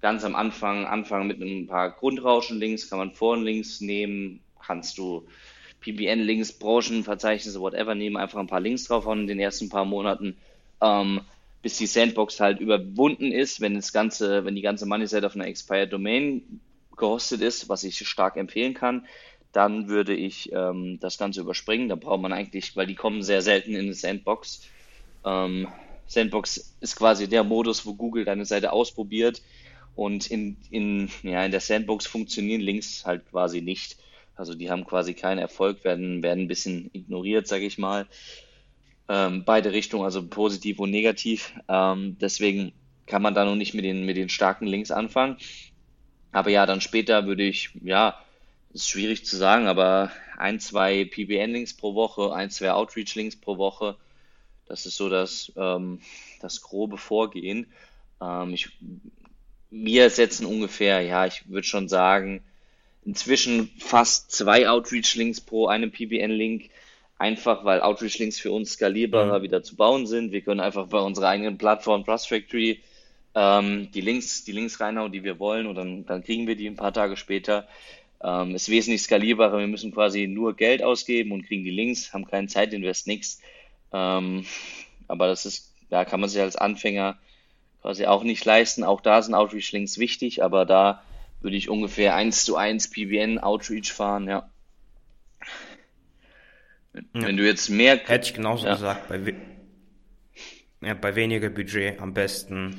ganz 0.00 0.24
am 0.24 0.36
Anfang 0.36 0.86
anfangen 0.86 1.26
mit 1.26 1.40
ein 1.40 1.66
paar 1.66 1.90
Grundrauschen-Links, 1.90 2.88
kann 2.88 3.00
man 3.00 3.10
Foren-Links 3.10 3.80
nehmen, 3.80 4.38
kannst 4.64 4.98
du 4.98 5.26
PBN-Links, 5.80 6.52
Branchenverzeichnisse, 6.52 7.60
whatever 7.60 7.96
nehmen, 7.96 8.16
einfach 8.16 8.38
ein 8.38 8.46
paar 8.46 8.60
Links 8.60 8.84
draufhauen 8.84 9.22
in 9.22 9.26
den 9.26 9.40
ersten 9.40 9.68
paar 9.68 9.84
Monaten, 9.84 10.36
ähm, 10.80 11.22
bis 11.62 11.78
die 11.78 11.86
Sandbox 11.86 12.38
halt 12.38 12.60
überwunden 12.60 13.32
ist, 13.32 13.60
wenn 13.60 13.74
das 13.74 13.92
ganze, 13.92 14.44
wenn 14.44 14.54
die 14.54 14.62
ganze 14.62 14.86
Money 14.86 15.08
Set 15.08 15.24
auf 15.24 15.34
einer 15.34 15.48
Expired 15.48 15.92
Domain 15.92 16.60
gehostet 16.96 17.40
ist, 17.40 17.68
was 17.68 17.82
ich 17.82 18.06
stark 18.06 18.36
empfehlen 18.36 18.74
kann, 18.74 19.06
dann 19.52 19.88
würde 19.88 20.14
ich 20.14 20.52
ähm, 20.52 20.98
das 21.00 21.18
Ganze 21.18 21.40
überspringen. 21.40 21.88
Da 21.88 21.94
braucht 21.94 22.20
man 22.20 22.32
eigentlich, 22.32 22.76
weil 22.76 22.86
die 22.86 22.94
kommen 22.94 23.22
sehr 23.22 23.42
selten 23.42 23.74
in 23.74 23.86
eine 23.86 23.94
Sandbox. 23.94 24.62
Ähm, 25.24 25.68
Sandbox 26.06 26.76
ist 26.80 26.96
quasi 26.96 27.28
der 27.28 27.44
Modus, 27.44 27.84
wo 27.86 27.94
Google 27.94 28.24
deine 28.24 28.44
Seite 28.44 28.72
ausprobiert 28.72 29.42
und 29.94 30.30
in, 30.30 30.58
in, 30.70 31.10
ja, 31.22 31.44
in 31.44 31.50
der 31.50 31.60
Sandbox 31.60 32.06
funktionieren 32.06 32.60
Links 32.60 33.04
halt 33.06 33.28
quasi 33.30 33.62
nicht. 33.62 33.96
Also 34.36 34.54
die 34.54 34.70
haben 34.70 34.84
quasi 34.84 35.14
keinen 35.14 35.38
Erfolg, 35.38 35.82
werden, 35.84 36.22
werden 36.22 36.44
ein 36.44 36.48
bisschen 36.48 36.90
ignoriert, 36.92 37.48
sage 37.48 37.64
ich 37.64 37.78
mal. 37.78 38.06
Ähm, 39.08 39.44
beide 39.44 39.72
Richtungen, 39.72 40.04
also 40.04 40.26
positiv 40.26 40.78
und 40.78 40.90
negativ. 40.90 41.54
Ähm, 41.68 42.18
deswegen 42.20 42.72
kann 43.06 43.22
man 43.22 43.34
da 43.34 43.44
noch 43.44 43.56
nicht 43.56 43.72
mit 43.72 43.84
den, 43.84 44.04
mit 44.04 44.16
den 44.16 44.28
starken 44.28 44.66
Links 44.66 44.90
anfangen. 44.90 45.38
Aber 46.32 46.50
ja, 46.50 46.66
dann 46.66 46.82
später 46.82 47.26
würde 47.26 47.44
ich, 47.44 47.70
ja, 47.82 48.18
ist 48.82 48.88
schwierig 48.88 49.24
zu 49.24 49.36
sagen, 49.36 49.66
aber 49.66 50.10
ein, 50.36 50.60
zwei 50.60 51.04
PBN-Links 51.04 51.74
pro 51.74 51.94
Woche, 51.94 52.32
ein, 52.34 52.50
zwei 52.50 52.72
Outreach-Links 52.72 53.36
pro 53.36 53.58
Woche, 53.58 53.96
das 54.66 54.86
ist 54.86 54.96
so 54.96 55.08
das, 55.08 55.52
ähm, 55.56 56.00
das 56.40 56.60
grobe 56.60 56.98
Vorgehen. 56.98 57.66
Ähm, 58.20 58.52
ich, 58.52 58.68
wir 59.70 60.10
setzen 60.10 60.46
ungefähr, 60.46 61.00
ja, 61.00 61.26
ich 61.26 61.48
würde 61.48 61.66
schon 61.66 61.88
sagen, 61.88 62.42
inzwischen 63.04 63.70
fast 63.78 64.32
zwei 64.32 64.68
Outreach-Links 64.68 65.40
pro 65.40 65.68
einem 65.68 65.90
PBN-Link. 65.90 66.70
Einfach 67.18 67.64
weil 67.64 67.80
Outreach-Links 67.80 68.38
für 68.38 68.52
uns 68.52 68.72
skalierbarer 68.72 69.38
mhm. 69.38 69.42
wieder 69.42 69.62
zu 69.62 69.74
bauen 69.74 70.06
sind. 70.06 70.32
Wir 70.32 70.42
können 70.42 70.60
einfach 70.60 70.88
bei 70.88 70.98
unserer 70.98 71.28
eigenen 71.28 71.56
Plattform 71.56 72.04
Trust 72.04 72.28
Factory 72.28 72.82
ähm, 73.34 73.90
die 73.92 74.02
Links, 74.02 74.44
die 74.44 74.52
Links 74.52 74.80
reinhauen, 74.80 75.12
die 75.12 75.24
wir 75.24 75.38
wollen, 75.38 75.66
und 75.66 75.76
dann, 75.76 76.04
dann 76.04 76.22
kriegen 76.22 76.46
wir 76.46 76.56
die 76.56 76.66
ein 76.66 76.76
paar 76.76 76.92
Tage 76.92 77.16
später. 77.16 77.66
Ähm, 78.22 78.54
ist 78.54 78.68
wesentlich 78.68 79.02
skalierbarer. 79.02 79.58
Wir 79.58 79.66
müssen 79.66 79.92
quasi 79.92 80.26
nur 80.26 80.56
Geld 80.56 80.82
ausgeben 80.82 81.32
und 81.32 81.46
kriegen 81.46 81.64
die 81.64 81.70
Links, 81.70 82.12
haben 82.12 82.26
keinen 82.26 82.48
Zeitinvest, 82.48 83.06
nichts. 83.06 83.40
Ähm, 83.92 84.44
aber 85.08 85.28
das 85.28 85.46
ist, 85.46 85.72
da 85.90 86.04
kann 86.04 86.20
man 86.20 86.28
sich 86.28 86.40
als 86.40 86.56
Anfänger 86.56 87.18
quasi 87.82 88.06
auch 88.06 88.24
nicht 88.24 88.44
leisten. 88.44 88.84
Auch 88.84 89.00
da 89.00 89.22
sind 89.22 89.34
Outreach-Links 89.34 89.98
wichtig, 89.98 90.42
aber 90.42 90.64
da 90.64 91.02
würde 91.40 91.56
ich 91.56 91.68
ungefähr 91.68 92.14
1 92.14 92.44
zu 92.44 92.56
1 92.56 92.90
PBN 92.90 93.38
Outreach 93.38 93.92
fahren, 93.92 94.26
ja. 94.28 94.50
Wenn, 96.92 97.22
ja. 97.22 97.32
du 97.32 97.46
jetzt 97.46 97.68
mehr. 97.68 97.98
Hätte 97.98 98.28
ich 98.28 98.34
genauso 98.34 98.66
ja. 98.66 98.72
gesagt, 98.72 99.08
bei, 99.08 99.34
ja, 100.80 100.94
bei 100.94 101.14
weniger 101.14 101.50
Budget 101.50 102.00
am 102.00 102.14
besten 102.14 102.76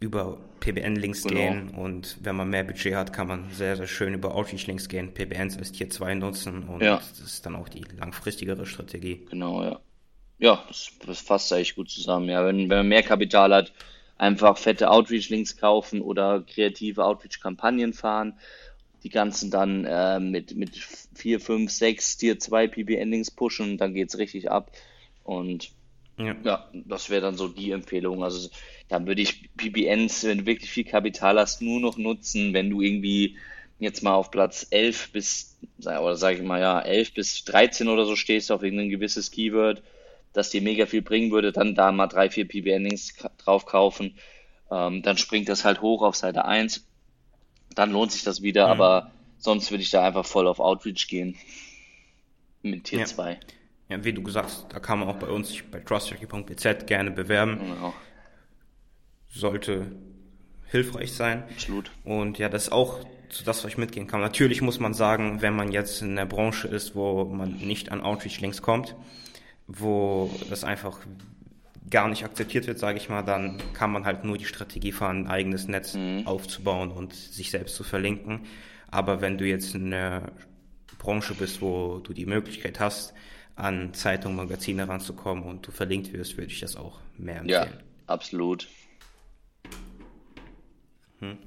über 0.00 0.38
PBN-Links 0.60 1.24
genau. 1.24 1.34
gehen 1.34 1.70
und 1.70 2.18
wenn 2.20 2.36
man 2.36 2.48
mehr 2.48 2.64
Budget 2.64 2.94
hat, 2.94 3.12
kann 3.12 3.26
man 3.26 3.50
sehr, 3.50 3.76
sehr 3.76 3.86
schön 3.86 4.14
über 4.14 4.34
Outreach-Links 4.34 4.88
gehen, 4.88 5.12
PBNs 5.12 5.58
als 5.58 5.72
Tier 5.72 5.90
2 5.90 6.14
nutzen 6.14 6.64
und 6.64 6.82
ja. 6.82 6.96
das 6.96 7.18
ist 7.18 7.46
dann 7.46 7.56
auch 7.56 7.68
die 7.68 7.84
langfristigere 7.98 8.66
Strategie. 8.66 9.26
Genau, 9.30 9.64
ja. 9.64 9.80
Ja, 10.38 10.64
das, 10.68 10.92
das 11.06 11.20
fasst 11.20 11.52
eigentlich 11.52 11.74
gut 11.74 11.90
zusammen. 11.90 12.28
Ja, 12.28 12.46
wenn, 12.46 12.70
wenn 12.70 12.78
man 12.78 12.88
mehr 12.88 13.02
Kapital 13.02 13.54
hat, 13.54 13.72
einfach 14.16 14.58
fette 14.58 14.90
Outreach-Links 14.90 15.56
kaufen 15.56 16.00
oder 16.00 16.42
kreative 16.42 17.04
Outreach-Kampagnen 17.04 17.92
fahren. 17.92 18.38
Die 19.02 19.08
ganzen 19.08 19.50
dann 19.50 19.84
äh, 19.86 20.20
mit, 20.20 20.54
mit 20.56 20.76
4, 21.14 21.40
5, 21.40 21.70
6 21.70 22.16
Tier 22.18 22.38
2 22.38 22.68
PBN-Links 22.68 23.30
pushen, 23.30 23.78
dann 23.78 23.94
geht's 23.94 24.18
richtig 24.18 24.50
ab. 24.50 24.72
Und 25.24 25.70
ja, 26.18 26.36
ja 26.44 26.68
das 26.72 27.10
wäre 27.10 27.22
dann 27.22 27.36
so 27.36 27.48
die 27.48 27.70
Empfehlung. 27.70 28.22
Also 28.22 28.48
dann 28.88 29.06
würde 29.06 29.22
ich 29.22 29.54
PBNs, 29.56 30.24
wenn 30.24 30.38
du 30.38 30.46
wirklich 30.46 30.70
viel 30.70 30.84
Kapital 30.84 31.38
hast, 31.38 31.62
nur 31.62 31.80
noch 31.80 31.96
nutzen, 31.96 32.52
wenn 32.52 32.70
du 32.70 32.80
irgendwie 32.80 33.36
jetzt 33.78 34.02
mal 34.02 34.14
auf 34.14 34.30
Platz 34.30 34.66
11 34.70 35.12
bis, 35.12 35.58
oder 35.78 36.16
sage 36.16 36.38
ich 36.38 36.42
mal 36.42 36.60
ja, 36.60 36.80
11 36.80 37.14
bis 37.14 37.44
13 37.44 37.88
oder 37.88 38.04
so 38.04 38.16
stehst 38.16 38.52
auf 38.52 38.62
irgendein 38.62 38.90
gewisses 38.90 39.30
Keyword 39.30 39.82
das 40.32 40.50
dir 40.50 40.62
mega 40.62 40.86
viel 40.86 41.02
bringen 41.02 41.30
würde, 41.30 41.52
dann 41.52 41.74
da 41.74 41.90
mal 41.92 42.06
drei, 42.06 42.30
vier 42.30 42.46
PBNings 42.46 43.16
drauf 43.38 43.66
kaufen. 43.66 44.16
Ähm, 44.70 45.02
dann 45.02 45.16
springt 45.18 45.48
das 45.48 45.64
halt 45.64 45.80
hoch 45.80 46.02
auf 46.02 46.14
Seite 46.14 46.44
1. 46.44 46.86
Dann 47.74 47.92
lohnt 47.92 48.12
sich 48.12 48.22
das 48.22 48.42
wieder, 48.42 48.66
mhm. 48.66 48.72
aber 48.72 49.10
sonst 49.38 49.70
würde 49.70 49.82
ich 49.82 49.90
da 49.90 50.06
einfach 50.06 50.24
voll 50.24 50.46
auf 50.46 50.60
Outreach 50.60 51.08
gehen. 51.08 51.36
Mit 52.62 52.84
Tier 52.84 53.04
2. 53.04 53.32
Ja. 53.32 53.38
Ja. 53.90 54.04
wie 54.04 54.12
du 54.12 54.22
gesagt 54.22 54.46
hast, 54.46 54.66
da 54.72 54.78
kann 54.80 55.00
man 55.00 55.08
auch 55.08 55.16
bei 55.16 55.28
uns 55.28 55.52
bei 55.70 55.80
trustjackie.bz 55.80 56.86
gerne 56.86 57.10
bewerben. 57.10 57.58
Genau. 57.58 57.94
Sollte 59.28 59.92
hilfreich 60.66 61.12
sein. 61.12 61.44
Absolut. 61.50 61.90
Und 62.04 62.38
ja, 62.38 62.48
das 62.48 62.64
ist 62.64 62.72
auch 62.72 63.04
zu 63.28 63.44
das, 63.44 63.62
was 63.64 63.72
ich 63.72 63.78
mitgehen 63.78 64.06
kann. 64.06 64.20
Natürlich 64.20 64.60
muss 64.62 64.80
man 64.80 64.94
sagen, 64.94 65.42
wenn 65.42 65.54
man 65.54 65.70
jetzt 65.72 66.02
in 66.02 66.16
der 66.16 66.26
Branche 66.26 66.68
ist, 66.68 66.94
wo 66.94 67.24
man 67.24 67.56
nicht 67.56 67.92
an 67.92 68.00
Outreach-Links 68.00 68.62
kommt, 68.62 68.96
wo 69.66 70.30
das 70.48 70.64
einfach 70.64 70.98
gar 71.88 72.08
nicht 72.08 72.24
akzeptiert 72.24 72.66
wird, 72.66 72.78
sage 72.78 72.98
ich 72.98 73.08
mal, 73.08 73.22
dann 73.22 73.60
kann 73.72 73.90
man 73.90 74.04
halt 74.04 74.24
nur 74.24 74.38
die 74.38 74.44
Strategie 74.44 74.92
fahren, 74.92 75.24
ein 75.24 75.30
eigenes 75.30 75.68
Netz 75.68 75.94
mhm. 75.94 76.22
aufzubauen 76.26 76.90
und 76.90 77.14
sich 77.14 77.50
selbst 77.50 77.74
zu 77.74 77.84
verlinken. 77.84 78.46
Aber 78.88 79.20
wenn 79.20 79.38
du 79.38 79.44
jetzt 79.44 79.74
in 79.74 79.92
einer 79.92 80.32
Branche 80.98 81.34
bist, 81.34 81.62
wo 81.62 81.98
du 81.98 82.12
die 82.12 82.26
Möglichkeit 82.26 82.78
hast, 82.80 83.14
an 83.60 83.94
Zeitungen, 83.94 84.36
Magazine 84.36 84.88
ranzukommen 84.88 85.44
und 85.44 85.66
du 85.66 85.70
verlinkt 85.70 86.12
wirst, 86.12 86.36
würde 86.36 86.50
ich 86.50 86.60
das 86.60 86.76
auch 86.76 86.98
mehr 87.18 87.40
empfehlen. 87.40 87.72
Ja, 87.72 87.80
absolut. 88.06 88.68
Hm. 91.20 91.38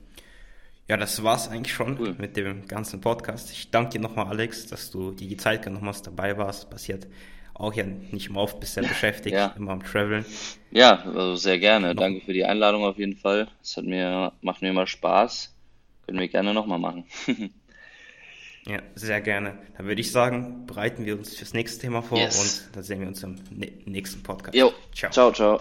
Ja, 0.88 0.98
das 0.98 1.24
war's 1.24 1.48
eigentlich 1.48 1.74
schon 1.74 1.98
cool. 2.00 2.16
mit 2.18 2.36
dem 2.38 2.68
ganzen 2.68 3.02
Podcast. 3.02 3.52
Ich 3.52 3.72
danke 3.72 3.92
dir 3.92 4.02
nochmal, 4.02 4.28
Alex, 4.28 4.68
dass 4.68 4.92
du 4.92 5.12
dir 5.12 5.28
die 5.28 5.38
Zeit 5.38 5.64
genommen 5.64 5.88
hast, 5.88 6.06
dabei 6.06 6.38
warst. 6.38 6.70
Passiert 6.70 7.08
auch 7.54 7.74
ja 7.74 7.86
nicht 7.86 8.28
immer 8.30 8.42
oft 8.42 8.60
bist 8.60 8.74
sehr 8.74 8.84
beschäftigt, 8.88 9.36
ja. 9.36 9.54
immer 9.58 9.72
am 9.72 9.84
Traveln. 9.84 10.26
Ja, 10.72 11.04
also 11.04 11.36
sehr 11.36 11.60
gerne. 11.60 11.96
Danke 11.96 12.22
für 12.22 12.34
die 12.34 12.46
Einladung 12.46 12.84
auf 12.84 12.98
jeden 12.98 13.16
Fall. 13.16 13.48
Es 13.62 13.78
hat 13.78 13.86
mir, 13.86 14.34
macht 14.42 14.62
mir 14.62 14.70
immer 14.70 14.88
Spaß. 14.88 15.56
Können 16.06 16.20
wir 16.20 16.28
gerne 16.28 16.54
nochmal 16.54 16.80
machen. 16.80 17.06
ja, 18.66 18.82
sehr 18.96 19.22
gerne. 19.22 19.58
Dann 19.78 19.88
würde 19.88 20.02
ich 20.02 20.12
sagen, 20.12 20.66
bereiten 20.66 21.06
wir 21.06 21.18
uns 21.18 21.36
fürs 21.36 21.54
nächste 21.54 21.82
Thema 21.82 22.02
vor 22.02 22.18
yes. 22.18 22.40
und 22.40 22.76
dann 22.76 22.84
sehen 22.84 23.02
wir 23.02 23.08
uns 23.08 23.24
im 23.24 23.38
nächsten 23.86 24.24
Podcast. 24.24 24.56
Jo. 24.56 24.72
Ciao. 24.94 25.12
Ciao, 25.12 25.32
ciao. 25.32 25.60